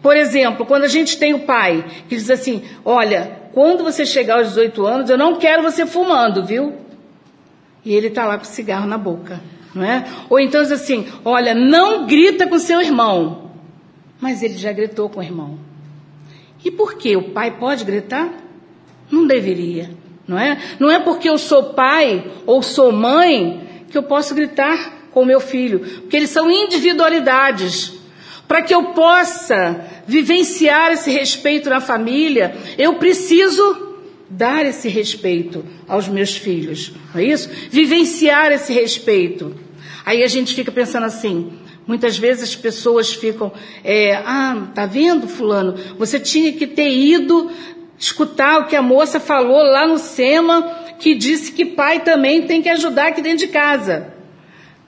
Por 0.03 0.17
exemplo, 0.17 0.65
quando 0.65 0.85
a 0.85 0.89
gente 0.89 1.19
tem 1.19 1.35
o 1.35 1.41
pai 1.41 1.85
que 2.09 2.17
diz 2.17 2.31
assim: 2.31 2.63
Olha, 2.85 3.41
quando 3.53 3.83
você 3.83 4.07
chegar 4.07 4.39
aos 4.39 4.49
18 4.49 4.87
anos, 4.87 5.11
eu 5.11 5.19
não 5.19 5.37
quero 5.37 5.63
você 5.63 5.85
fumando, 5.85 6.45
viu? 6.45 6.75
E 7.85 7.95
ele 7.95 8.09
está 8.09 8.25
lá 8.25 8.37
com 8.37 8.45
o 8.45 8.47
cigarro 8.47 8.87
na 8.87 8.99
boca, 8.99 9.41
não 9.75 9.85
é? 9.85 10.05
Ou 10.31 10.39
então 10.39 10.63
diz 10.63 10.73
assim: 10.73 11.07
Olha, 11.25 11.55
não 11.55 12.07
grita 12.07 12.47
com 12.47 12.59
seu 12.59 12.81
irmão. 12.81 13.51
Mas 14.21 14.43
ele 14.43 14.57
já 14.57 14.73
gritou 14.73 15.09
com 15.09 15.21
o 15.21 15.23
irmão. 15.23 15.59
E 16.65 16.71
por 16.71 16.95
que? 16.95 17.17
O 17.17 17.31
pai 17.31 17.57
pode 17.59 17.85
gritar? 17.85 18.29
Não 19.11 19.27
deveria, 19.27 19.91
não 20.27 20.39
é? 20.39 20.59
Não 20.79 20.91
é 20.91 20.99
porque 20.99 21.29
eu 21.29 21.39
sou 21.39 21.73
pai 21.75 22.31
ou 22.45 22.63
sou 22.63 22.93
mãe 22.93 23.67
que 23.91 23.97
eu 23.97 24.03
posso 24.03 24.35
gritar 24.35 25.09
com 25.11 25.23
o 25.23 25.27
meu 25.27 25.41
filho, 25.41 25.81
porque 25.81 26.17
eles 26.17 26.31
são 26.31 26.51
individualidades. 26.51 27.98
Para 28.49 28.63
que 28.63 28.75
eu 28.75 28.83
possa 28.95 29.85
vivenciar 30.07 30.91
esse 30.91 31.11
respeito 31.11 31.69
na 31.69 31.81
família, 31.81 32.57
eu 32.79 32.95
preciso 32.95 33.87
dar 34.29 34.65
esse 34.65 34.89
respeito 34.89 35.65
aos 35.87 36.09
meus 36.09 36.37
filhos, 36.37 36.93
não 37.15 37.21
é 37.21 37.25
isso? 37.25 37.51
Vivenciar 37.71 38.51
esse 38.51 38.73
respeito. 38.73 39.55
Aí 40.05 40.23
a 40.23 40.27
gente 40.27 40.55
fica 40.55 40.73
pensando 40.73 41.05
assim, 41.05 41.53
muitas 41.87 42.17
vezes 42.17 42.45
as 42.45 42.57
pessoas 42.57 43.13
ficam, 43.13 43.53
é, 43.85 44.15
ah, 44.15 44.69
tá 44.75 44.87
vendo, 44.87 45.29
fulano? 45.29 45.75
Você 45.99 46.19
tinha 46.19 46.53
que 46.53 46.67
ter 46.67 46.91
ido 46.91 47.51
escutar 47.99 48.61
o 48.61 48.67
que 48.67 48.77
a 48.77 48.83
moça 48.83 49.21
falou 49.21 49.63
lá 49.63 49.87
no 49.87 49.99
SEMA, 49.99 50.63
que 50.99 51.15
disse 51.15 51.53
que 51.53 51.65
pai 51.65 52.01
também 52.01 52.47
tem 52.47 52.63
que 52.63 52.69
ajudar 52.69 53.09
aqui 53.09 53.21
dentro 53.21 53.47
de 53.47 53.49
casa. 53.49 54.15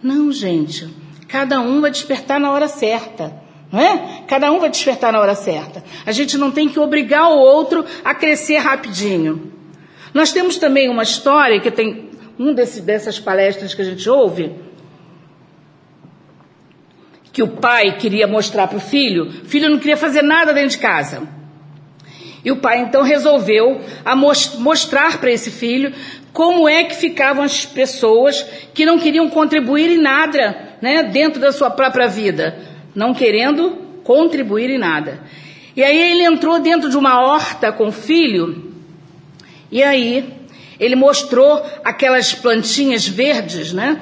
Não, 0.02 0.32
gente. 0.32 0.88
Cada 1.28 1.61
um 1.61 1.80
vai 1.80 1.90
despertar 1.90 2.40
na 2.40 2.50
hora 2.50 2.68
certa. 2.68 3.49
Não 3.72 3.80
é? 3.80 4.22
Cada 4.26 4.50
um 4.50 4.58
vai 4.58 4.68
despertar 4.68 5.12
na 5.12 5.20
hora 5.20 5.34
certa. 5.34 5.84
A 6.04 6.12
gente 6.12 6.36
não 6.36 6.50
tem 6.50 6.68
que 6.68 6.80
obrigar 6.80 7.30
o 7.30 7.38
outro 7.38 7.84
a 8.04 8.14
crescer 8.14 8.58
rapidinho. 8.58 9.52
Nós 10.12 10.32
temos 10.32 10.56
também 10.56 10.88
uma 10.88 11.04
história 11.04 11.60
que 11.60 11.70
tem 11.70 12.10
um 12.38 12.52
desse, 12.52 12.80
dessas 12.80 13.20
palestras 13.20 13.74
que 13.74 13.82
a 13.82 13.84
gente 13.84 14.08
ouve, 14.10 14.52
que 17.32 17.42
o 17.42 17.48
pai 17.48 17.96
queria 17.96 18.26
mostrar 18.26 18.66
para 18.66 18.78
o 18.78 18.80
filho, 18.80 19.28
o 19.28 19.44
filho 19.44 19.70
não 19.70 19.78
queria 19.78 19.96
fazer 19.96 20.22
nada 20.22 20.52
dentro 20.52 20.70
de 20.70 20.78
casa. 20.78 21.22
E 22.44 22.50
o 22.50 22.56
pai 22.56 22.80
então 22.80 23.02
resolveu 23.02 23.80
mostrar 24.58 25.18
para 25.18 25.30
esse 25.30 25.50
filho 25.50 25.92
como 26.32 26.68
é 26.68 26.84
que 26.84 26.96
ficavam 26.96 27.44
as 27.44 27.66
pessoas 27.66 28.44
que 28.74 28.86
não 28.86 28.98
queriam 28.98 29.28
contribuir 29.28 29.90
em 29.90 30.00
nada 30.00 30.76
né, 30.80 31.04
dentro 31.04 31.40
da 31.40 31.52
sua 31.52 31.70
própria 31.70 32.08
vida 32.08 32.69
não 32.95 33.14
querendo 33.14 33.70
contribuir 34.05 34.70
em 34.70 34.78
nada. 34.78 35.22
E 35.76 35.82
aí 35.82 36.12
ele 36.12 36.24
entrou 36.24 36.59
dentro 36.59 36.91
de 36.91 36.97
uma 36.97 37.20
horta 37.20 37.72
com 37.72 37.88
o 37.88 37.93
filho, 37.93 38.72
e 39.70 39.82
aí 39.82 40.41
ele 40.78 40.97
mostrou 40.97 41.62
aquelas 41.84 42.32
plantinhas 42.34 43.07
verdes, 43.07 43.72
né? 43.72 44.01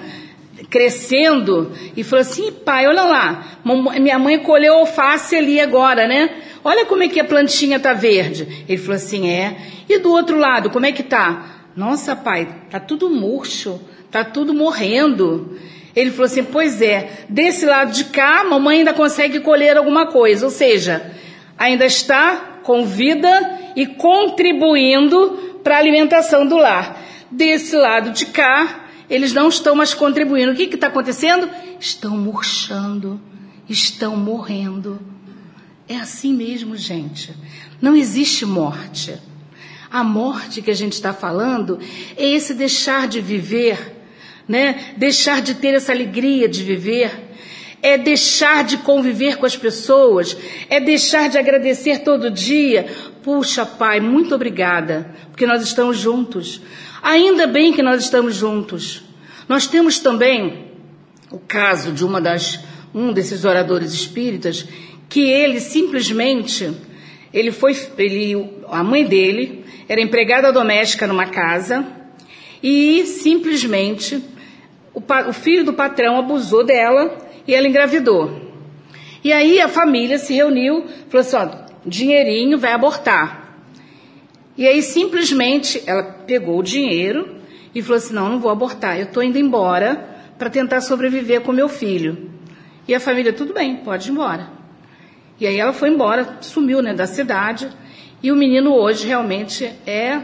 Crescendo, 0.71 1.73
e 1.97 2.03
falou 2.03 2.23
assim: 2.23 2.53
pai, 2.53 2.87
olha 2.87 3.03
lá, 3.03 3.59
minha 4.01 4.19
mãe 4.19 4.39
colheu 4.39 4.75
alface 4.75 5.37
ali 5.37 5.61
agora, 5.61 6.07
né? 6.07 6.31
Olha 6.65 6.85
como 6.87 7.03
é 7.03 7.09
que 7.09 7.21
a 7.21 7.25
plantinha 7.25 7.79
tá 7.79 7.93
verde. 7.93 8.65
Ele 8.69 8.79
falou 8.79 8.97
assim: 8.97 9.29
é. 9.31 9.57
E 9.89 9.99
do 9.99 10.11
outro 10.11 10.39
lado, 10.39 10.71
como 10.71 10.87
é 10.87 10.93
que 10.93 11.03
tá? 11.03 11.57
Nossa, 11.77 12.17
pai, 12.17 12.49
tá 12.71 12.81
tudo 12.81 13.09
murcho, 13.09 13.81
tá 14.11 14.25
tudo 14.25 14.53
morrendo. 14.53 15.59
Ele 15.99 16.13
falou 16.13 16.27
assim: 16.27 16.45
Pois 16.45 16.81
é, 16.81 17.25
desse 17.29 17.67
lado 17.67 17.91
de 17.91 18.05
cá, 18.05 18.45
mamãe 18.45 18.79
ainda 18.79 18.95
consegue 18.95 19.41
colher 19.41 19.77
alguma 19.77 20.07
coisa, 20.07 20.47
ou 20.47 20.51
seja, 20.51 21.11
ainda 21.59 21.85
está 21.85 22.61
com 22.63 22.87
vida 22.87 23.29
e 23.75 23.85
contribuindo 23.85 25.59
para 25.65 25.75
a 25.75 25.79
alimentação 25.79 26.47
do 26.47 26.57
lar. 26.57 27.03
Desse 27.33 27.77
lado 27.77 28.11
de 28.11 28.27
cá, 28.27 28.87
eles 29.11 29.33
não 29.33 29.49
estão 29.49 29.75
mais 29.75 29.93
contribuindo. 29.93 30.53
O 30.53 30.55
que 30.55 30.73
está 30.73 30.87
acontecendo? 30.87 31.51
Estão 31.81 32.17
murchando, 32.17 33.21
estão 33.69 34.17
morrendo. 34.17 35.01
É 35.89 35.97
assim 35.97 36.33
mesmo, 36.33 36.77
gente. 36.77 37.35
Não 37.83 37.97
existe 37.97 38.47
morte. 38.47 39.19
A 39.91 40.05
morte 40.05 40.63
que 40.63 40.71
a 40.71 40.77
gente 40.77 40.93
está 40.93 41.13
falando 41.13 41.81
é 42.17 42.25
esse 42.25 42.55
deixar 42.55 43.09
de 43.09 43.21
viver 43.21 43.98
né? 44.49 44.95
Deixar 44.97 45.43
de 45.43 45.55
ter 45.55 45.75
essa 45.75 45.93
alegria 45.93 46.49
de 46.49 46.63
viver, 46.63 47.29
é 47.83 47.97
deixar 47.97 48.65
de 48.65 48.79
conviver 48.79 49.37
com 49.37 49.47
as 49.47 49.57
pessoas, 49.57 50.37
é 50.69 50.81
deixar 50.81 51.29
de 51.29 51.39
agradecer 51.39 52.01
todo 52.01 52.31
dia. 52.31 52.87
Puxa, 53.23 53.65
Pai, 53.65 54.01
muito 54.01 54.35
obrigada, 54.35 55.15
porque 55.31 55.47
nós 55.47 55.63
estamos 55.63 55.99
juntos. 55.99 56.61
Ainda 57.03 57.47
bem 57.47 57.73
que 57.73 57.83
nós 57.83 58.03
estamos 58.03 58.35
juntos. 58.35 59.03
Nós 59.49 59.67
temos 59.67 59.99
também 59.99 60.73
o 61.31 61.39
caso 61.39 61.93
de 61.93 62.05
uma 62.05 62.21
das 62.21 62.61
um 62.95 63.13
desses 63.13 63.45
oradores 63.45 63.93
espíritas 63.93 64.67
que 65.11 65.21
ele 65.21 65.61
simplesmente 65.61 66.73
ele 67.33 67.53
foi 67.53 67.77
ele 67.99 68.51
a 68.69 68.83
mãe 68.83 69.05
dele 69.05 69.65
era 69.87 70.01
empregada 70.01 70.51
doméstica 70.51 71.07
numa 71.07 71.27
casa 71.27 71.87
e 72.63 73.05
simplesmente 73.05 74.23
o, 74.95 75.03
o 75.29 75.33
filho 75.33 75.65
do 75.65 75.73
patrão 75.73 76.19
abusou 76.19 76.65
dela 76.65 77.17
e 77.47 77.55
ela 77.55 77.69
engravidou. 77.69 78.49
E 79.23 79.33
aí 79.33 79.61
a 79.61 79.69
família 79.69 80.19
se 80.19 80.35
reuniu, 80.35 80.87
falou 81.09 81.21
assim: 81.21 81.37
ó, 81.37 81.49
dinheirinho 81.85 82.59
vai 82.59 82.73
abortar. 82.73 83.57
E 84.57 84.67
aí 84.67 84.83
simplesmente 84.83 85.83
ela 85.87 86.03
pegou 86.03 86.59
o 86.59 86.63
dinheiro 86.63 87.37
e 87.75 87.83
falou 87.83 87.99
assim: 87.99 88.15
não, 88.15 88.29
não 88.29 88.41
vou 88.41 88.51
abortar, 88.51 88.99
eu 88.99 89.05
estou 89.05 89.23
indo 89.23 89.39
embora 89.39 90.09
para 90.39 90.49
tentar 90.49 90.81
sobreviver 90.81 91.41
com 91.41 91.53
meu 91.53 91.69
filho. 91.69 92.31
E 92.87 92.95
a 92.95 93.01
família, 93.01 93.33
tudo 93.33 93.53
bem, 93.53 93.77
pode 93.77 94.09
ir 94.09 94.13
embora. 94.13 94.49
E 95.41 95.47
aí 95.47 95.59
ela 95.59 95.73
foi 95.73 95.91
embora, 95.91 96.39
sumiu 96.41 96.81
né, 96.81 96.95
da 96.95 97.07
cidade. 97.07 97.69
E 98.23 98.33
o 98.33 98.37
menino 98.37 98.75
hoje 98.75 99.07
realmente 99.07 99.71
é 99.87 100.21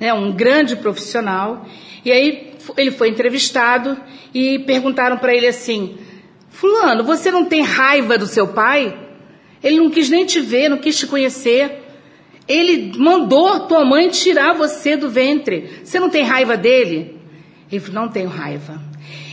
né, 0.00 0.12
um 0.12 0.32
grande 0.32 0.76
profissional. 0.76 1.66
E 2.04 2.10
aí 2.10 2.47
ele 2.76 2.90
foi 2.90 3.08
entrevistado 3.08 3.96
e 4.34 4.58
perguntaram 4.60 5.18
para 5.18 5.34
ele 5.34 5.46
assim: 5.46 5.96
Fulano, 6.50 7.04
você 7.04 7.30
não 7.30 7.44
tem 7.44 7.62
raiva 7.62 8.18
do 8.18 8.26
seu 8.26 8.48
pai? 8.48 8.96
Ele 9.62 9.76
não 9.76 9.90
quis 9.90 10.08
nem 10.08 10.24
te 10.24 10.40
ver, 10.40 10.68
não 10.68 10.78
quis 10.78 10.98
te 10.98 11.06
conhecer. 11.06 11.84
Ele 12.46 12.96
mandou 12.96 13.60
tua 13.60 13.84
mãe 13.84 14.08
tirar 14.08 14.54
você 14.54 14.96
do 14.96 15.10
ventre. 15.10 15.80
Você 15.84 16.00
não 16.00 16.08
tem 16.08 16.24
raiva 16.24 16.56
dele? 16.56 17.16
Ele 17.70 17.80
falou: 17.80 18.02
Não 18.02 18.12
tenho 18.12 18.28
raiva. 18.28 18.80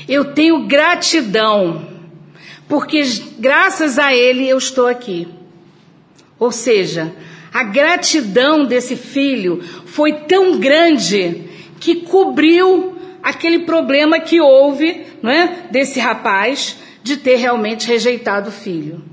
Eu 0.07 0.33
tenho 0.33 0.67
gratidão, 0.67 1.87
porque 2.67 3.01
graças 3.39 3.97
a 3.97 4.13
ele 4.13 4.47
eu 4.47 4.57
estou 4.57 4.85
aqui. 4.85 5.27
Ou 6.37 6.51
seja, 6.51 7.13
a 7.53 7.63
gratidão 7.63 8.65
desse 8.65 8.95
filho 8.95 9.63
foi 9.85 10.11
tão 10.11 10.59
grande 10.59 11.43
que 11.79 12.01
cobriu 12.01 12.94
aquele 13.25 13.59
problema 13.59 14.19
que 14.19 14.39
houve, 14.39 15.03
não 15.19 15.31
é, 15.31 15.67
desse 15.71 15.99
rapaz 15.99 16.77
de 17.01 17.17
ter 17.17 17.37
realmente 17.37 17.87
rejeitado 17.87 18.49
o 18.49 18.53
filho. 18.53 19.03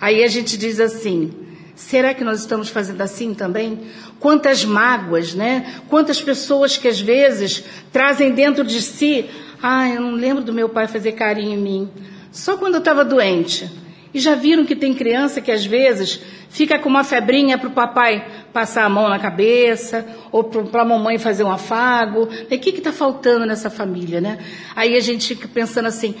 Aí 0.00 0.24
a 0.24 0.28
gente 0.28 0.58
diz 0.58 0.80
assim: 0.80 1.30
será 1.76 2.12
que 2.12 2.24
nós 2.24 2.40
estamos 2.40 2.68
fazendo 2.68 3.00
assim 3.00 3.32
também? 3.32 3.78
Quantas 4.18 4.64
mágoas, 4.64 5.34
né? 5.34 5.80
Quantas 5.88 6.20
pessoas 6.20 6.76
que 6.76 6.88
às 6.88 7.00
vezes 7.00 7.62
trazem 7.92 8.32
dentro 8.32 8.64
de 8.64 8.82
si, 8.82 9.26
ah, 9.62 9.88
eu 9.88 10.00
não 10.00 10.12
lembro 10.12 10.42
do 10.42 10.52
meu 10.52 10.68
pai 10.68 10.88
fazer 10.88 11.12
carinho 11.12 11.54
em 11.54 11.62
mim, 11.62 11.90
só 12.32 12.56
quando 12.56 12.74
eu 12.74 12.80
estava 12.80 13.04
doente. 13.04 13.70
E 14.12 14.18
já 14.18 14.34
viram 14.34 14.64
que 14.64 14.74
tem 14.74 14.92
criança 14.92 15.40
que 15.40 15.52
às 15.52 15.64
vezes 15.64 16.20
fica 16.48 16.78
com 16.78 16.88
uma 16.88 17.04
febrinha 17.04 17.56
para 17.56 17.68
o 17.68 17.72
papai 17.72 18.26
passar 18.52 18.84
a 18.84 18.88
mão 18.88 19.08
na 19.08 19.18
cabeça, 19.18 20.04
ou 20.32 20.44
para 20.44 20.82
a 20.82 20.84
mamãe 20.84 21.16
fazer 21.16 21.44
um 21.44 21.52
afago. 21.52 22.22
O 22.24 22.28
que 22.28 22.70
está 22.70 22.92
faltando 22.92 23.46
nessa 23.46 23.70
família, 23.70 24.20
né? 24.20 24.38
Aí 24.74 24.96
a 24.96 25.00
gente 25.00 25.34
fica 25.34 25.46
pensando 25.46 25.86
assim, 25.86 26.16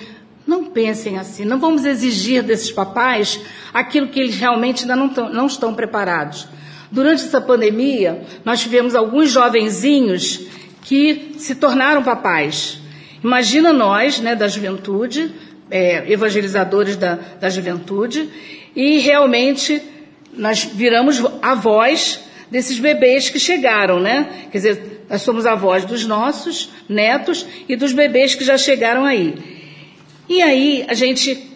não 0.46 0.64
pensem 0.64 1.18
assim, 1.18 1.44
não 1.44 1.58
vamos 1.58 1.84
exigir 1.84 2.42
desses 2.42 2.70
papais 2.70 3.40
aquilo 3.74 4.08
que 4.08 4.20
eles 4.20 4.36
realmente 4.36 4.82
ainda 4.82 4.96
não, 4.96 5.08
tão, 5.08 5.28
não 5.32 5.46
estão 5.46 5.74
preparados. 5.74 6.48
Durante 6.90 7.24
essa 7.24 7.40
pandemia, 7.40 8.22
nós 8.44 8.60
tivemos 8.60 8.94
alguns 8.94 9.30
jovenzinhos 9.30 10.40
que 10.82 11.34
se 11.38 11.54
tornaram 11.54 12.02
papais. 12.02 12.80
Imagina 13.22 13.72
nós, 13.72 14.18
né, 14.18 14.34
da 14.34 14.48
juventude, 14.48 15.32
é, 15.70 16.10
evangelizadores 16.10 16.96
da, 16.96 17.18
da 17.40 17.48
juventude, 17.48 18.28
e 18.74 18.98
realmente 18.98 19.82
nós 20.32 20.64
viramos 20.64 21.22
avós 21.42 22.20
desses 22.50 22.78
bebês 22.78 23.30
que 23.30 23.38
chegaram, 23.38 24.00
né? 24.00 24.46
Quer 24.50 24.58
dizer, 24.58 25.04
nós 25.08 25.22
somos 25.22 25.46
avós 25.46 25.84
dos 25.84 26.04
nossos 26.04 26.70
netos 26.88 27.46
e 27.68 27.76
dos 27.76 27.92
bebês 27.92 28.34
que 28.34 28.44
já 28.44 28.58
chegaram 28.58 29.04
aí. 29.04 29.34
E 30.28 30.42
aí 30.42 30.84
a 30.88 30.94
gente 30.94 31.50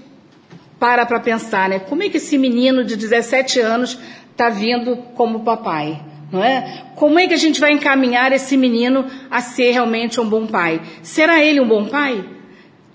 para 0.79 1.07
para 1.07 1.21
pensar, 1.21 1.69
né? 1.69 1.79
Como 1.79 2.03
é 2.03 2.09
que 2.09 2.17
esse 2.17 2.37
menino 2.37 2.85
de 2.85 2.97
17 2.97 3.61
anos 3.61 3.99
está 4.31 4.49
vindo 4.49 4.97
como 5.15 5.45
papai? 5.45 6.01
Não 6.31 6.43
é? 6.43 6.85
Como 6.97 7.19
é 7.19 7.29
que 7.29 7.35
a 7.35 7.39
gente 7.39 7.61
vai 7.61 7.73
encaminhar 7.73 8.33
esse 8.33 8.57
menino 8.57 9.07
a 9.31 9.41
ser 9.41 9.71
realmente 9.71 10.21
um 10.21 10.29
bom 10.29 10.47
pai? 10.47 10.81
Será 11.03 11.43
ele 11.43 11.61
um 11.61 11.69
bom 11.69 11.87
pai? 11.87 12.25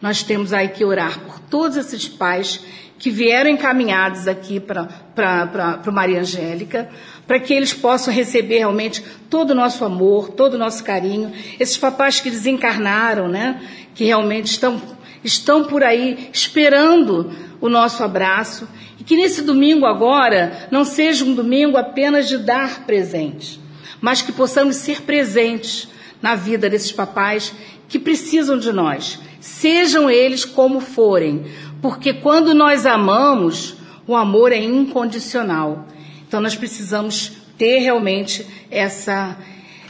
Nós 0.02 0.24
temos 0.24 0.54
aí 0.54 0.70
que 0.70 0.86
orar 0.86 1.20
por 1.20 1.40
todos 1.40 1.76
esses 1.76 2.08
pais 2.08 2.62
que 2.98 3.10
vieram 3.10 3.50
encaminhados 3.50 4.28
aqui 4.28 4.60
para 4.60 5.92
Maria 5.92 6.20
Angélica, 6.20 6.90
para 7.26 7.40
que 7.40 7.54
eles 7.54 7.74
possam 7.74 8.14
receber 8.14 8.60
realmente 8.60 9.04
todo 9.30 9.52
o 9.52 9.56
nosso 9.56 9.86
amor, 9.86 10.32
todo 10.32 10.56
o 10.56 10.58
nosso 10.58 10.84
carinho. 10.84 11.32
Esses 11.60 11.78
papais 11.78 12.20
que 12.20 12.30
desencarnaram, 12.30 13.30
né? 13.30 13.62
Que 13.96 14.04
realmente 14.04 14.48
estão, 14.48 14.82
estão 15.24 15.64
por 15.64 15.84
aí 15.84 16.30
esperando 16.34 17.32
o 17.62 17.70
nosso 17.70 18.04
abraço. 18.04 18.68
E 19.00 19.04
que 19.04 19.16
nesse 19.16 19.42
domingo 19.42 19.86
agora 19.86 20.68
não 20.70 20.84
seja 20.84 21.24
um 21.24 21.34
domingo 21.34 21.78
apenas 21.78 22.28
de 22.28 22.38
dar 22.38 22.86
presente, 22.86 23.62
mas 24.02 24.22
que 24.22 24.34
possamos 24.34 24.76
ser 24.76 25.02
presentes 25.04 25.88
na 26.22 26.36
vida 26.36 26.70
desses 26.70 26.92
papais 26.92 27.54
que 27.90 28.00
precisam 28.00 28.58
de 28.58 28.72
nós 28.72 29.20
sejam 29.42 30.10
eles 30.10 30.46
como 30.46 30.80
forem, 30.80 31.46
porque 31.82 32.14
quando 32.14 32.54
nós 32.54 32.86
amamos, 32.86 33.76
o 34.08 34.16
amor 34.16 34.52
é 34.52 34.58
incondicional. 34.64 35.88
Então 36.28 36.40
nós 36.40 36.56
precisamos 36.56 37.32
ter 37.58 37.80
realmente 37.80 38.46
essa, 38.70 39.38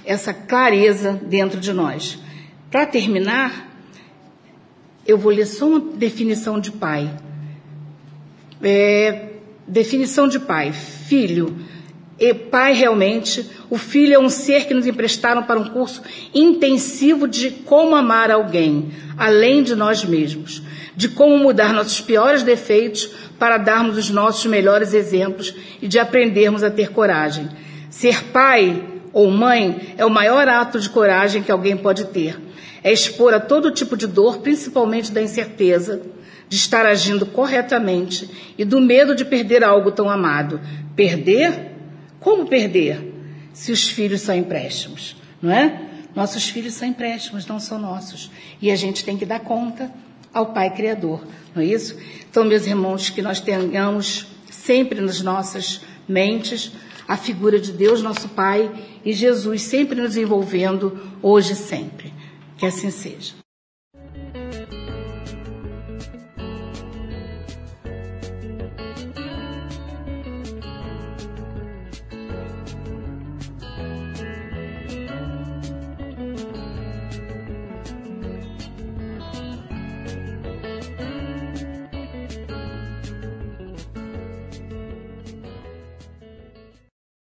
essa 0.06 0.34
clareza 0.34 1.14
dentro 1.14 1.60
de 1.60 1.74
nós. 1.74 2.18
Para 2.72 2.86
terminar, 2.86 3.70
eu 5.06 5.18
vou 5.18 5.32
ler 5.32 5.45
só 5.45 5.68
uma 5.68 5.80
definição 5.80 6.60
de 6.60 6.72
pai. 6.72 7.14
É, 8.62 9.30
definição 9.68 10.28
de 10.28 10.39
pai: 10.39 10.72
filho 10.72 11.58
e 12.20 12.34
pai 12.34 12.74
realmente, 12.74 13.50
o 13.70 13.78
filho 13.78 14.14
é 14.14 14.20
um 14.20 14.30
ser 14.30 14.66
que 14.66 14.74
nos 14.74 14.86
emprestaram 14.86 15.44
para 15.44 15.60
um 15.60 15.70
curso 15.70 16.02
intensivo 16.34 17.28
de 17.28 17.50
como 17.50 17.96
amar 17.96 18.30
alguém, 18.30 18.92
além 19.18 19.64
de 19.64 19.74
nós 19.74 20.04
mesmos, 20.04 20.62
de 20.96 21.08
como 21.08 21.38
mudar 21.38 21.74
nossos 21.74 22.02
piores 22.02 22.44
defeitos 22.44 23.10
para 23.40 23.58
darmos 23.58 23.98
os 23.98 24.10
nossos 24.10 24.46
melhores 24.48 24.94
exemplos 24.94 25.56
e 25.82 25.88
de 25.88 25.98
aprendermos 25.98 26.62
a 26.62 26.70
ter 26.70 26.92
coragem. 26.92 27.48
Ser 27.90 28.26
pai 28.26 28.84
ou 29.14 29.32
mãe 29.32 29.94
é 29.98 30.06
o 30.06 30.10
maior 30.10 30.48
ato 30.48 30.78
de 30.78 30.90
coragem 30.90 31.42
que 31.42 31.52
alguém 31.52 31.78
pode 31.78 32.06
ter. 32.06 32.38
É 32.84 32.92
expor 32.92 33.34
a 33.34 33.40
todo 33.40 33.72
tipo 33.72 33.96
de 33.96 34.08
dor, 34.08 34.40
principalmente 34.40 35.12
da 35.12 35.22
incerteza, 35.22 36.02
de 36.50 36.58
estar 36.58 36.86
agindo 36.86 37.26
corretamente 37.26 38.30
e 38.58 38.66
do 38.66 38.82
medo 38.82 39.16
de 39.16 39.24
perder 39.24 39.64
algo 39.64 39.92
tão 39.92 40.10
amado. 40.10 40.60
Perder 40.96 41.69
como 42.20 42.48
perder 42.48 43.14
se 43.54 43.72
os 43.72 43.88
filhos 43.88 44.22
são 44.22 44.36
empréstimos, 44.36 45.16
não 45.42 45.52
é? 45.52 45.90
Nossos 46.16 46.50
filhos 46.50 46.74
são 46.74 46.88
empréstimos, 46.88 47.46
não 47.46 47.60
são 47.60 47.80
nossos. 47.80 48.32
E 48.62 48.72
a 48.72 48.76
gente 48.76 49.06
tem 49.06 49.18
que 49.18 49.26
dar 49.26 49.40
conta 49.40 49.92
ao 50.34 50.54
Pai 50.54 50.74
Criador, 50.74 51.26
não 51.56 51.62
é 51.62 51.66
isso? 51.66 51.98
Então, 52.30 52.44
meus 52.44 52.66
irmãos, 52.66 53.10
que 53.10 53.22
nós 53.22 53.40
tenhamos 53.40 54.28
sempre 54.50 55.02
nas 55.02 55.22
nossas 55.22 55.82
mentes 56.08 56.72
a 57.08 57.18
figura 57.18 57.60
de 57.60 57.72
Deus, 57.72 58.02
nosso 58.02 58.30
Pai, 58.30 58.70
e 59.04 59.14
Jesus 59.14 59.64
sempre 59.64 60.00
nos 60.00 60.16
envolvendo, 60.16 61.00
hoje 61.24 61.54
e 61.54 61.56
sempre. 61.56 62.14
Que 62.58 62.66
assim 62.66 62.92
seja. 62.92 63.34